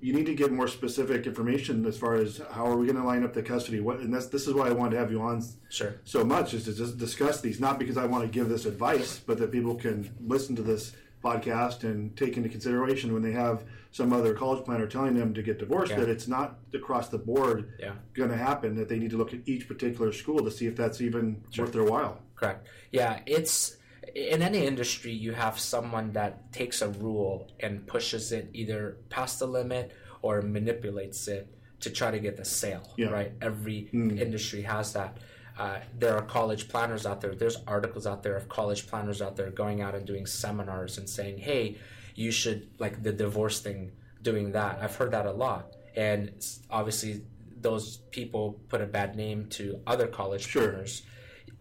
you 0.05 0.13
need 0.13 0.27
to 0.27 0.35
get 0.35 0.51
more 0.51 0.67
specific 0.67 1.25
information 1.25 1.83
as 1.87 1.97
far 1.97 2.13
as 2.13 2.39
how 2.51 2.63
are 2.67 2.77
we 2.77 2.85
going 2.85 2.95
to 2.97 3.03
line 3.03 3.23
up 3.23 3.33
the 3.33 3.41
custody. 3.41 3.79
What, 3.79 3.99
and 4.01 4.13
that's 4.13 4.27
this 4.27 4.47
is 4.47 4.53
why 4.53 4.67
I 4.67 4.71
wanted 4.71 4.91
to 4.91 4.97
have 4.99 5.11
you 5.11 5.19
on 5.21 5.43
Sure. 5.69 5.95
so 6.03 6.23
much 6.23 6.53
is 6.53 6.65
to 6.65 6.73
just 6.75 6.99
discuss 6.99 7.41
these, 7.41 7.59
not 7.59 7.79
because 7.79 7.97
I 7.97 8.05
want 8.05 8.23
to 8.23 8.29
give 8.29 8.47
this 8.47 8.65
advice, 8.67 9.17
but 9.25 9.39
that 9.39 9.51
people 9.51 9.73
can 9.73 10.11
listen 10.21 10.55
to 10.57 10.61
this 10.61 10.93
podcast 11.23 11.83
and 11.85 12.15
take 12.15 12.37
into 12.37 12.49
consideration 12.49 13.13
when 13.13 13.23
they 13.23 13.31
have 13.31 13.63
some 13.91 14.13
other 14.13 14.35
college 14.35 14.63
planner 14.63 14.85
telling 14.85 15.15
them 15.15 15.33
to 15.33 15.41
get 15.41 15.57
divorced 15.57 15.95
that 15.95 16.07
it's 16.07 16.27
not 16.27 16.59
across 16.75 17.09
the 17.09 17.17
board 17.17 17.73
Yeah. 17.79 17.93
going 18.13 18.29
to 18.29 18.37
happen. 18.37 18.75
That 18.75 18.87
they 18.89 18.99
need 18.99 19.09
to 19.09 19.17
look 19.17 19.33
at 19.33 19.39
each 19.47 19.67
particular 19.67 20.11
school 20.11 20.43
to 20.43 20.51
see 20.51 20.67
if 20.67 20.75
that's 20.75 21.01
even 21.01 21.41
worth 21.57 21.73
their 21.73 21.83
while. 21.83 22.19
Correct. 22.35 22.67
Yeah, 22.91 23.21
it's 23.25 23.77
in 24.15 24.41
any 24.41 24.65
industry 24.65 25.11
you 25.11 25.33
have 25.33 25.59
someone 25.59 26.13
that 26.13 26.51
takes 26.53 26.81
a 26.81 26.87
rule 26.89 27.51
and 27.59 27.85
pushes 27.85 28.31
it 28.31 28.49
either 28.53 28.97
past 29.09 29.39
the 29.39 29.45
limit 29.47 29.91
or 30.21 30.41
manipulates 30.41 31.27
it 31.27 31.53
to 31.81 31.89
try 31.89 32.09
to 32.09 32.19
get 32.19 32.37
the 32.37 32.45
sale. 32.45 32.93
Yeah. 32.97 33.07
Right. 33.09 33.33
Every 33.41 33.89
industry 33.93 34.61
has 34.63 34.93
that. 34.93 35.17
Uh, 35.57 35.79
there 35.99 36.15
are 36.15 36.21
college 36.21 36.67
planners 36.69 37.05
out 37.05 37.21
there. 37.21 37.35
There's 37.35 37.57
articles 37.67 38.07
out 38.07 38.23
there 38.23 38.35
of 38.35 38.49
college 38.49 38.87
planners 38.87 39.21
out 39.21 39.35
there 39.35 39.51
going 39.51 39.81
out 39.81 39.95
and 39.95 40.05
doing 40.05 40.25
seminars 40.25 40.97
and 40.97 41.07
saying, 41.09 41.37
"Hey, 41.39 41.77
you 42.15 42.31
should 42.31 42.69
like 42.79 43.03
the 43.03 43.11
divorce 43.13 43.59
thing." 43.59 43.91
Doing 44.21 44.53
that, 44.53 44.79
I've 44.81 44.95
heard 44.95 45.11
that 45.11 45.25
a 45.27 45.31
lot, 45.31 45.75
and 45.95 46.31
obviously 46.71 47.21
those 47.61 47.97
people 48.11 48.59
put 48.69 48.81
a 48.81 48.85
bad 48.87 49.15
name 49.15 49.47
to 49.51 49.79
other 49.85 50.07
college 50.07 50.47
Sure. 50.47 50.69
planners. 50.69 51.03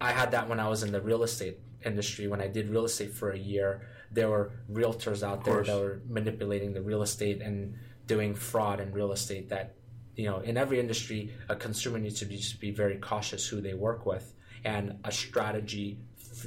I 0.01 0.11
had 0.11 0.31
that 0.31 0.49
when 0.49 0.59
I 0.59 0.67
was 0.67 0.81
in 0.83 0.91
the 0.91 1.01
real 1.01 1.23
estate 1.23 1.59
industry. 1.85 2.27
When 2.27 2.41
I 2.41 2.47
did 2.47 2.69
real 2.69 2.85
estate 2.85 3.13
for 3.13 3.31
a 3.31 3.37
year, 3.37 3.87
there 4.11 4.29
were 4.29 4.51
realtors 4.71 5.23
out 5.23 5.43
there 5.43 5.63
that 5.63 5.77
were 5.77 6.01
manipulating 6.07 6.73
the 6.73 6.81
real 6.81 7.01
estate 7.01 7.41
and 7.41 7.75
doing 8.07 8.35
fraud 8.35 8.79
in 8.79 8.91
real 8.91 9.11
estate. 9.11 9.49
That 9.49 9.75
you 10.15 10.25
know, 10.29 10.39
in 10.39 10.57
every 10.57 10.79
industry, 10.79 11.33
a 11.49 11.55
consumer 11.55 11.99
needs 11.99 12.19
to 12.19 12.25
be 12.25 12.37
just 12.37 12.59
be 12.59 12.71
very 12.71 12.97
cautious 12.97 13.47
who 13.47 13.61
they 13.61 13.73
work 13.73 14.05
with, 14.05 14.33
and 14.63 14.99
a 15.03 15.11
strategy, 15.11 15.99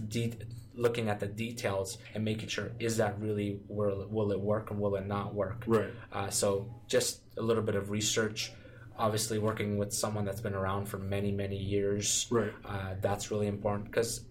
de- 0.09 0.39
looking 0.75 1.09
at 1.09 1.19
the 1.19 1.27
details 1.27 1.99
and 2.15 2.25
making 2.25 2.49
sure 2.49 2.71
is 2.79 2.97
that 2.97 3.21
really 3.21 3.61
will 3.69 4.07
will 4.09 4.31
it 4.33 4.41
work 4.41 4.71
and 4.71 4.81
will 4.81 4.95
it 4.97 5.07
not 5.07 5.35
work. 5.35 5.65
Right. 5.67 5.91
Uh, 6.13 6.31
so 6.31 6.73
just 6.87 7.21
a 7.37 7.43
little 7.43 7.63
bit 7.63 7.75
of 7.75 7.91
research. 7.91 8.53
Obviously, 8.97 9.39
working 9.39 9.79
with 9.79 9.93
someone 9.93 10.25
that's 10.25 10.41
been 10.41 10.55
around 10.55 10.87
for 10.87 10.99
many, 10.99 11.31
many 11.31 11.57
years. 11.57 12.27
Right. 12.31 12.53
Uh, 12.65 12.95
that's 13.01 13.31
really 13.31 13.47
important 13.47 13.91
because, 13.91 14.23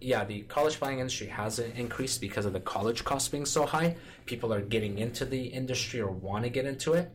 yeah, 0.00 0.24
the 0.24 0.42
college 0.42 0.78
planning 0.78 0.98
industry 0.98 1.28
has 1.28 1.58
increased 1.58 2.20
because 2.20 2.44
of 2.46 2.52
the 2.52 2.60
college 2.60 3.04
costs 3.04 3.28
being 3.28 3.46
so 3.46 3.64
high. 3.64 3.96
People 4.26 4.52
are 4.52 4.60
getting 4.60 4.98
into 4.98 5.24
the 5.24 5.44
industry 5.44 6.00
or 6.00 6.10
want 6.10 6.44
to 6.44 6.50
get 6.50 6.66
into 6.66 6.94
it, 6.94 7.12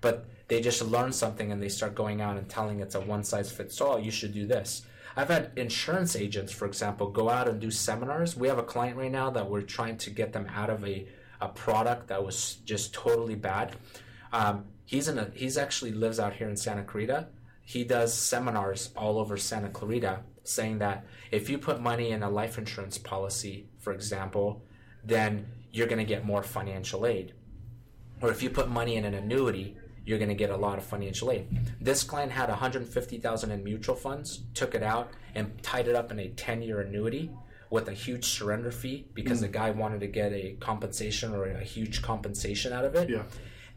but 0.00 0.26
they 0.48 0.60
just 0.60 0.82
learn 0.82 1.12
something 1.12 1.52
and 1.52 1.62
they 1.62 1.68
start 1.68 1.94
going 1.94 2.20
out 2.20 2.36
and 2.36 2.48
telling 2.48 2.80
it's 2.80 2.94
a 2.94 3.00
one 3.00 3.24
size 3.24 3.50
fits 3.50 3.80
all. 3.80 3.98
You 3.98 4.10
should 4.10 4.34
do 4.34 4.46
this. 4.46 4.82
I've 5.16 5.28
had 5.28 5.52
insurance 5.56 6.16
agents, 6.16 6.52
for 6.52 6.66
example, 6.66 7.10
go 7.10 7.28
out 7.28 7.46
and 7.46 7.60
do 7.60 7.70
seminars. 7.70 8.36
We 8.36 8.48
have 8.48 8.58
a 8.58 8.62
client 8.62 8.96
right 8.96 9.12
now 9.12 9.30
that 9.30 9.48
we're 9.48 9.62
trying 9.62 9.98
to 9.98 10.10
get 10.10 10.32
them 10.32 10.46
out 10.54 10.70
of 10.70 10.84
a, 10.86 11.06
a 11.40 11.48
product 11.48 12.08
that 12.08 12.24
was 12.24 12.56
just 12.64 12.94
totally 12.94 13.34
bad. 13.34 13.76
Um, 14.32 14.64
he's 14.84 15.08
in 15.08 15.18
a 15.18 15.30
he's 15.34 15.58
actually 15.58 15.92
lives 15.92 16.18
out 16.18 16.34
here 16.34 16.48
in 16.48 16.56
Santa 16.56 16.82
Clarita. 16.82 17.28
He 17.64 17.84
does 17.84 18.12
seminars 18.12 18.90
all 18.96 19.18
over 19.18 19.36
Santa 19.36 19.68
Clarita 19.68 20.20
saying 20.44 20.78
that 20.78 21.04
if 21.30 21.48
you 21.48 21.58
put 21.58 21.80
money 21.80 22.10
in 22.10 22.22
a 22.22 22.30
life 22.30 22.58
insurance 22.58 22.98
policy, 22.98 23.66
for 23.78 23.92
example, 23.92 24.62
then 25.04 25.46
you're 25.72 25.86
going 25.86 25.98
to 25.98 26.04
get 26.04 26.24
more 26.24 26.42
financial 26.42 27.06
aid. 27.06 27.32
Or 28.20 28.30
if 28.30 28.42
you 28.42 28.50
put 28.50 28.68
money 28.68 28.96
in 28.96 29.04
an 29.04 29.14
annuity, 29.14 29.76
you're 30.04 30.18
going 30.18 30.28
to 30.28 30.34
get 30.34 30.50
a 30.50 30.56
lot 30.56 30.78
of 30.78 30.84
financial 30.84 31.30
aid. 31.30 31.46
This 31.80 32.02
client 32.02 32.32
had 32.32 32.48
150,000 32.48 33.50
in 33.50 33.64
mutual 33.64 33.94
funds, 33.94 34.42
took 34.54 34.74
it 34.74 34.82
out 34.82 35.12
and 35.34 35.62
tied 35.62 35.88
it 35.88 35.94
up 35.94 36.10
in 36.10 36.18
a 36.18 36.28
10-year 36.28 36.80
annuity 36.80 37.30
with 37.70 37.88
a 37.88 37.92
huge 37.92 38.26
surrender 38.26 38.70
fee 38.70 39.06
because 39.14 39.40
the 39.40 39.48
mm. 39.48 39.52
guy 39.52 39.70
wanted 39.70 40.00
to 40.00 40.06
get 40.06 40.32
a 40.32 40.56
compensation 40.60 41.32
or 41.32 41.46
a 41.46 41.64
huge 41.64 42.02
compensation 42.02 42.72
out 42.72 42.84
of 42.84 42.94
it. 42.94 43.08
Yeah. 43.08 43.22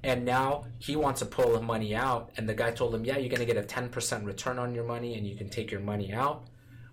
And 0.04 0.26
now 0.26 0.66
he 0.78 0.96
wants 0.96 1.22
to 1.22 1.26
pull 1.26 1.54
the 1.54 1.62
money 1.62 1.96
out, 1.96 2.30
and 2.38 2.48
the 2.48 2.54
guy 2.54 2.70
told 2.72 2.94
him, 2.94 3.06
"Yeah, 3.06 3.18
you're 3.18 3.30
going 3.30 3.40
to 3.40 3.52
get 3.52 3.58
a 3.58 3.64
10% 3.64 4.24
return 4.24 4.60
on 4.60 4.76
your 4.76 4.84
money, 4.84 5.18
and 5.18 5.26
you 5.26 5.36
can 5.36 5.50
take 5.50 5.72
your 5.72 5.80
money 5.80 6.14
out." 6.14 6.46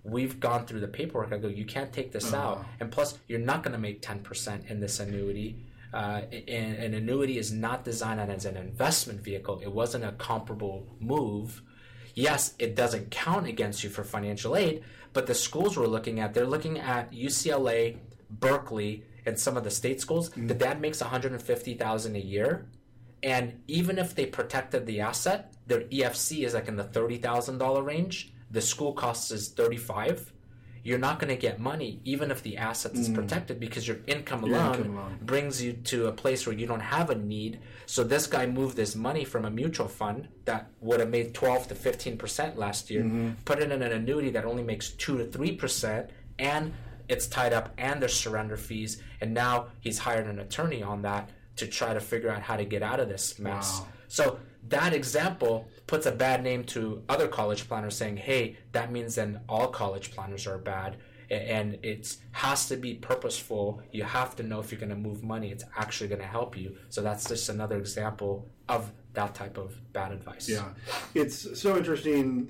We've 0.05 0.41
gone 0.41 0.67
through 0.67 0.81
the 0.81 0.89
paperwork. 0.89 1.33
I 1.33 1.39
go, 1.39 1.49
"You 1.49 1.65
can't 1.65 1.93
take 1.93 2.13
this 2.13 2.35
out, 2.35 2.65
and 2.81 2.91
plus, 2.91 3.19
you're 3.29 3.39
not 3.39 3.63
going 3.63 3.73
to 3.73 3.79
make 3.79 4.03
10% 4.03 4.69
in 4.69 4.81
this 4.81 4.99
annuity." 5.01 5.65
Uh, 5.93 6.23
and 6.49 6.75
an 6.77 6.95
annuity 6.95 7.39
is 7.39 7.53
not 7.53 7.85
designed 7.85 8.19
as 8.21 8.47
an 8.47 8.57
investment 8.57 9.21
vehicle. 9.21 9.61
It 9.63 9.71
wasn't 9.71 10.05
a 10.05 10.13
comparable 10.13 10.87
move. 10.99 11.63
Yes, 12.15 12.55
it 12.59 12.75
doesn't 12.75 13.11
count 13.11 13.47
against 13.47 13.85
you 13.85 13.91
for 13.91 14.03
financial 14.03 14.57
aid, 14.57 14.83
but 15.13 15.27
the 15.27 15.35
schools 15.35 15.77
we're 15.77 15.87
looking 15.87 16.19
at, 16.19 16.35
they're 16.35 16.47
looking 16.47 16.79
at 16.79 17.13
UCLA, 17.13 17.99
Berkeley, 18.31 19.05
and 19.27 19.39
some 19.39 19.57
of 19.57 19.65
the 19.65 19.71
state 19.71 20.01
schools. 20.01 20.31
The 20.31 20.55
dad 20.55 20.81
makes 20.81 21.01
150,000 21.01 22.17
a 22.17 22.19
year, 22.19 22.67
and 23.23 23.63
even 23.69 23.99
if 23.99 24.15
they 24.15 24.27
protected 24.27 24.87
the 24.87 25.01
asset, 25.01 25.53
their 25.67 25.83
EFC 25.83 26.45
is 26.45 26.55
like 26.55 26.69
in 26.69 26.77
the 26.77 26.85
thirty 26.85 27.19
thousand 27.19 27.59
dollar 27.59 27.83
range. 27.83 28.32
The 28.53 28.61
school 28.61 28.93
costs 28.93 29.31
is 29.33 29.49
thirty 29.49 29.79
five. 29.79 30.33
You're 30.85 30.99
not 30.99 31.21
going 31.21 31.29
to 31.29 31.41
get 31.41 31.61
money 31.61 32.01
even 32.05 32.33
if 32.33 32.43
the 32.43 32.57
asset 32.57 32.95
is 32.95 33.09
mm. 33.09 33.15
protected 33.15 33.61
because 33.61 33.87
your 33.87 33.99
income 34.09 34.45
Your 34.45 34.57
alone, 34.57 34.75
income 34.75 35.19
brings 35.23 35.63
you 35.63 35.75
to 35.75 36.09
a 36.09 36.13
place 36.13 36.45
where 36.45 36.57
you 36.57 36.67
don't 36.67 36.81
have 36.81 37.09
a 37.09 37.15
need. 37.15 37.61
So 37.87 38.03
this 38.03 38.27
guy 38.27 38.47
moved 38.47 38.77
this 38.77 38.97
money 38.97 39.25
from 39.25 39.45
a 39.45 39.51
mutual 39.51 39.87
fund 39.87 40.27
that 40.45 40.71
would 40.81 40.99
have 40.99 41.09
made 41.09 41.35
twelve 41.35 41.69
to 41.69 41.75
fifteen 41.77 42.19
percent 42.19 42.59
last 42.59 42.91
year, 42.91 43.03
mm-hmm. 43.03 43.31
put 43.45 43.61
it 43.61 43.71
in 43.71 43.81
an 43.81 43.93
annuity 43.93 44.31
that 44.31 44.45
only 44.45 44.65
makes 44.65 44.91
two 44.91 45.17
to 45.19 45.25
three 45.25 45.53
percent, 45.53 46.11
and 46.39 46.73
it's 47.09 47.27
tied 47.29 47.53
up 47.53 47.73
and 47.79 48.03
there's 48.03 48.15
surrender 48.15 48.57
fees. 48.57 49.01
And 49.21 49.33
now 49.33 49.69
he's 49.81 49.99
hired 49.99 50.27
an 50.27 50.41
attorney 50.41 50.83
on 50.83 51.03
that 51.03 51.31
to 51.57 51.67
try 51.69 51.95
to 51.95 52.01
figure 52.01 52.31
out 52.31 52.43
how 52.43 52.57
to 52.57 52.65
get 52.65 52.83
out 52.83 52.99
of 52.99 53.09
this 53.09 53.39
mess. 53.39 53.81
Wow. 53.81 53.89
So 54.09 54.39
that 54.69 54.93
example 54.95 55.69
puts 55.87 56.07
a 56.07 56.13
bad 56.13 56.43
name 56.43 56.65
to 56.65 57.03
other 57.09 57.29
college 57.29 57.69
planners 57.69 57.97
saying, 57.97 58.17
hey, 58.17 58.57
that 58.73 58.93
means 58.93 59.15
then 59.17 59.41
all 59.49 59.69
college 59.69 60.13
planners 60.13 60.47
are 60.47 60.59
bad. 60.59 60.97
And 61.31 61.79
it 61.83 62.17
has 62.33 62.69
to 62.69 62.77
be 62.77 62.95
purposeful. 62.95 63.83
You 63.91 64.05
have 64.05 64.37
to 64.37 64.43
know 64.43 64.61
if 64.61 64.71
you're 64.71 64.79
going 64.81 64.91
to 64.91 64.97
move 64.97 65.23
money, 65.23 65.51
it's 65.51 65.65
actually 65.77 66.09
going 66.09 66.21
to 66.21 66.27
help 66.27 66.57
you. 66.57 66.77
So 66.91 67.01
that's 67.03 67.27
just 67.27 67.49
another 67.49 67.79
example 67.79 68.51
of 68.69 68.93
that 69.15 69.35
type 69.35 69.57
of 69.57 69.75
bad 69.93 70.13
advice. 70.13 70.49
Yeah, 70.49 70.69
it's 71.15 71.59
so 71.61 71.77
interesting 71.77 72.49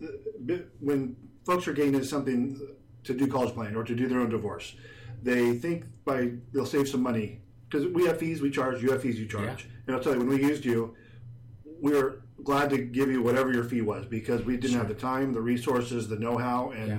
uh, 0.51 0.55
when 0.81 1.17
folks 1.47 1.67
are 1.69 1.73
getting 1.73 1.95
into 1.95 2.07
something 2.07 2.61
to 3.05 3.15
do 3.15 3.27
college 3.27 3.55
planning 3.55 3.77
or 3.77 3.85
to 3.85 3.95
do 3.95 4.09
their 4.09 4.21
own 4.21 4.31
divorce. 4.31 4.75
They 5.23 5.55
think 5.55 5.85
by 6.05 6.33
they'll 6.53 6.67
save 6.67 6.89
some 6.89 7.03
money 7.03 7.41
because 7.69 7.87
we 7.87 8.07
have 8.07 8.19
fees 8.19 8.41
we 8.43 8.51
charge, 8.51 8.83
you 8.83 8.91
have 8.91 9.03
fees 9.03 9.19
you 9.19 9.27
charge, 9.27 9.65
Yeah. 9.65 9.71
and 9.87 9.97
I'll 9.97 10.03
tell 10.03 10.13
you 10.13 10.19
when 10.21 10.29
we 10.29 10.41
used 10.43 10.65
you, 10.65 10.95
were 11.91 12.23
glad 12.45 12.71
to 12.71 12.79
give 12.79 13.11
you 13.11 13.23
whatever 13.23 13.53
your 13.53 13.65
fee 13.65 13.81
was 13.83 14.07
because 14.07 14.43
we 14.45 14.57
didn't 14.57 14.77
have 14.79 14.89
the 14.89 14.95
time, 14.95 15.33
the 15.33 15.41
resources, 15.41 16.09
the 16.09 16.17
know-how, 16.19 16.71
and. 16.71 16.89
Yeah. 16.89 16.99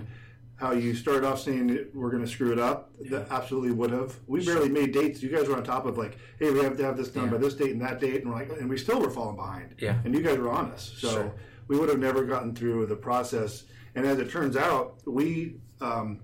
How 0.56 0.72
you 0.72 0.94
started 0.96 1.26
off 1.26 1.42
saying 1.42 1.88
we're 1.94 2.12
going 2.12 2.24
to 2.24 2.30
screw 2.30 2.54
it 2.54 2.60
up? 2.60 2.92
That 3.10 3.28
absolutely 3.32 3.72
would 3.72 3.90
have. 3.92 4.16
We 4.28 4.46
barely 4.46 4.70
made 4.70 4.94
dates. 4.94 5.22
You 5.22 5.28
guys 5.30 5.50
were 5.50 5.58
on 5.58 5.64
top 5.64 5.86
of 5.86 5.98
like, 5.98 6.18
hey, 6.40 6.52
we 6.52 6.60
have 6.64 6.78
to 6.78 6.84
have 6.86 6.96
this 6.96 7.10
done 7.10 7.26
Yeah. 7.26 7.32
by 7.32 7.38
this 7.40 7.56
date 7.56 7.72
and 7.72 7.82
that 7.82 8.00
date, 8.00 8.22
and 8.22 8.30
we're 8.32 8.38
like, 8.38 8.52
and 8.62 8.70
we 8.70 8.78
still 8.78 9.02
were 9.02 9.10
falling 9.10 9.36
behind. 9.36 9.76
Yeah. 9.80 9.98
And 10.06 10.14
you 10.14 10.22
guys 10.22 10.38
were 10.38 10.52
on 10.52 10.72
us. 10.72 10.94
So 11.00 11.10
Sure. 11.10 11.34
we 11.68 11.78
would 11.78 11.90
have 11.90 12.00
never 12.00 12.24
gotten 12.24 12.56
through 12.56 12.86
the 12.86 12.96
process. 12.96 13.64
And 13.96 14.06
as 14.06 14.20
it 14.20 14.30
turns 14.30 14.56
out, 14.56 15.02
we, 15.06 15.56
um, 15.82 16.20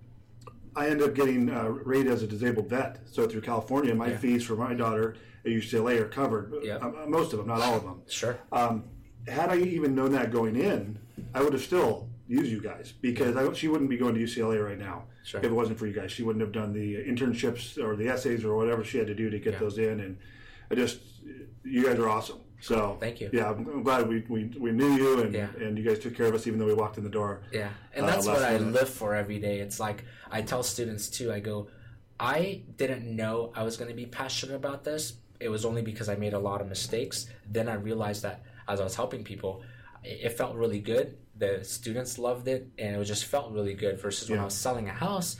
I 0.74 0.88
ended 0.88 1.10
up 1.10 1.16
getting 1.16 1.50
uh, 1.50 1.66
rated 1.68 2.10
as 2.10 2.22
a 2.24 2.28
disabled 2.28 2.70
vet. 2.70 3.00
So 3.12 3.28
through 3.28 3.42
California, 3.42 3.94
my 3.94 4.10
Yeah. 4.12 4.18
fees 4.18 4.46
for 4.46 4.56
my 4.56 4.74
daughter 4.74 5.16
UCLA 5.52 6.00
are 6.00 6.08
covered. 6.08 6.54
Yeah. 6.64 6.76
Uh, 6.78 7.06
most 7.08 7.34
of 7.34 7.40
them, 7.40 7.48
not 7.48 7.62
all 7.62 7.76
of 7.76 7.84
them. 7.84 8.02
Sure. 8.08 8.38
Um, 8.52 8.84
had 9.28 9.50
I 9.50 9.58
even 9.58 9.96
known 9.96 10.12
that 10.14 10.32
going 10.32 10.56
in, 10.56 10.98
I 11.34 11.42
would 11.44 11.54
have 11.54 11.62
still 11.62 12.08
used 12.28 12.52
you 12.52 12.62
guys 12.62 12.94
because 13.02 13.36
I, 13.36 13.52
she 13.54 13.68
wouldn't 13.68 13.90
be 13.90 13.98
going 13.98 14.14
to 14.16 14.20
UCLA 14.22 14.64
right 14.64 14.78
now 14.78 15.04
Sure. 15.24 15.40
if 15.40 15.46
it 15.46 15.52
wasn't 15.52 15.78
for 15.80 15.88
you 15.88 15.94
guys. 15.94 16.12
She 16.12 16.24
wouldn't 16.24 16.42
have 16.42 16.52
done 16.52 16.74
the 16.74 16.96
internships 16.96 17.78
or 17.78 17.96
the 17.96 18.08
essays 18.08 18.44
or 18.44 18.56
whatever 18.56 18.84
she 18.84 18.98
had 18.98 19.08
to 19.08 19.16
do 19.16 19.30
to 19.30 19.40
get 19.40 19.54
Yeah. 19.54 19.60
those 19.60 19.78
in. 19.78 20.00
And 20.00 20.18
I 20.72 20.76
just, 20.76 21.00
you 21.64 21.86
guys 21.86 21.98
are 22.00 22.08
awesome. 22.10 22.40
So 22.62 22.98
Thank 23.00 23.22
you. 23.22 23.30
Yeah, 23.32 23.50
I'm, 23.52 23.84
glad 23.84 24.08
we, 24.08 24.24
we, 24.28 24.46
we 24.60 24.72
knew 24.72 24.92
you 24.96 25.22
and, 25.22 25.34
Yeah. 25.34 25.48
and 25.60 25.78
you 25.78 25.84
guys 25.84 26.00
took 26.00 26.16
care 26.16 26.26
of 26.28 26.36
us 26.36 26.46
even 26.46 26.60
though 26.60 26.66
we 26.66 26.74
walked 26.74 26.98
in 26.98 27.04
the 27.04 27.10
door. 27.10 27.42
Yeah, 27.54 27.70
and 27.94 28.06
Uh, 28.06 28.10
that's 28.10 28.28
last 28.28 28.42
what 28.42 28.50
I 28.50 28.54
minute. 28.58 28.74
live 28.74 28.90
for 28.90 29.16
every 29.16 29.40
day. 29.40 29.60
It's 29.60 29.80
like 29.80 30.04
I 30.30 30.42
tell 30.42 30.62
students 30.64 31.10
too. 31.10 31.32
I 31.32 31.40
go, 31.40 31.70
I 32.20 32.64
didn't 32.76 33.06
know 33.16 33.54
I 33.56 33.64
was 33.64 33.78
going 33.78 33.90
to 33.90 33.96
be 33.96 34.06
passionate 34.06 34.56
about 34.56 34.84
this. 34.84 35.14
It 35.40 35.50
was 35.50 35.66
only 35.66 35.82
because 35.82 36.10
I 36.10 36.16
made 36.16 36.34
a 36.34 36.40
lot 36.40 36.62
of 36.62 36.68
mistakes. 36.68 37.28
Then 37.50 37.70
I 37.70 37.76
realized 37.76 38.24
that 38.24 38.44
as 38.68 38.80
I 38.80 38.84
was 38.84 38.96
helping 38.96 39.24
people, 39.24 39.62
it 40.04 40.38
felt 40.38 40.56
really 40.56 40.80
good. 40.80 41.18
The 41.38 41.64
students 41.64 42.18
loved 42.20 42.48
it, 42.48 42.68
and 42.78 42.96
it 42.96 43.04
just 43.06 43.26
felt 43.26 43.52
really 43.52 43.74
good. 43.74 44.00
Versus 44.00 44.30
when 44.30 44.40
I 44.40 44.46
was 44.46 44.54
selling 44.54 44.90
a 44.90 44.94
house, 44.94 45.38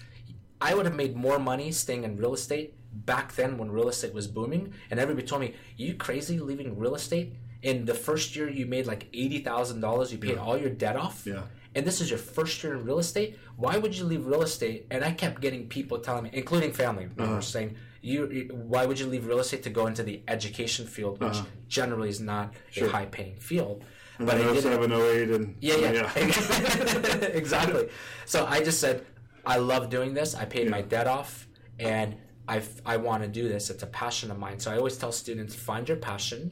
I 0.62 0.74
would 0.74 0.86
have 0.86 0.96
made 0.96 1.16
more 1.16 1.40
money 1.40 1.72
staying 1.72 2.04
in 2.04 2.18
real 2.18 2.34
estate 2.34 2.76
back 3.06 3.36
then 3.36 3.58
when 3.58 3.72
real 3.72 3.90
estate 3.90 4.14
was 4.14 4.28
booming. 4.28 4.74
And 4.90 5.00
everybody 5.00 5.28
told 5.28 5.42
me, 5.42 5.56
"You 5.78 5.96
crazy 5.96 6.40
leaving 6.40 6.78
real 6.78 6.96
estate?" 6.96 7.34
In 7.62 7.86
the 7.86 7.94
first 7.94 8.36
year, 8.36 8.50
you 8.50 8.66
made 8.66 8.88
like 8.88 9.08
eighty 9.14 9.40
thousand 9.40 9.82
dollars. 9.82 10.12
You 10.12 10.18
paid 10.18 10.38
all 10.38 10.58
your 10.58 10.70
debt 10.70 10.96
off. 10.96 11.26
Yeah. 11.26 11.44
And 11.76 11.86
this 11.86 12.02
is 12.02 12.10
your 12.10 12.20
first 12.20 12.64
year 12.64 12.74
in 12.76 12.84
real 12.84 13.00
estate. 13.00 13.38
Why 13.56 13.78
would 13.78 13.96
you 13.96 14.06
leave 14.06 14.26
real 14.26 14.42
estate? 14.42 14.88
And 14.90 15.04
I 15.04 15.12
kept 15.12 15.40
getting 15.40 15.68
people 15.68 16.00
telling 16.00 16.24
me, 16.24 16.30
including 16.34 16.72
family 16.74 17.06
members, 17.06 17.28
uh-huh. 17.28 17.42
saying, 17.42 17.76
"You, 18.02 18.30
you- 18.32 18.50
why 18.54 18.86
would 18.86 19.00
you 19.00 19.08
leave 19.08 19.26
real 19.28 19.40
estate 19.40 19.64
to 19.64 19.70
go 19.70 19.88
into 19.88 20.04
the 20.04 20.22
education 20.28 20.86
field, 20.88 21.22
which 21.22 21.38
generally 21.68 22.10
is 22.10 22.20
not 22.20 22.54
a 22.78 22.88
high-paying 22.88 23.38
field?" 23.40 23.84
But 24.20 24.36
I 24.36 24.40
in 24.40 24.48
did 24.54 24.58
it- 24.58 24.62
07, 24.64 24.92
08, 24.92 25.30
and 25.30 25.56
yeah, 25.62 25.76
yeah, 25.78 26.12
exactly. 27.44 27.90
So 28.26 28.46
I 28.46 28.64
just 28.64 28.80
said, 28.80 29.06
I 29.46 29.58
love 29.58 29.90
doing 29.90 30.14
this. 30.14 30.36
I 30.36 30.46
paid 30.46 30.70
my 30.70 30.82
debt 30.82 31.08
off, 31.08 31.48
and 31.80 32.16
I 32.48 32.62
I 32.86 32.98
want 32.98 33.24
to 33.24 33.30
do 33.30 33.48
this. 33.48 33.70
It's 33.70 33.84
a 33.84 33.88
passion 33.88 34.32
of 34.32 34.38
mine. 34.38 34.60
So 34.60 34.72
I 34.72 34.78
always 34.78 34.98
tell 34.98 35.12
students, 35.12 35.56
find 35.56 35.88
your 35.88 35.98
passion, 35.98 36.52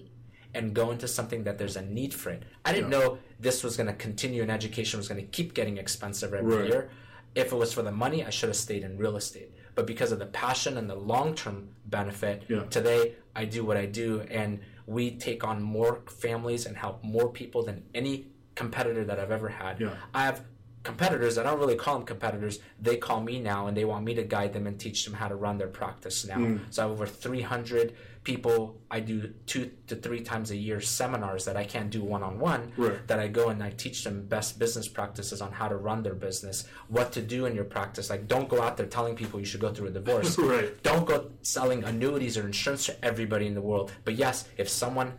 and 0.53 0.73
go 0.73 0.91
into 0.91 1.07
something 1.07 1.43
that 1.43 1.57
there's 1.57 1.75
a 1.75 1.81
need 1.81 2.13
for 2.13 2.29
it. 2.29 2.43
I 2.65 2.71
didn't 2.73 2.89
know 2.89 3.17
this 3.39 3.63
was 3.63 3.75
going 3.77 3.87
to 3.87 3.93
continue, 3.93 4.41
and 4.41 4.51
education 4.51 4.97
was 4.97 5.07
going 5.07 5.21
to 5.21 5.27
keep 5.27 5.53
getting 5.53 5.77
expensive 5.77 6.33
every 6.33 6.55
Right. 6.55 6.67
year. 6.69 6.89
If 7.35 7.51
it 7.51 7.55
was 7.55 7.71
for 7.73 7.83
the 7.83 7.91
money, 7.91 8.23
I 8.25 8.29
should 8.31 8.49
have 8.49 8.55
stayed 8.55 8.83
in 8.83 8.97
real 8.97 9.15
estate. 9.17 9.51
But 9.77 9.85
because 9.85 10.11
of 10.11 10.17
the 10.17 10.25
passion 10.25 10.75
and 10.75 10.89
the 10.89 10.95
long 10.95 11.35
term 11.35 11.69
benefit, 11.85 12.45
Yeah. 12.49 12.63
today 12.63 13.13
I 13.35 13.45
do 13.45 13.63
what 13.63 13.77
I 13.77 13.85
do, 13.85 14.21
and 14.21 14.59
we 14.87 15.11
take 15.11 15.43
on 15.43 15.61
more 15.61 16.01
families 16.09 16.65
and 16.65 16.75
help 16.75 17.03
more 17.03 17.29
people 17.31 17.61
than 17.63 17.83
any 17.93 18.25
competitor 18.55 19.05
that 19.05 19.19
I've 19.19 19.29
ever 19.29 19.49
had. 19.49 19.79
Yeah. 19.79 19.93
I 20.15 20.25
have 20.25 20.41
competitors. 20.81 21.37
I 21.37 21.43
don't 21.43 21.59
really 21.59 21.75
call 21.75 21.93
them 21.97 22.07
competitors. 22.07 22.57
They 22.81 22.97
call 22.97 23.21
me 23.21 23.39
now, 23.39 23.67
and 23.67 23.77
they 23.77 23.85
want 23.85 24.03
me 24.03 24.15
to 24.15 24.23
guide 24.23 24.53
them 24.53 24.65
and 24.65 24.79
teach 24.79 25.05
them 25.05 25.13
how 25.13 25.27
to 25.27 25.35
run 25.35 25.59
their 25.59 25.67
practice 25.67 26.25
now. 26.25 26.37
Hmm. 26.37 26.57
So 26.71 26.81
I 26.81 26.85
have 26.85 26.91
over 26.93 27.05
300 27.05 27.93
people. 28.27 28.77
I 28.91 28.99
do 28.99 29.33
two 29.45 29.71
to 29.87 29.95
three 29.95 30.19
times 30.19 30.51
a 30.51 30.55
year 30.55 30.81
seminars 30.81 31.45
that 31.45 31.55
I 31.55 31.63
can't 31.63 31.89
do 31.89 32.03
one 32.03 32.23
on 32.23 32.39
one. 32.39 32.73
Right. 32.75 33.07
That 33.07 33.19
I 33.19 33.29
go 33.29 33.47
and 33.47 33.63
I 33.63 33.69
teach 33.69 34.03
them 34.03 34.27
best 34.27 34.59
business 34.59 34.89
practices 34.89 35.41
on 35.41 35.53
how 35.53 35.69
to 35.69 35.77
run 35.77 36.03
their 36.03 36.13
business, 36.13 36.65
what 36.89 37.13
to 37.13 37.21
do 37.21 37.45
in 37.45 37.55
your 37.55 37.63
practice. 37.63 38.09
Like, 38.09 38.27
don't 38.27 38.49
go 38.49 38.61
out 38.61 38.75
there 38.75 38.85
telling 38.85 39.15
people 39.15 39.39
you 39.39 39.45
should 39.45 39.61
go 39.61 39.73
through 39.73 39.87
a 39.87 39.91
divorce. 39.91 40.37
Right. 40.47 40.81
Don't 40.83 41.05
go 41.05 41.31
selling 41.41 41.83
annuities 41.83 42.37
or 42.37 42.45
insurance 42.45 42.85
to 42.85 43.05
everybody 43.05 43.47
in 43.47 43.53
the 43.53 43.61
world. 43.61 43.91
But 44.05 44.15
yes, 44.15 44.47
if 44.57 44.69
someone 44.69 45.13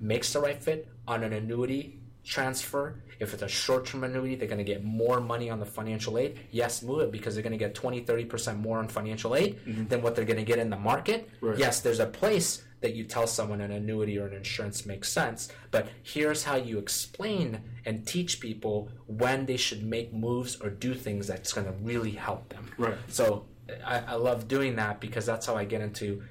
makes 0.00 0.32
the 0.32 0.40
right 0.40 0.62
fit 0.62 0.88
on 1.06 1.22
an 1.22 1.32
annuity 1.32 2.00
transfer, 2.24 3.02
if 3.20 3.34
it's 3.34 3.42
a 3.42 3.48
short 3.48 3.86
term 3.86 4.04
annuity, 4.04 4.34
they're 4.34 4.48
going 4.48 4.58
to 4.58 4.64
get 4.64 4.82
more 4.82 5.20
money 5.20 5.50
on 5.50 5.60
the 5.60 5.66
financial 5.66 6.18
aid. 6.18 6.40
Yes, 6.50 6.82
move 6.82 7.00
it 7.00 7.12
because 7.12 7.34
they're 7.34 7.42
going 7.42 7.52
to 7.52 7.58
get 7.58 7.74
20, 7.74 8.02
30% 8.02 8.58
more 8.58 8.78
on 8.78 8.88
financial 8.88 9.36
aid 9.36 9.58
mm-hmm. 9.64 9.86
than 9.86 10.02
what 10.02 10.16
they're 10.16 10.24
going 10.24 10.38
to 10.38 10.44
get 10.44 10.58
in 10.58 10.70
the 10.70 10.78
market. 10.78 11.28
Right. 11.40 11.58
Yes, 11.58 11.80
there's 11.80 12.00
a 12.00 12.06
place 12.06 12.64
that 12.80 12.94
you 12.94 13.04
tell 13.04 13.26
someone 13.26 13.60
an 13.62 13.70
annuity 13.70 14.18
or 14.18 14.26
an 14.26 14.34
insurance 14.34 14.84
makes 14.84 15.10
sense, 15.10 15.50
but 15.70 15.88
here's 16.02 16.44
how 16.44 16.56
you 16.56 16.78
explain 16.78 17.62
and 17.86 18.06
teach 18.06 18.40
people 18.40 18.90
when 19.06 19.46
they 19.46 19.56
should 19.56 19.82
make 19.82 20.12
moves 20.12 20.56
or 20.60 20.68
do 20.68 20.92
things 20.92 21.26
that's 21.26 21.52
going 21.52 21.66
to 21.66 21.72
really 21.82 22.10
help 22.10 22.46
them. 22.50 22.70
Right. 22.76 22.96
So 23.08 23.46
I, 23.86 24.00
I 24.00 24.14
love 24.14 24.48
doing 24.48 24.76
that 24.76 25.00
because 25.00 25.24
that's 25.24 25.46
how 25.46 25.56
I 25.56 25.64
get 25.64 25.80
into. 25.80 26.22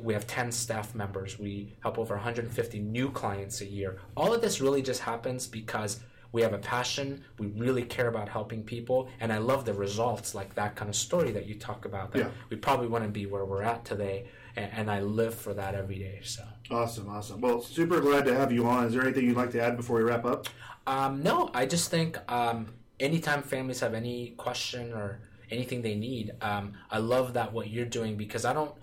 We 0.00 0.14
have 0.14 0.26
10 0.26 0.52
staff 0.52 0.94
members. 0.94 1.38
We 1.38 1.74
help 1.80 1.98
over 1.98 2.14
150 2.14 2.80
new 2.80 3.10
clients 3.10 3.60
a 3.60 3.66
year. 3.66 3.98
All 4.16 4.32
of 4.32 4.40
this 4.40 4.60
really 4.60 4.82
just 4.82 5.02
happens 5.02 5.46
because 5.46 6.00
we 6.32 6.40
have 6.42 6.54
a 6.54 6.58
passion. 6.58 7.22
We 7.38 7.48
really 7.48 7.82
care 7.82 8.08
about 8.08 8.28
helping 8.28 8.62
people. 8.62 9.08
And 9.20 9.32
I 9.32 9.38
love 9.38 9.64
the 9.64 9.74
results, 9.74 10.34
like 10.34 10.54
that 10.54 10.76
kind 10.76 10.88
of 10.88 10.96
story 10.96 11.30
that 11.32 11.46
you 11.46 11.54
talk 11.54 11.84
about. 11.84 12.12
That 12.12 12.18
Yeah. 12.18 12.28
We 12.48 12.56
probably 12.56 12.86
wouldn't 12.86 13.12
be 13.12 13.26
where 13.26 13.44
we're 13.44 13.62
at 13.62 13.84
today. 13.84 14.26
And, 14.56 14.70
and 14.72 14.90
I 14.90 15.00
live 15.00 15.34
for 15.34 15.54
that 15.54 15.74
every 15.74 15.98
day. 15.98 16.20
So. 16.22 16.42
Awesome, 16.70 17.08
awesome. 17.08 17.40
Well, 17.40 17.60
super 17.60 18.00
glad 18.00 18.24
to 18.24 18.34
have 18.34 18.50
you 18.50 18.66
on. 18.66 18.86
Is 18.86 18.94
there 18.94 19.02
anything 19.02 19.26
you'd 19.26 19.36
like 19.36 19.50
to 19.52 19.60
add 19.60 19.76
before 19.76 19.96
we 19.96 20.02
wrap 20.02 20.24
up? 20.24 20.46
Um, 20.86 21.22
no, 21.22 21.50
I 21.54 21.66
just 21.66 21.90
think 21.90 22.18
um, 22.30 22.66
anytime 22.98 23.42
families 23.42 23.80
have 23.80 23.94
any 23.94 24.30
question 24.36 24.92
or 24.92 25.20
anything 25.50 25.82
they 25.82 25.94
need, 25.94 26.32
um, 26.40 26.72
I 26.90 26.98
love 26.98 27.34
that 27.34 27.52
what 27.52 27.68
you're 27.68 27.84
doing 27.84 28.16
because 28.16 28.44
I 28.44 28.52
don't. 28.52 28.74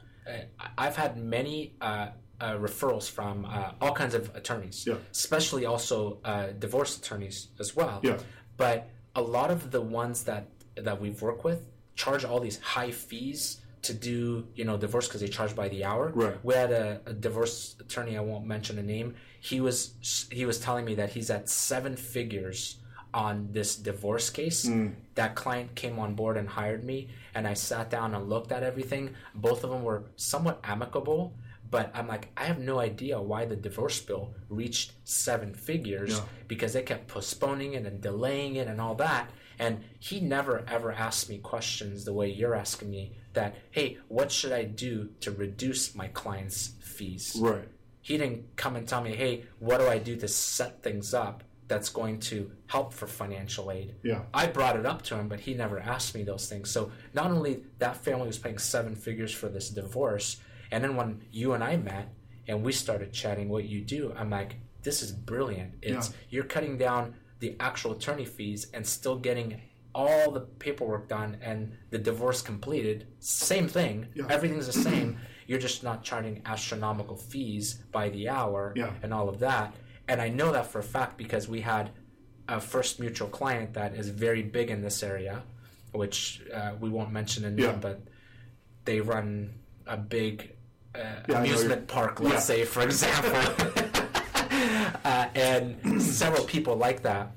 I've 0.77 0.95
had 0.95 1.17
many 1.17 1.73
uh, 1.82 2.09
uh, 2.39 2.53
referrals 2.53 3.09
from 3.09 3.45
uh, 3.45 3.71
all 3.82 3.93
kinds 3.93 4.13
of 4.13 4.34
attorneys, 4.36 4.86
Yeah. 4.88 4.95
especially 5.11 5.65
also 5.65 6.19
uh, 6.23 6.47
divorce 6.57 6.97
attorneys 6.97 7.47
as 7.59 7.75
well. 7.75 7.99
Yeah. 8.03 8.17
But 8.57 8.89
a 9.15 9.21
lot 9.21 9.51
of 9.51 9.71
the 9.71 9.82
ones 9.82 10.23
that 10.23 10.47
that 10.75 11.01
we've 11.01 11.21
worked 11.21 11.43
with 11.43 11.61
charge 11.95 12.23
all 12.23 12.39
these 12.39 12.59
high 12.59 12.91
fees 12.91 13.59
to 13.82 13.93
do 13.93 14.45
you 14.55 14.63
know 14.65 14.77
divorce 14.77 15.07
because 15.07 15.21
they 15.21 15.27
charge 15.27 15.55
by 15.55 15.67
the 15.69 15.84
hour. 15.84 16.11
Right. 16.13 16.36
We 16.43 16.53
had 16.53 16.71
a, 16.71 17.01
a 17.05 17.13
divorce 17.13 17.75
attorney. 17.80 18.17
I 18.17 18.21
won't 18.21 18.45
mention 18.45 18.77
a 18.80 18.84
name. 18.84 19.15
He 19.41 19.59
was 19.61 20.27
he 20.32 20.45
was 20.45 20.59
telling 20.59 20.86
me 20.86 20.95
that 20.95 21.09
he's 21.11 21.30
at 21.30 21.49
seven 21.49 21.95
figures 21.95 22.77
on 23.13 23.49
this 23.51 23.75
divorce 23.75 24.30
case. 24.30 24.69
That 25.15 25.36
client 25.36 25.75
came 25.75 25.97
on 25.99 26.13
board 26.15 26.38
and 26.38 26.47
hired 26.47 26.84
me, 26.84 27.09
and 27.36 27.47
I 27.47 27.53
sat 27.53 27.89
down 27.89 28.15
and 28.15 28.30
looked 28.30 28.51
at 28.51 28.63
everything. 28.63 29.15
Both 29.36 29.63
of 29.63 29.69
them 29.69 29.84
were 29.84 30.03
somewhat 30.15 30.59
amicable, 30.63 31.36
but 31.69 31.91
I'm 31.93 32.07
like, 32.07 32.30
I 32.36 32.45
have 32.45 32.59
no 32.59 32.80
idea 32.80 33.21
why 33.21 33.45
the 33.45 33.55
divorce 33.55 34.01
bill 34.01 34.34
reached 34.49 34.93
seven 35.03 35.53
figures 35.53 36.17
Yeah. 36.17 36.23
because 36.47 36.73
they 36.73 36.82
kept 36.84 37.07
postponing 37.07 37.73
it 37.73 37.86
and 37.86 38.01
delaying 38.01 38.55
it 38.55 38.67
and 38.67 38.82
all 38.82 38.95
that. 38.95 39.30
And 39.59 39.84
he 39.99 40.19
never 40.21 40.63
ever 40.67 40.91
asked 40.91 41.30
me 41.30 41.38
questions 41.39 42.05
the 42.05 42.13
way 42.13 42.30
you're 42.30 42.55
asking 42.55 42.89
me 42.89 43.17
that, 43.34 43.55
hey, 43.71 43.97
what 44.07 44.32
should 44.32 44.51
I 44.53 44.63
do 44.63 45.09
to 45.19 45.32
reduce 45.32 45.93
my 45.93 46.07
client's 46.07 46.71
fees? 46.82 47.36
Right. 47.39 47.67
He 48.01 48.17
didn't 48.17 48.55
come 48.55 48.75
and 48.77 48.88
tell 48.88 49.01
me, 49.01 49.15
hey, 49.15 49.43
what 49.59 49.80
do 49.80 49.88
I 49.88 49.99
do 49.99 50.15
to 50.15 50.27
set 50.27 50.82
things 50.82 51.13
up 51.13 51.43
that's 51.70 51.88
going 51.89 52.20
to 52.20 52.51
help 52.67 52.93
for 52.93 53.07
financial 53.07 53.72
aid? 53.72 53.95
Yeah. 54.03 54.24
I 54.34 54.47
brought 54.47 54.76
it 54.76 54.86
up 54.86 55.01
to 55.03 55.15
him, 55.15 55.30
but 55.30 55.39
he 55.39 55.53
never 55.53 55.80
asked 55.80 56.13
me 56.13 56.24
those 56.24 56.49
things. 56.49 56.70
So 56.70 56.91
not 57.13 57.32
only 57.32 57.63
that 57.78 57.95
family 58.03 58.28
was 58.28 58.38
paying 58.38 58.57
seven 58.57 58.95
figures 58.95 59.34
for 59.34 59.47
this 59.47 59.70
divorce, 59.70 60.41
and 60.72 60.84
then 60.84 60.97
when 60.97 61.22
you 61.32 61.53
and 61.53 61.63
I 61.63 61.78
met 61.78 62.09
and 62.47 62.61
we 62.63 62.74
started 62.74 63.13
chatting 63.13 63.47
what 63.47 63.63
you 63.65 63.80
do, 63.82 64.13
I'm 64.17 64.30
like, 64.30 64.57
this 64.84 65.01
is 65.01 65.11
brilliant. 65.11 65.76
It's 65.82 66.09
Yeah. 66.09 66.15
you're 66.30 66.43
cutting 66.43 66.78
down 66.78 67.15
the 67.39 67.55
actual 67.59 67.93
attorney 67.93 68.26
fees 68.26 68.67
and 68.74 68.86
still 68.86 69.15
getting 69.17 69.61
all 69.95 70.30
the 70.32 70.41
paperwork 70.41 71.07
done 71.07 71.38
and 71.41 71.72
the 71.89 71.97
divorce 71.97 72.41
completed. 72.41 73.07
Same 73.20 73.67
thing. 73.67 74.07
Yeah. 74.13 74.26
Everything's 74.30 74.67
the 74.67 74.74
same. 74.74 75.17
You're 75.47 75.59
just 75.59 75.84
not 75.84 76.03
charging 76.03 76.41
astronomical 76.45 77.15
fees 77.15 77.76
by 77.91 78.09
the 78.09 78.30
hour 78.30 78.74
Yeah. 78.76 78.93
and 79.01 79.11
all 79.13 79.28
of 79.30 79.39
that. 79.39 79.74
And 80.10 80.20
I 80.20 80.30
know 80.30 80.51
that 80.51 80.66
for 80.66 80.80
a 80.80 80.84
fact 80.84 81.18
because 81.18 81.47
we 81.47 81.62
had 81.62 81.91
a 82.47 82.60
first 82.60 82.99
mutual 82.99 83.28
client 83.30 83.76
that 83.76 83.93
is 83.93 84.10
very 84.10 84.41
big 84.41 84.72
in 84.72 84.82
this 84.82 85.03
area, 85.03 85.43
which 85.91 86.41
uh, 86.51 86.72
we 86.80 86.89
won't 86.89 87.12
mention 87.12 87.43
name, 87.43 87.60
Yeah. 87.60 87.72
but 87.74 88.01
they 88.86 89.01
run 89.01 89.53
a 89.86 89.97
big 89.97 90.55
uh, 90.95 90.99
Yeah, 91.30 91.39
amusement 91.39 91.88
park, 91.88 92.20
let's 92.20 92.34
Yeah. 92.34 92.39
say, 92.39 92.66
for 92.66 92.82
example. 92.82 93.39
uh, 95.05 95.28
and 95.36 96.01
several 96.01 96.43
people 96.45 96.76
like 96.76 97.03
that 97.03 97.32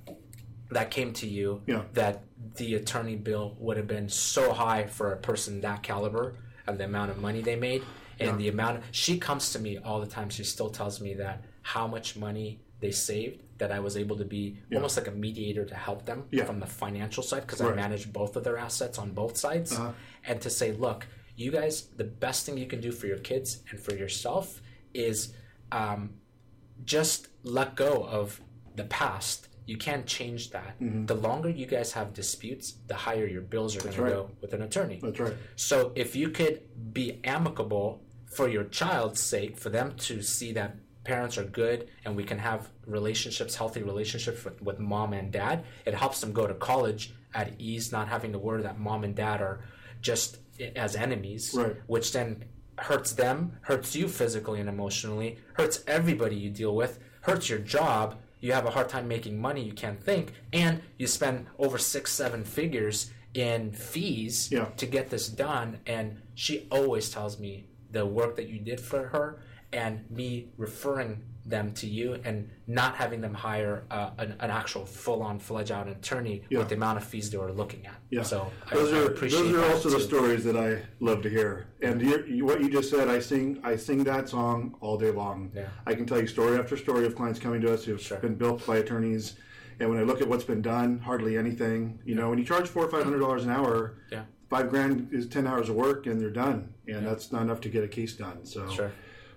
that 0.70 0.90
came 0.90 1.12
to 1.12 1.26
you 1.26 1.60
Yeah. 1.66 1.82
that 1.92 2.22
the 2.56 2.74
attorney 2.76 3.16
bill 3.16 3.54
would 3.58 3.76
have 3.76 3.86
been 3.86 4.08
so 4.08 4.54
high 4.54 4.86
for 4.86 5.12
a 5.12 5.18
person 5.18 5.60
that 5.60 5.82
caliber 5.82 6.36
of 6.66 6.78
the 6.78 6.84
amount 6.84 7.10
of 7.10 7.18
money 7.18 7.42
they 7.42 7.56
made 7.56 7.82
and 8.18 8.38
the 8.38 8.48
amount 8.48 8.82
she 8.92 9.18
comes 9.18 9.52
to 9.52 9.58
me 9.58 9.76
all 9.78 10.00
the 10.00 10.06
time 10.06 10.30
she 10.30 10.44
still 10.44 10.70
tells 10.70 11.00
me 11.00 11.14
that 11.14 11.44
how 11.62 11.86
much 11.86 12.16
money 12.16 12.60
they 12.80 12.90
saved 12.90 13.42
that 13.58 13.70
i 13.72 13.78
was 13.78 13.96
able 13.96 14.16
to 14.16 14.24
be 14.24 14.58
almost 14.74 14.96
like 14.96 15.06
a 15.08 15.12
mediator 15.12 15.64
to 15.64 15.74
help 15.74 16.04
them 16.04 16.24
Yeah. 16.30 16.44
from 16.44 16.58
the 16.60 16.66
financial 16.66 17.22
side 17.22 17.42
because 17.42 17.60
i 17.60 17.66
Right. 17.66 17.76
manage 17.76 18.12
both 18.12 18.36
of 18.36 18.42
their 18.44 18.58
assets 18.58 18.98
on 18.98 19.12
both 19.12 19.36
sides 19.36 19.72
Uh-huh. 19.72 19.92
and 20.28 20.40
to 20.40 20.50
say 20.50 20.72
look 20.72 21.06
you 21.36 21.50
guys 21.52 21.82
the 21.96 22.04
best 22.04 22.44
thing 22.44 22.58
you 22.58 22.66
can 22.66 22.80
do 22.80 22.92
for 22.92 23.06
your 23.06 23.18
kids 23.18 23.62
and 23.70 23.78
for 23.80 23.94
yourself 23.94 24.60
is 24.92 25.32
um, 25.70 26.00
just 26.84 27.28
let 27.44 27.74
go 27.76 28.04
of 28.04 28.40
the 28.76 28.84
past. 28.84 29.48
You 29.66 29.76
can't 29.78 30.06
change 30.06 30.50
that. 30.50 30.74
The 30.80 31.14
longer 31.14 31.48
you 31.48 31.66
guys 31.66 31.92
have 31.92 32.12
disputes, 32.12 32.74
the 32.88 32.94
higher 32.94 33.26
your 33.26 33.42
bills 33.42 33.76
are 33.76 33.80
going 33.80 33.94
to 33.94 34.02
go 34.02 34.30
with 34.42 34.52
an 34.52 34.62
attorney. 34.62 34.98
That's 35.02 35.18
right. 35.20 35.34
So 35.56 35.92
if 35.94 36.14
you 36.16 36.28
could 36.30 36.60
be 36.92 37.20
amicable 37.24 38.02
for 38.26 38.48
your 38.48 38.64
child's 38.64 39.20
sake, 39.20 39.56
for 39.56 39.70
them 39.70 39.94
to 40.08 40.20
see 40.20 40.52
that 40.52 40.76
parents 41.04 41.36
are 41.38 41.44
good 41.44 41.88
and 42.04 42.14
we 42.16 42.24
can 42.24 42.38
have 42.38 42.68
relationships, 42.86 43.56
healthy 43.56 43.82
relationships 43.82 44.44
with, 44.44 44.60
with 44.62 44.78
mom 44.78 45.12
and 45.12 45.32
dad, 45.32 45.64
it 45.84 45.94
helps 45.94 46.20
them 46.20 46.32
go 46.32 46.46
to 46.46 46.54
college 46.54 47.12
at 47.34 47.52
ease, 47.58 47.90
not 47.92 48.08
having 48.08 48.32
to 48.32 48.38
worry 48.38 48.62
that 48.62 48.78
mom 48.78 49.04
and 49.04 49.14
dad 49.14 49.40
are 49.40 49.64
just 50.00 50.38
as 50.76 50.94
enemies, 50.96 51.54
Right. 51.54 51.76
which 51.86 52.12
then 52.12 52.44
hurts 52.78 53.12
them, 53.12 53.58
hurts 53.62 53.94
you 53.96 54.08
physically 54.08 54.60
and 54.60 54.68
emotionally, 54.68 55.38
hurts 55.54 55.82
everybody 55.86 56.36
you 56.36 56.50
deal 56.50 56.74
with, 56.74 56.98
hurts 57.22 57.48
your 57.48 57.58
job. 57.58 58.20
You 58.40 58.52
have 58.52 58.66
a 58.66 58.70
hard 58.70 58.88
time 58.88 59.06
making 59.08 59.40
money, 59.40 59.62
you 59.62 59.72
can't 59.72 60.02
think, 60.02 60.32
and 60.52 60.82
you 60.98 61.06
spend 61.06 61.46
over 61.58 61.78
six, 61.78 62.12
seven 62.12 62.44
figures 62.44 63.10
in 63.34 63.72
fees 63.72 64.50
Yeah. 64.52 64.66
to 64.76 64.86
get 64.86 65.10
this 65.10 65.28
done. 65.28 65.78
And 65.86 66.20
she 66.34 66.66
always 66.70 67.08
tells 67.10 67.38
me 67.38 67.66
the 67.90 68.04
work 68.04 68.36
that 68.36 68.48
you 68.48 68.58
did 68.58 68.80
for 68.80 69.08
her 69.08 69.42
and 69.72 70.08
me 70.10 70.48
referring 70.56 71.22
them 71.44 71.72
to 71.72 71.88
you 71.88 72.14
and 72.24 72.48
not 72.68 72.94
having 72.94 73.20
them 73.20 73.34
hire 73.34 73.82
uh, 73.90 74.10
an, 74.18 74.32
an 74.38 74.48
actual 74.50 74.86
full-on 74.86 75.40
fledged-out 75.40 75.88
attorney 75.88 76.44
Yeah. 76.50 76.58
with 76.60 76.68
the 76.68 76.76
amount 76.76 76.98
of 76.98 77.04
fees 77.04 77.30
they 77.30 77.38
were 77.38 77.50
looking 77.52 77.84
at. 77.84 77.96
Yeah. 78.10 78.22
So 78.22 78.52
those 78.72 78.92
I, 78.92 78.98
are 78.98 79.06
appreciate 79.06 79.42
those 79.50 79.54
are 79.54 79.72
also 79.72 79.90
the 79.90 79.98
stories 80.00 80.44
that 80.44 80.56
I 80.56 80.82
love 81.00 81.20
to 81.22 81.28
hear. 81.28 81.66
And 81.82 82.00
you, 82.00 82.24
you, 82.28 82.44
what 82.44 82.60
you 82.60 82.70
just 82.70 82.90
said, 82.90 83.08
I 83.08 83.18
sing 83.18 83.58
I 83.64 83.74
sing 83.74 84.04
that 84.04 84.28
song 84.28 84.76
all 84.80 84.96
day 84.96 85.10
long. 85.10 85.50
Yeah. 85.52 85.66
I 85.84 85.94
can 85.94 86.06
tell 86.06 86.20
you 86.20 86.28
story 86.28 86.56
after 86.60 86.76
story 86.76 87.06
of 87.06 87.16
clients 87.16 87.40
coming 87.40 87.60
to 87.62 87.74
us 87.74 87.84
who've 87.84 88.00
Sure. 88.00 88.18
been 88.18 88.36
built 88.36 88.64
by 88.64 88.76
attorneys. 88.76 89.34
And 89.80 89.90
when 89.90 89.98
I 89.98 90.02
look 90.02 90.20
at 90.20 90.28
what's 90.28 90.44
been 90.44 90.62
done, 90.62 91.00
hardly 91.00 91.36
anything. 91.36 91.98
You 92.04 92.14
know, 92.14 92.30
when 92.30 92.38
you 92.38 92.44
charge 92.44 92.68
four 92.68 92.84
or 92.84 92.90
five 92.90 93.02
hundred 93.02 93.18
dollars 93.18 93.42
an 93.44 93.50
hour, 93.50 93.96
Yeah. 94.12 94.24
five 94.48 94.70
grand 94.70 95.08
is 95.12 95.26
ten 95.26 95.48
hours 95.48 95.68
of 95.70 95.74
work, 95.74 96.06
and 96.06 96.20
they're 96.20 96.30
done. 96.30 96.72
And 96.86 97.04
that's 97.04 97.32
not 97.32 97.42
enough 97.42 97.60
to 97.62 97.68
get 97.68 97.82
a 97.82 97.88
case 97.88 98.12
done. 98.12 98.44
So 98.44 98.68
Sure. 98.70 98.92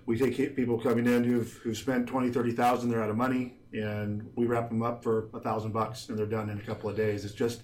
We 0.06 0.16
take 0.18 0.54
people 0.56 0.78
coming 0.80 1.06
in 1.06 1.24
who've 1.24 1.52
who've 1.62 1.76
spent 1.76 2.06
twenty, 2.06 2.30
thirty 2.30 2.52
thousand, 2.52 2.90
they're 2.90 3.02
out 3.02 3.10
of 3.10 3.16
money, 3.16 3.54
and 3.72 4.28
we 4.36 4.46
wrap 4.46 4.68
them 4.68 4.82
up 4.82 5.02
for 5.02 5.28
a 5.34 5.40
thousand 5.40 5.72
bucks, 5.72 6.08
and 6.08 6.18
they're 6.18 6.26
done 6.26 6.48
in 6.48 6.58
a 6.58 6.62
couple 6.62 6.88
of 6.88 6.96
days. 6.96 7.24
It's 7.24 7.34
just, 7.34 7.62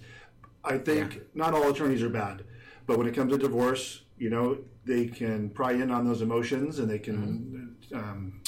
I 0.63 0.77
think 0.77 1.21
not 1.33 1.53
all 1.53 1.69
attorneys 1.69 2.03
are 2.03 2.09
bad, 2.09 2.43
but 2.85 2.97
when 2.97 3.07
it 3.07 3.15
comes 3.15 3.31
to 3.31 3.37
divorce, 3.37 4.03
you 4.17 4.29
know, 4.29 4.57
they 4.85 5.07
can 5.07 5.49
pry 5.49 5.71
in 5.73 5.89
on 5.91 6.05
those 6.05 6.21
emotions, 6.21 6.79
and 6.79 6.89
they 6.89 6.99
can. 6.99 7.75
Um, 7.93 8.41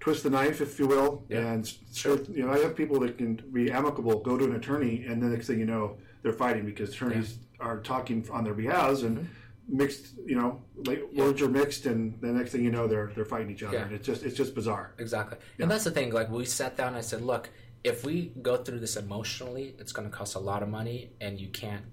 Twist 0.00 0.22
the 0.22 0.30
knife, 0.30 0.60
if 0.60 0.78
you 0.78 0.86
will, 0.86 1.24
Yeah. 1.28 1.52
and 1.52 1.64
s- 1.64 2.04
you 2.32 2.46
know 2.46 2.52
I 2.52 2.58
have 2.60 2.76
people 2.76 3.00
that 3.00 3.18
can 3.18 3.34
be 3.52 3.68
amicable, 3.70 4.20
go 4.20 4.38
to 4.38 4.44
an 4.44 4.54
attorney, 4.54 5.04
and 5.04 5.20
the 5.20 5.26
next 5.26 5.48
thing 5.48 5.58
you 5.58 5.66
know, 5.66 5.96
they're 6.22 6.32
fighting 6.32 6.64
because 6.64 6.90
attorneys 6.90 7.38
are 7.58 7.80
talking 7.80 8.24
on 8.30 8.44
their 8.44 8.54
behalves, 8.54 9.02
and 9.02 9.28
mixed, 9.68 10.14
you 10.24 10.34
know, 10.36 10.62
like 10.86 11.02
words 11.14 11.40
are 11.42 11.48
mixed, 11.48 11.86
and 11.86 12.20
the 12.20 12.28
next 12.28 12.52
thing 12.52 12.64
you 12.64 12.70
know, 12.70 12.86
they're 12.86 13.12
they're 13.14 13.24
fighting 13.24 13.50
each 13.50 13.62
other, 13.62 13.76
Yeah. 13.76 13.84
and 13.84 13.92
it's 13.92 14.06
just 14.06 14.22
it's 14.24 14.36
just 14.36 14.54
bizarre. 14.54 14.94
Exactly. 14.98 15.38
And 15.58 15.70
that's 15.70 15.84
the 15.84 15.90
thing. 15.90 16.12
Like 16.12 16.30
we 16.30 16.44
sat 16.44 16.76
down 16.76 16.88
and 16.88 16.96
I 16.96 17.00
said, 17.02 17.22
look, 17.22 17.50
if 17.84 18.04
we 18.04 18.32
go 18.42 18.56
through 18.56 18.80
this 18.80 18.96
emotionally, 18.96 19.74
it's 19.78 19.92
going 19.92 20.10
to 20.10 20.16
cost 20.16 20.34
a 20.34 20.38
lot 20.38 20.62
of 20.62 20.68
money, 20.68 21.10
and 21.20 21.38
you 21.40 21.48
can't 21.48 21.84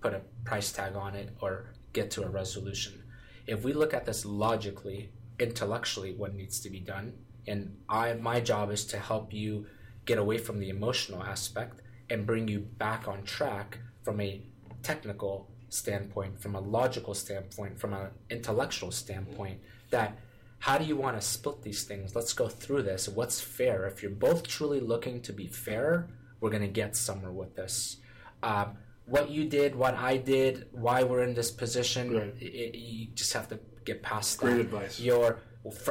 put 0.00 0.14
a 0.14 0.22
price 0.44 0.72
tag 0.72 0.94
on 0.96 1.14
it 1.14 1.30
or 1.40 1.72
get 1.92 2.10
to 2.12 2.22
a 2.24 2.28
resolution. 2.28 3.02
If 3.46 3.64
we 3.64 3.72
look 3.72 3.92
at 3.94 4.06
this 4.06 4.24
logically, 4.24 5.10
intellectually, 5.38 6.14
what 6.14 6.34
needs 6.34 6.60
to 6.60 6.70
be 6.70 6.80
done, 6.80 7.12
and 7.46 7.76
I, 7.88 8.12
my 8.14 8.40
job 8.40 8.70
is 8.70 8.84
to 8.86 8.98
help 8.98 9.32
you 9.32 9.66
get 10.04 10.18
away 10.18 10.38
from 10.38 10.58
the 10.60 10.68
emotional 10.70 11.22
aspect 11.22 11.82
and 12.08 12.26
bring 12.26 12.48
you 12.48 12.60
back 12.60 13.08
on 13.08 13.22
track 13.24 13.78
from 14.02 14.20
a 14.20 14.42
technical 14.82 15.49
standpoint, 15.70 16.40
from 16.40 16.54
a 16.54 16.60
logical 16.60 17.14
standpoint, 17.14 17.78
from 17.78 17.94
an 17.94 18.08
intellectual 18.28 18.90
standpoint. 18.90 19.60
That 19.90 20.18
how 20.58 20.76
do 20.76 20.84
you 20.84 20.96
want 20.96 21.18
to 21.18 21.26
split 21.26 21.62
these 21.62 21.84
things? 21.84 22.14
Let's 22.14 22.34
go 22.34 22.46
through 22.48 22.82
this. 22.82 23.08
What's 23.08 23.40
fair? 23.40 23.86
If 23.86 24.02
you're 24.02 24.10
both 24.12 24.46
truly 24.46 24.80
looking 24.80 25.22
to 25.22 25.32
be 25.32 25.46
fair, 25.46 26.08
we're 26.40 26.50
going 26.50 26.62
to 26.62 26.68
get 26.68 26.94
somewhere 26.96 27.32
with 27.32 27.56
this. 27.56 27.96
Um, 28.42 28.76
what 29.06 29.30
you 29.30 29.44
did, 29.48 29.74
what 29.74 29.94
I 29.94 30.18
did, 30.18 30.66
why 30.72 31.02
we're 31.02 31.22
in 31.22 31.34
this 31.34 31.50
position, 31.50 32.12
Right. 32.14 32.34
i 32.40 32.44
i- 32.44 32.76
you 32.76 33.06
just 33.14 33.32
have 33.32 33.48
to 33.48 33.58
get 33.84 34.02
past 34.02 34.38
Great 34.38 34.54
that. 34.56 34.60
advice. 34.60 35.00
Your 35.00 35.38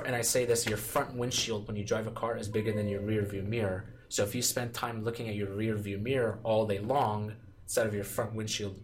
and 0.05 0.15
I 0.15 0.21
say 0.21 0.45
this: 0.45 0.65
your 0.67 0.77
front 0.77 1.15
windshield 1.15 1.67
when 1.67 1.75
you 1.75 1.83
drive 1.85 2.07
a 2.07 2.11
car 2.11 2.37
is 2.37 2.47
bigger 2.47 2.71
than 2.71 2.87
your 2.87 3.01
rear 3.01 3.23
view 3.23 3.43
mirror. 3.43 3.85
So 4.09 4.23
if 4.23 4.33
you 4.33 4.41
spend 4.41 4.73
time 4.73 5.03
looking 5.03 5.29
at 5.29 5.35
your 5.35 5.53
rear 5.53 5.75
view 5.75 5.97
mirror 5.99 6.39
all 6.43 6.65
day 6.65 6.79
long 6.79 7.33
instead 7.65 7.85
of 7.85 7.93
your 7.93 8.03
front 8.03 8.33
windshield 8.33 8.79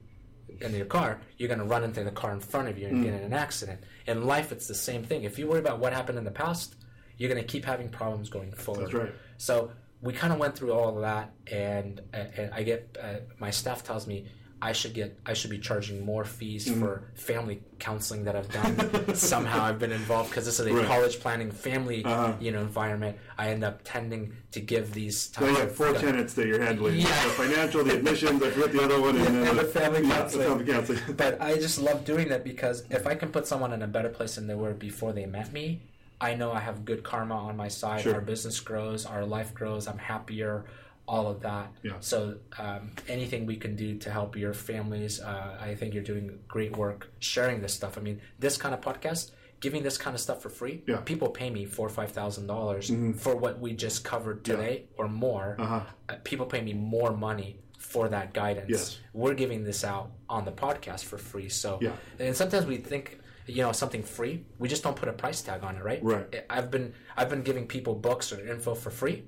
in 0.62 0.74
your 0.74 0.86
car, 0.86 1.22
you're 1.38 1.48
going 1.48 1.60
to 1.60 1.66
run 1.66 1.84
into 1.84 2.04
the 2.04 2.12
car 2.12 2.32
in 2.32 2.40
front 2.40 2.68
of 2.68 2.78
you 2.78 2.88
and 2.88 3.04
get 3.04 3.14
in 3.14 3.22
an 3.22 3.34
accident. 3.34 3.82
In 4.08 4.26
life, 4.26 4.52
it's 4.52 4.68
the 4.68 4.76
same 4.76 5.04
thing. 5.04 5.24
If 5.24 5.38
you 5.40 5.48
worry 5.48 5.60
about 5.60 5.80
what 5.80 5.94
happened 5.94 6.18
in 6.18 6.24
the 6.24 6.32
past, 6.32 6.76
you're 7.18 7.30
going 7.30 7.42
to 7.42 7.48
keep 7.48 7.66
having 7.66 7.90
problems 7.90 8.30
going 8.30 8.52
forward. 8.52 8.86
That's 8.86 8.94
right. 8.94 9.14
So 9.38 9.72
we 10.02 10.14
kind 10.14 10.34
of 10.34 10.40
went 10.40 10.56
through 10.56 10.74
all 10.74 10.96
of 10.96 11.02
that, 11.02 11.32
and, 11.52 12.02
and 12.14 12.54
I 12.54 12.64
get 12.64 12.98
uh, 13.02 13.16
my 13.40 13.50
staff 13.52 13.84
tells 13.84 14.08
me 14.08 14.28
I 14.62 14.72
should 14.72 14.94
get 14.94 15.20
I 15.26 15.34
should 15.34 15.52
be 15.52 15.60
charging 15.60 16.04
more 16.06 16.24
fees 16.24 16.66
Mm-hmm. 16.68 16.80
for 16.80 17.04
family 17.14 17.62
counseling 17.78 18.24
that 18.24 18.36
I've 18.36 18.50
done. 18.52 19.14
Somehow 19.34 19.64
I've 19.66 19.78
been 19.80 19.92
involved 19.92 20.30
because 20.30 20.46
this 20.46 20.60
is 20.60 20.66
a 20.68 20.74
Right. 20.74 20.88
college 20.88 21.20
planning 21.20 21.52
family 21.52 22.04
Uh-huh. 22.06 22.34
you 22.40 22.52
know 22.52 22.62
environment. 22.62 23.18
I 23.38 23.50
end 23.50 23.64
up 23.64 23.82
tending 23.84 24.34
to 24.54 24.60
give 24.62 24.94
these 24.94 25.32
Now 25.40 25.48
you 25.48 25.54
types 25.56 25.62
have 25.62 25.76
four 25.76 25.94
tenants 25.94 26.34
that 26.36 26.48
you're 26.48 26.62
handling: 26.62 26.96
Yeah. 27.00 27.08
the 27.26 27.30
financial, 27.32 27.84
the 27.84 27.96
admissions, 27.96 28.42
I 28.42 28.50
forget 28.50 28.72
the 28.72 28.84
other 28.84 29.00
one, 29.02 29.18
and 29.18 29.26
then 29.28 29.48
And 29.50 29.60
the 29.60 29.66
family 29.66 30.02
yeah, 30.04 30.08
the 30.08 30.14
counseling. 30.16 30.48
family 30.48 30.66
counseling. 30.74 31.00
but 31.18 31.42
I 31.42 31.56
just 31.56 31.78
love 31.80 32.06
doing 32.06 32.30
that 32.30 32.44
because 32.44 32.86
if 32.90 33.06
I 33.06 33.14
can 33.16 33.30
put 33.30 33.46
someone 33.48 33.74
in 33.74 33.82
a 33.82 33.88
better 33.88 34.10
place 34.10 34.36
than 34.36 34.48
they 34.48 34.56
were 34.56 34.74
before 34.74 35.12
they 35.12 35.26
met 35.26 35.52
me, 35.52 35.82
I 36.22 36.34
know 36.34 36.54
I 36.54 36.62
have 36.62 36.86
good 36.86 37.04
karma 37.04 37.36
on 37.36 37.58
my 37.58 37.68
side. 37.68 38.02
Sure. 38.02 38.16
Our 38.16 38.22
business 38.22 38.60
grows, 38.62 39.06
our 39.06 39.26
life 39.26 39.54
grows. 39.54 39.86
I'm 39.86 39.98
happier, 39.98 40.64
all 41.08 41.28
of 41.28 41.42
that. 41.42 41.72
Yeah. 41.84 41.94
So 42.00 42.38
um, 42.58 42.92
anything 43.08 43.46
we 43.46 43.58
can 43.58 43.76
do 43.76 43.98
to 44.00 44.10
help 44.12 44.36
your 44.36 44.54
families, 44.54 45.22
uh, 45.22 45.58
I 45.62 45.76
think 45.76 45.94
you're 45.94 46.04
doing 46.04 46.40
great 46.48 46.76
work 46.78 47.12
sharing 47.20 47.62
this 47.62 47.74
stuff. 47.74 47.98
I 47.98 48.02
mean, 48.02 48.22
this 48.40 48.58
kind 48.58 48.74
of 48.74 48.82
podcast. 48.82 49.32
Giving 49.62 49.84
this 49.84 49.98
kind 49.98 50.14
of 50.14 50.20
stuff 50.20 50.42
for 50.44 50.50
free, 50.50 50.84
Yeah. 50.86 50.96
Mm-hmm. 50.96 51.06
people 51.06 51.30
pay 51.30 51.50
me 51.50 51.66
four 51.66 51.88
or 51.88 51.90
five 51.90 52.12
thousand 52.12 52.46
dollars 52.46 52.92
for 53.18 53.36
what 53.38 53.60
we 53.60 53.74
just 53.74 54.04
covered 54.04 54.44
today 54.44 54.84
or 54.98 55.08
more. 55.08 55.56
Uh-huh. 55.58 55.80
Uh, 56.10 56.16
people 56.24 56.46
pay 56.46 56.62
me 56.62 56.74
more 56.74 57.12
money 57.16 57.62
for 57.80 58.10
that 58.10 58.34
guidance 58.34 58.70
Yes. 58.70 59.00
we're 59.14 59.34
giving 59.34 59.64
this 59.64 59.84
out 59.84 60.12
on 60.30 60.44
the 60.44 60.52
podcast 60.52 61.06
for 61.06 61.18
free. 61.18 61.50
So, 61.50 61.80
Yeah. 61.82 61.94
and 62.20 62.36
sometimes 62.36 62.66
we 62.66 62.78
think, 62.78 63.20
you 63.48 63.62
know, 63.64 63.72
something 63.72 64.04
free, 64.04 64.44
we 64.60 64.68
just 64.68 64.84
don't 64.84 64.96
put 64.96 65.08
a 65.08 65.14
price 65.14 65.42
tag 65.42 65.64
on 65.64 65.78
it, 65.78 65.84
right? 65.84 66.04
Right. 66.04 66.44
I've 66.50 66.70
been 66.70 66.94
I've 67.18 67.30
been 67.30 67.42
giving 67.44 67.66
people 67.66 67.96
books 67.96 68.34
or 68.34 68.46
info 68.46 68.76
for 68.76 68.92
free, 68.92 69.24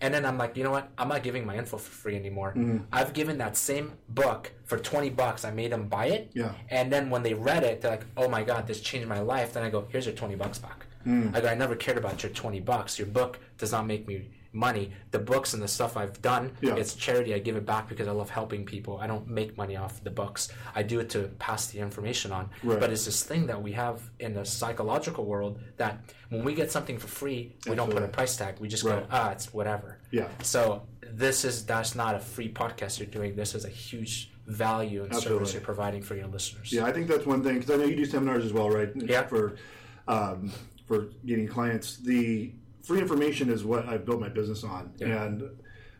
and 0.00 0.12
then 0.14 0.24
I'm 0.24 0.38
like, 0.38 0.56
you 0.56 0.64
know 0.64 0.70
what? 0.70 0.88
I'm 0.96 1.08
not 1.08 1.22
giving 1.22 1.44
my 1.44 1.56
info 1.56 1.76
for 1.76 1.90
free 1.90 2.16
anymore. 2.16 2.50
Mm-hmm. 2.56 2.84
I've 2.92 3.12
given 3.12 3.38
that 3.38 3.56
same 3.56 3.92
book 4.08 4.52
for 4.64 4.78
twenty 4.78 5.10
bucks. 5.10 5.44
I 5.44 5.50
made 5.50 5.72
them 5.72 5.88
buy 5.88 6.06
it. 6.06 6.30
Yeah. 6.34 6.52
And 6.70 6.92
then 6.92 7.10
when 7.10 7.22
they 7.22 7.34
read 7.34 7.62
it, 7.62 7.80
they're 7.80 7.92
like, 7.92 8.06
oh 8.16 8.28
my 8.28 8.42
god, 8.42 8.66
this 8.66 8.80
changed 8.80 9.08
my 9.08 9.20
life. 9.20 9.52
Then 9.52 9.62
I 9.62 9.70
go, 9.70 9.86
here's 9.90 10.06
your 10.06 10.14
twenty 10.14 10.36
bucks 10.36 10.58
back. 10.58 10.86
Mm. 11.06 11.34
I 11.34 11.40
go, 11.40 11.48
I 11.48 11.54
never 11.54 11.76
cared 11.76 11.98
about 11.98 12.22
your 12.22 12.32
twenty 12.32 12.60
bucks. 12.60 12.98
Your 12.98 13.08
book 13.08 13.38
does 13.58 13.72
not 13.72 13.86
make 13.86 14.06
me 14.06 14.30
money. 14.52 14.90
The 15.12 15.18
books 15.18 15.54
and 15.54 15.62
the 15.62 15.68
stuff 15.68 15.96
I've 15.96 16.20
done, 16.22 16.52
Yeah. 16.60 16.74
it's 16.76 16.94
charity. 16.94 17.34
I 17.34 17.38
give 17.38 17.56
it 17.56 17.64
back 17.64 17.88
because 17.88 18.08
I 18.08 18.10
love 18.10 18.30
helping 18.30 18.64
people. 18.64 18.98
I 18.98 19.06
don't 19.06 19.28
make 19.28 19.56
money 19.56 19.76
off 19.76 20.02
the 20.02 20.10
books. 20.10 20.48
I 20.74 20.82
do 20.82 20.98
it 21.00 21.08
to 21.10 21.28
pass 21.38 21.68
the 21.68 21.78
information 21.78 22.32
on. 22.32 22.50
Right. 22.62 22.80
But 22.80 22.90
it's 22.90 23.04
this 23.04 23.22
thing 23.22 23.46
that 23.46 23.62
we 23.62 23.72
have 23.72 24.02
in 24.18 24.34
the 24.34 24.44
psychological 24.44 25.24
world 25.24 25.60
that 25.76 26.00
when 26.30 26.44
we 26.44 26.54
get 26.54 26.70
something 26.72 26.98
for 26.98 27.06
free, 27.08 27.54
we 27.68 27.76
don't 27.76 27.90
put 27.90 28.02
a 28.02 28.08
price 28.08 28.36
tag. 28.36 28.56
We 28.58 28.68
just 28.68 28.82
Right. 28.84 29.00
go, 29.00 29.06
ah, 29.10 29.30
it's 29.30 29.52
whatever. 29.54 29.98
Yeah. 30.10 30.28
So 30.42 30.82
this 31.12 31.44
is 31.44 31.64
that's 31.64 31.94
not 31.94 32.14
a 32.14 32.20
free 32.20 32.52
podcast 32.52 32.98
you're 32.98 33.06
doing. 33.08 33.36
This 33.36 33.54
is 33.54 33.64
a 33.64 33.68
huge 33.68 34.32
value 34.46 35.02
and 35.04 35.12
service 35.12 35.26
Absolutely. 35.26 35.52
you're 35.52 35.60
providing 35.62 36.02
for 36.02 36.16
your 36.16 36.26
listeners. 36.26 36.72
Yeah, 36.72 36.84
I 36.86 36.92
think 36.92 37.06
that's 37.06 37.24
one 37.26 37.42
thing 37.44 37.60
because 37.60 37.70
I 37.70 37.76
know 37.76 37.84
you 37.84 37.96
do 37.96 38.04
seminars 38.04 38.44
as 38.44 38.52
well, 38.52 38.68
right? 38.70 38.90
Yeah. 38.96 39.22
For 39.26 39.56
um, 40.08 40.52
for 40.86 41.10
getting 41.24 41.46
clients, 41.46 41.98
the 41.98 42.52
free 42.90 43.00
information 43.00 43.48
is 43.50 43.62
what 43.64 43.86
I've 43.88 44.04
built 44.04 44.20
my 44.20 44.28
business 44.28 44.64
on, 44.64 44.92
Yeah. 44.98 45.22
and 45.24 45.48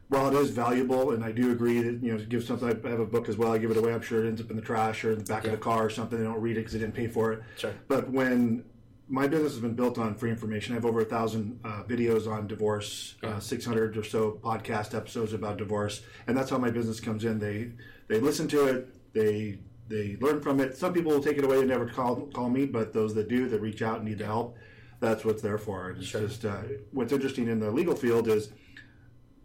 while 0.09 0.27
it 0.27 0.35
is 0.43 0.51
valuable, 0.51 1.13
and 1.13 1.23
I 1.25 1.31
do 1.31 1.53
agree 1.53 1.81
that 1.83 2.03
you 2.03 2.13
know, 2.13 2.19
give 2.29 2.43
something. 2.43 2.69
I 2.85 2.89
have 2.89 2.99
a 2.99 3.07
book 3.07 3.29
as 3.29 3.37
well. 3.37 3.53
I 3.53 3.59
give 3.59 3.71
it 3.71 3.77
away. 3.77 3.95
I'm 3.95 4.01
sure 4.03 4.25
it 4.25 4.27
ends 4.29 4.41
up 4.41 4.51
in 4.51 4.57
the 4.57 4.63
trash 4.63 5.05
or 5.05 5.13
in 5.13 5.19
the 5.19 5.25
back 5.25 5.45
of 5.45 5.53
the 5.53 5.57
car 5.57 5.87
or 5.87 5.91
something. 5.91 6.19
They 6.19 6.25
don't 6.25 6.41
read 6.41 6.57
it 6.57 6.61
because 6.63 6.73
they 6.73 6.81
didn't 6.81 6.97
pay 6.97 7.07
for 7.07 7.33
it. 7.33 7.43
Sure. 7.57 7.73
But 7.87 8.11
when 8.11 8.65
my 9.09 9.29
business 9.29 9.53
has 9.53 9.61
been 9.61 9.75
built 9.75 9.99
on 9.99 10.15
free 10.17 10.31
information. 10.31 10.73
I 10.73 10.77
have 10.77 10.85
over 10.85 11.01
a 11.01 11.05
thousand 11.05 11.59
uh, 11.65 11.83
videos 11.85 12.29
on 12.29 12.47
divorce, 12.49 13.15
uh, 13.25 13.39
600 13.41 13.97
or 13.97 14.05
so 14.05 14.39
podcast 14.43 14.95
episodes 14.95 15.33
about 15.33 15.59
divorce, 15.59 16.03
and 16.27 16.37
that's 16.37 16.51
how 16.51 16.59
my 16.59 16.71
business 16.71 16.99
comes 17.01 17.25
in. 17.25 17.39
They 17.39 17.73
they 18.09 18.19
listen 18.21 18.47
to 18.49 18.67
it, 18.67 19.13
they 19.13 19.59
they 19.89 20.17
learn 20.21 20.41
from 20.41 20.59
it. 20.61 20.77
Some 20.77 20.93
people 20.93 21.11
will 21.13 21.23
take 21.23 21.39
it 21.39 21.45
away 21.45 21.59
and 21.61 21.69
never 21.69 21.87
call 21.87 22.27
call 22.35 22.51
me, 22.51 22.67
but 22.67 22.93
those 22.93 23.15
that 23.15 23.29
do, 23.29 23.49
that 23.49 23.61
reach 23.61 23.81
out 23.83 23.97
and 23.99 24.09
need 24.09 24.19
the 24.19 24.27
help, 24.27 24.57
that's 25.01 25.25
what 25.25 25.33
it's 25.35 25.43
there 25.43 25.59
for. 25.59 25.89
And 25.91 25.99
it's 25.99 26.07
Sure. 26.09 26.21
just 26.21 26.45
uh, 26.45 26.63
what's 26.93 27.13
interesting 27.13 27.49
in 27.49 27.59
the 27.59 27.71
legal 27.71 27.95
field 27.97 28.29
is 28.29 28.51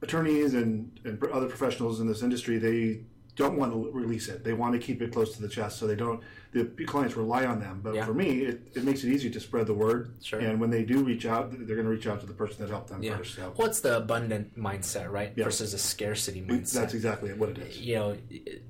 attorneys 0.02 0.54
and, 0.54 1.00
and 1.06 1.22
other 1.28 1.48
professionals 1.48 2.00
in 2.00 2.08
this 2.08 2.22
industry 2.22 2.58
they 2.58 3.02
don't 3.36 3.58
want 3.58 3.74
to 3.74 3.92
release 3.92 4.30
it. 4.30 4.46
They 4.46 4.54
want 4.54 4.72
to 4.74 4.80
keep 4.80 5.02
it 5.02 5.12
close 5.12 5.36
to 5.36 5.42
the 5.42 5.50
chest, 5.50 5.78
so 5.78 5.88
they 5.88 5.96
don't. 5.98 6.22
The 6.54 6.64
clients 6.86 7.18
rely 7.18 7.46
on 7.46 7.60
them. 7.60 7.82
But 7.84 7.94
Yeah. 7.96 8.06
for 8.06 8.14
me, 8.14 8.44
it, 8.46 8.70
it 8.76 8.86
makes 8.86 9.04
it 9.04 9.10
easy 9.10 9.30
to 9.30 9.42
spread 9.42 9.68
the 9.68 9.74
word. 9.74 10.14
Sure. 10.24 10.40
And 10.40 10.58
when 10.58 10.70
they 10.70 10.86
do 10.86 11.04
reach 11.04 11.26
out, 11.26 11.52
they're 11.52 11.76
going 11.76 11.84
to 11.84 11.90
reach 11.92 12.08
out 12.08 12.22
to 12.22 12.26
the 12.26 12.34
person 12.34 12.60
that 12.62 12.70
helped 12.72 12.88
them 12.92 13.04
Yeah. 13.04 13.18
first. 13.18 13.36
So 13.36 13.52
What's 13.58 13.82
the 13.82 13.98
abundant 13.98 14.58
mindset, 14.58 15.12
right? 15.12 15.34
Yeah. 15.36 15.44
Versus 15.44 15.74
a 15.74 15.78
scarcity 15.78 16.42
mindset. 16.42 16.72
that's 16.76 16.94
exactly 16.94 17.34
what 17.34 17.50
it 17.50 17.58
is. 17.58 17.78
you 17.82 17.96
know, 17.96 18.18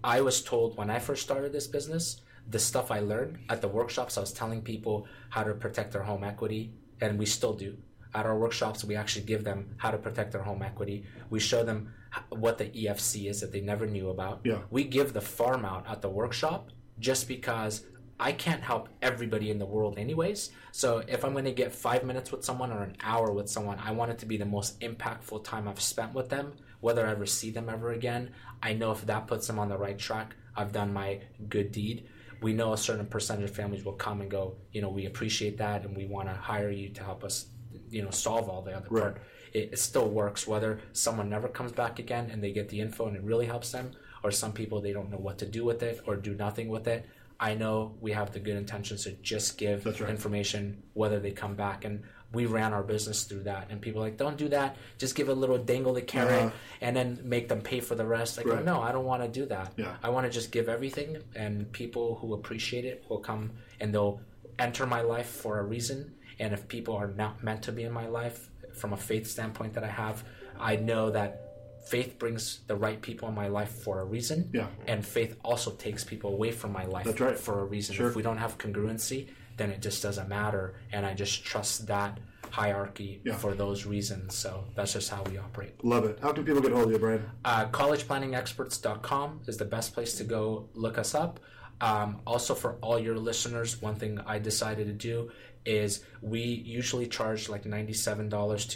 I 0.04 0.22
was 0.22 0.42
told 0.42 0.78
when 0.78 0.90
I 0.90 0.98
first 0.98 1.22
started 1.22 1.54
this 1.54 1.68
business, 1.68 2.22
the 2.50 2.60
stuff 2.60 2.92
I 2.92 3.00
learned 3.00 3.40
at 3.50 3.62
the 3.62 3.68
workshops, 3.68 4.18
I 4.18 4.22
was 4.22 4.32
telling 4.34 4.62
people 4.62 5.08
how 5.30 5.44
to 5.44 5.54
protect 5.54 5.92
their 5.94 6.04
home 6.04 6.24
equity, 6.24 6.74
and 7.02 7.18
we 7.20 7.26
still 7.26 7.54
do. 7.54 7.78
at 8.16 8.26
our 8.26 8.38
workshops, 8.38 8.84
we 8.86 8.96
actually 8.96 9.26
give 9.26 9.44
them 9.44 9.76
how 9.78 9.92
to 9.92 9.98
protect 9.98 10.32
their 10.32 10.42
home 10.42 10.62
equity. 10.62 11.06
We 11.30 11.40
show 11.42 11.64
them 11.64 11.94
what 12.30 12.58
the 12.58 12.66
EFC 12.66 13.30
is 13.30 13.42
that 13.42 13.52
they 13.52 13.60
never 13.60 13.86
knew 13.86 14.10
about. 14.10 14.40
Yeah. 14.46 14.60
We 14.72 14.86
give 14.86 15.12
the 15.12 15.20
farm 15.22 15.66
out 15.66 15.86
at 15.90 16.02
the 16.02 16.08
workshop 16.10 16.70
just 16.98 17.28
because 17.28 17.84
I 18.18 18.32
can't 18.32 18.64
help 18.64 18.88
everybody 19.02 19.52
in 19.52 19.60
the 19.60 19.66
world, 19.66 19.98
anyways. 20.00 20.52
So 20.72 21.04
if 21.06 21.26
I'm 21.26 21.34
going 21.34 21.44
to 21.44 21.52
get 21.52 21.74
five 21.74 22.06
minutes 22.06 22.32
with 22.32 22.46
someone 22.46 22.72
or 22.72 22.84
an 22.84 22.96
hour 23.04 23.32
with 23.34 23.50
someone, 23.50 23.80
I 23.80 23.92
want 23.92 24.12
it 24.12 24.20
to 24.20 24.26
be 24.26 24.38
the 24.38 24.46
most 24.46 24.80
impactful 24.80 25.44
time 25.44 25.68
I've 25.68 25.82
spent 25.82 26.14
with 26.14 26.30
them. 26.30 26.54
Whether 26.80 27.06
I 27.06 27.12
ever 27.12 27.26
see 27.26 27.52
them 27.52 27.68
ever 27.68 27.92
again, 27.92 28.32
I 28.64 28.72
know 28.74 28.94
if 28.94 29.06
that 29.08 29.28
puts 29.28 29.48
them 29.48 29.60
on 29.60 29.68
the 29.68 29.78
right 29.78 30.00
track, 30.00 30.36
I've 30.56 30.72
done 30.72 30.94
my 30.94 31.20
good 31.50 31.74
deed. 31.74 32.08
We 32.42 32.54
know 32.54 32.74
a 32.74 32.78
certain 32.78 33.06
percentage 33.06 33.50
of 33.50 33.56
families 33.56 33.84
will 33.86 33.94
come 33.94 34.22
and 34.22 34.30
go, 34.30 34.56
you 34.72 34.82
know, 34.82 34.90
we 34.90 35.06
appreciate 35.06 35.58
that 35.58 35.84
and 35.86 35.96
we 35.96 36.06
want 36.06 36.28
to 36.30 36.34
hire 36.36 36.70
you 36.70 36.90
to 36.90 37.04
help 37.04 37.24
us, 37.24 37.48
you 37.90 38.04
know, 38.04 38.12
solve 38.12 38.50
all 38.50 38.62
the 38.62 38.74
other 38.74 38.88
Right. 38.90 39.02
part. 39.02 39.22
It, 39.54 39.70
it 39.74 39.80
still 39.80 40.10
works 40.10 40.46
whether 40.48 40.80
someone 40.94 41.30
never 41.30 41.48
comes 41.48 41.72
back 41.72 42.00
again 42.00 42.30
and 42.32 42.44
they 42.44 42.52
get 42.52 42.70
the 42.70 42.80
info 42.82 43.08
and 43.08 43.16
it 43.16 43.24
really 43.24 43.46
helps 43.46 43.72
them, 43.72 43.92
or 44.24 44.32
some 44.32 44.54
people 44.54 44.82
they 44.82 44.94
don't 44.94 45.10
know 45.10 45.18
what 45.18 45.38
to 45.40 45.46
do 45.46 45.64
with 45.66 45.82
it 45.84 46.02
or 46.08 46.16
do 46.16 46.34
nothing 46.36 46.68
with 46.70 46.88
it. 46.88 47.06
I 47.40 47.54
know 47.54 47.96
we 48.00 48.12
have 48.14 48.32
the 48.32 48.40
good 48.40 48.56
intentions 48.56 49.04
to 49.04 49.12
just 49.22 49.58
give 49.58 49.86
right. 49.86 50.10
information 50.10 50.84
whether 50.94 51.20
they 51.20 51.32
come 51.32 51.56
back 51.56 51.84
and 51.84 52.04
we 52.34 52.46
ran 52.46 52.74
our 52.74 52.84
business 52.84 53.24
through 53.24 53.44
that 53.44 53.68
and 53.70 53.80
people 53.82 54.02
like 54.02 54.18
don't 54.18 54.38
do 54.38 54.50
that 54.50 54.76
just 54.98 55.16
give 55.16 55.30
a 55.30 55.34
little 55.34 55.58
dangle 55.58 55.94
the 55.94 56.02
carrot 56.02 56.44
Uh-huh. 56.46 56.52
and 56.82 56.96
then 56.96 57.20
make 57.24 57.48
them 57.48 57.62
pay 57.62 57.80
for 57.80 57.96
the 57.96 58.06
rest 58.06 58.38
like 58.38 58.46
Right. 58.46 58.66
no 58.66 58.82
i 58.82 58.92
don't 58.92 59.06
want 59.06 59.22
to 59.24 59.30
do 59.30 59.46
that 59.48 59.74
Yeah. 59.78 59.96
i 60.04 60.10
want 60.10 60.26
to 60.26 60.32
just 60.32 60.52
give 60.52 60.68
everything 60.68 61.18
and 61.36 61.72
people 61.72 62.16
who 62.16 62.34
appreciate 62.34 62.84
it 62.86 63.06
will 63.10 63.20
come 63.20 63.52
and 63.80 63.94
they'll 63.94 64.20
enter 64.60 64.86
my 64.86 65.02
life 65.02 65.28
for 65.28 65.60
a 65.60 65.64
reason 65.64 66.14
and 66.40 66.54
if 66.54 66.68
people 66.68 66.96
are 66.96 67.08
not 67.08 67.44
meant 67.44 67.62
to 67.64 67.72
be 67.72 67.84
in 67.84 67.94
my 67.94 68.08
life 68.08 68.50
from 68.74 68.92
a 68.94 68.98
faith 68.98 69.28
standpoint 69.28 69.74
that 69.74 69.84
i 69.84 69.90
have 70.04 70.24
i 70.60 70.76
know 70.76 71.10
that 71.12 71.42
faith 71.88 72.18
brings 72.18 72.62
the 72.68 72.76
right 72.76 73.02
people 73.02 73.30
in 73.30 73.36
my 73.36 73.48
life 73.48 73.70
for 73.70 74.02
a 74.02 74.04
reason 74.06 74.50
Yeah. 74.52 74.68
and 74.88 75.06
faith 75.06 75.38
also 75.44 75.72
takes 75.72 76.04
people 76.04 76.32
away 76.34 76.52
from 76.52 76.72
my 76.74 76.86
life 76.86 77.20
right. 77.22 77.38
for 77.38 77.60
a 77.60 77.66
reason 77.66 77.96
Sure. 77.96 78.10
if 78.10 78.16
we 78.16 78.24
don't 78.24 78.38
have 78.40 78.58
congruency 78.58 79.28
then 79.58 79.70
it 79.72 79.82
just 79.82 80.02
doesn't 80.04 80.28
matter 80.30 80.76
and 80.92 81.06
i 81.06 81.14
just 81.14 81.44
trust 81.46 81.88
that 81.88 82.20
hierarchy 82.52 83.22
Yeah. 83.26 83.36
for 83.36 83.54
those 83.54 83.86
reasons 83.86 84.36
so 84.36 84.66
that's 84.76 84.94
just 84.94 85.10
how 85.10 85.24
we 85.24 85.38
operate 85.38 85.74
Love 85.84 86.06
it. 86.06 86.20
How 86.22 86.32
can 86.32 86.46
people 86.46 86.62
get 86.62 86.72
hold 86.72 86.86
of 86.86 86.92
you, 86.92 87.00
Brian? 87.00 87.24
uh, 87.44 87.66
collegeplanningexperts.com 87.68 89.42
is 89.48 89.58
the 89.58 89.66
best 89.66 89.94
place 89.94 90.14
to 90.18 90.24
go 90.24 90.70
look 90.74 90.98
us 90.98 91.16
up. 91.16 91.40
Um, 91.82 92.22
also, 92.26 92.56
for 92.56 92.78
all 92.82 92.98
your 92.98 93.18
listeners, 93.18 93.82
one 93.82 93.96
thing 93.96 94.20
I 94.26 94.40
decided 94.40 94.88
to 94.88 94.94
do 94.94 95.32
is 95.66 96.04
we 96.22 96.40
usually 96.42 97.08
charge 97.08 97.50
like 97.50 97.64
$97 97.64 98.30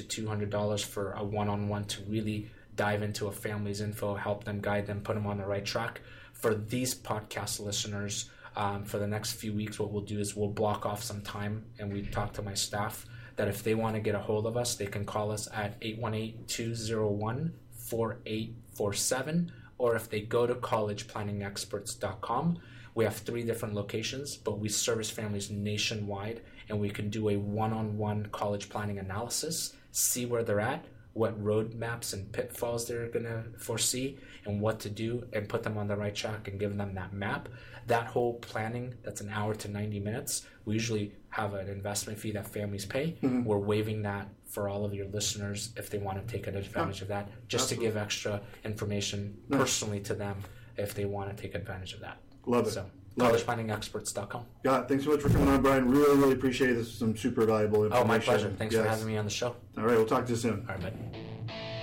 to 0.08 0.24
$200 0.26 0.84
for 0.84 1.14
a 1.14 1.24
one 1.24 1.48
on 1.48 1.70
one 1.70 1.86
to 1.86 2.02
really 2.04 2.50
dive 2.76 3.02
into 3.02 3.28
a 3.28 3.32
family's 3.32 3.80
info, 3.82 4.16
help 4.16 4.44
them, 4.44 4.60
guide 4.60 4.88
them, 4.88 5.02
put 5.02 5.16
them 5.16 5.28
on 5.28 5.38
the 5.38 5.46
right 5.46 5.64
track. 5.66 6.02
For 6.34 6.56
these 6.56 6.94
podcast 6.96 7.60
listeners, 7.60 8.30
um, 8.60 8.84
for 8.84 9.00
the 9.00 9.08
next 9.08 9.34
few 9.34 9.54
weeks, 9.54 9.80
what 9.80 9.90
we'll 9.90 10.02
do 10.02 10.20
is 10.20 10.36
we'll 10.36 10.50
block 10.50 10.86
off 10.86 11.02
some 11.02 11.22
time 11.22 11.64
and 11.80 11.94
we 11.94 12.02
talk 12.02 12.34
to 12.34 12.42
my 12.42 12.54
staff 12.54 13.06
that 13.38 13.48
if 13.48 13.64
they 13.64 13.74
want 13.74 13.96
to 13.96 14.02
get 14.02 14.16
a 14.16 14.20
hold 14.20 14.46
of 14.46 14.58
us, 14.58 14.76
they 14.76 14.86
can 14.86 15.06
call 15.06 15.32
us 15.32 15.48
at 15.54 15.78
818 15.82 16.44
201 16.46 17.54
4847 17.72 19.52
or 19.78 19.96
if 19.96 20.10
they 20.10 20.20
go 20.20 20.46
to 20.46 20.56
collegeplanningexperts.com 20.56 22.60
we 22.96 23.06
have 23.06 23.16
three 23.16 23.44
different 23.44 23.74
locations 23.74 24.36
but 24.36 24.60
we 24.60 24.68
service 24.68 25.10
families 25.10 25.50
nationwide 25.50 26.42
and 26.68 26.78
we 26.80 26.90
can 26.90 27.10
do 27.10 27.30
a 27.30 27.38
one-on-one 27.38 28.28
college 28.32 28.70
planning 28.70 29.00
analysis 29.00 29.74
see 29.92 30.26
where 30.26 30.44
they're 30.44 30.60
at 30.60 30.84
what 31.14 31.42
roadmaps 31.44 32.14
and 32.14 32.32
pitfalls 32.32 32.88
they're 32.88 33.08
going 33.10 33.26
to 33.26 33.44
foresee 33.58 34.18
and 34.46 34.62
what 34.62 34.80
to 34.80 34.90
do 34.90 35.26
and 35.34 35.50
put 35.50 35.64
them 35.64 35.78
on 35.78 35.88
the 35.88 35.96
right 35.96 36.16
track 36.16 36.48
and 36.48 36.60
give 36.60 36.78
them 36.78 36.94
that 36.96 37.14
map. 37.14 37.50
That 37.88 38.06
whole 38.06 38.36
planning 38.36 38.94
that's 39.04 39.22
an 39.22 39.30
hour 39.30 39.56
to 39.56 39.68
90 39.68 40.00
minutes. 40.00 40.46
We 40.66 40.76
usually 40.76 41.14
have 41.30 41.56
an 41.56 41.68
investment 41.68 42.20
fee 42.20 42.32
that 42.32 42.48
families 42.48 42.86
pay. 42.86 43.18
Mm-hmm. 43.24 43.44
We're 43.44 43.58
waiving 43.58 44.04
that 44.04 44.30
for 44.46 44.70
all 44.70 44.86
of 44.86 44.94
your 44.94 45.08
listeners 45.08 45.74
if 45.78 45.90
they 45.90 45.98
want 45.98 46.26
to 46.26 46.32
take 46.32 46.48
advantage 46.48 47.02
of 47.02 47.08
that 47.08 47.30
just 47.48 47.70
to 47.70 47.76
give 47.76 47.98
extra 47.98 48.42
information 48.64 49.38
personally 49.52 50.00
to 50.02 50.14
them 50.14 50.38
if 50.78 50.94
they 50.94 51.06
want 51.06 51.36
to 51.36 51.42
take 51.42 51.56
advantage 51.56 51.94
of 51.94 52.00
that. 52.02 52.18
Love 52.46 52.68
it. 52.68 52.72
so 52.72 52.86
Love 53.20 53.36
it. 53.36 53.46
collegeplanningexperts.com 53.46 54.46
Yeah, 54.64 54.82
thanks 54.84 55.04
so 55.04 55.12
much 55.12 55.22
for 55.22 55.30
coming 55.30 55.48
on, 55.50 55.62
Brian. 55.62 55.90
Really, 55.90 56.18
really 56.18 56.34
appreciate 56.34 56.72
it. 56.72 56.76
This 56.76 56.88
is 56.88 56.94
some 56.98 57.16
super 57.16 57.46
valuable 57.46 57.82
oh, 57.82 57.86
information. 57.86 58.08
oh 58.08 58.14
information. 58.14 58.34
my 58.34 58.38
pleasure 58.38 58.54
thanks 58.58 58.76
for 58.76 58.84
having 58.88 59.06
me 59.08 59.18
on 59.18 59.26
the 59.26 59.32
show 59.32 59.56
All 59.78 59.84
right, 59.84 59.98
we'll 59.98 60.06
talk 60.06 60.26
to 60.26 60.32
you 60.32 60.38
soon. 60.38 60.66
all 60.68 60.76
right 60.76 60.82
bud. 60.82 60.94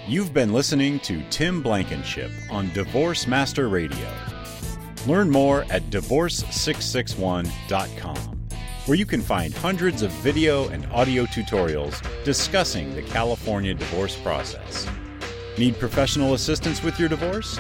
You've 0.09 0.33
been 0.33 0.53
listening 0.53 1.01
to 1.01 1.21
Tim 1.31 1.61
Blankenship 1.63 2.31
on 2.49 2.73
Divorce 2.73 3.27
Master 3.27 3.69
Radio. 3.69 4.09
Learn 5.07 5.29
more 5.31 5.65
at 5.71 5.83
divorce661.com, 5.91 8.17
where 8.87 8.97
you 8.97 9.05
can 9.07 9.21
find 9.21 9.53
hundreds 9.53 10.03
of 10.03 10.13
video 10.13 10.69
and 10.69 10.87
audio 10.93 11.25
tutorials 11.27 12.01
discussing 12.25 12.95
the 12.95 13.03
California 13.03 13.75
divorce 13.75 14.15
process. 14.17 14.87
Need 15.59 15.77
professional 15.81 16.35
assistance 16.35 16.83
with 16.85 17.01
your 17.01 17.09
divorce? 17.09 17.59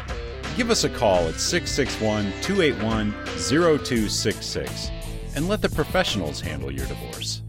Give 0.57 0.70
us 0.70 0.84
a 0.84 0.88
call 0.88 1.28
at 1.28 1.38
661 1.38 2.32
281 2.40 3.12
0266 3.36 4.90
and 5.34 5.48
let 5.48 5.61
the 5.61 5.68
professionals 5.68 6.40
handle 6.40 6.70
your 6.70 6.86
divorce. 6.86 7.42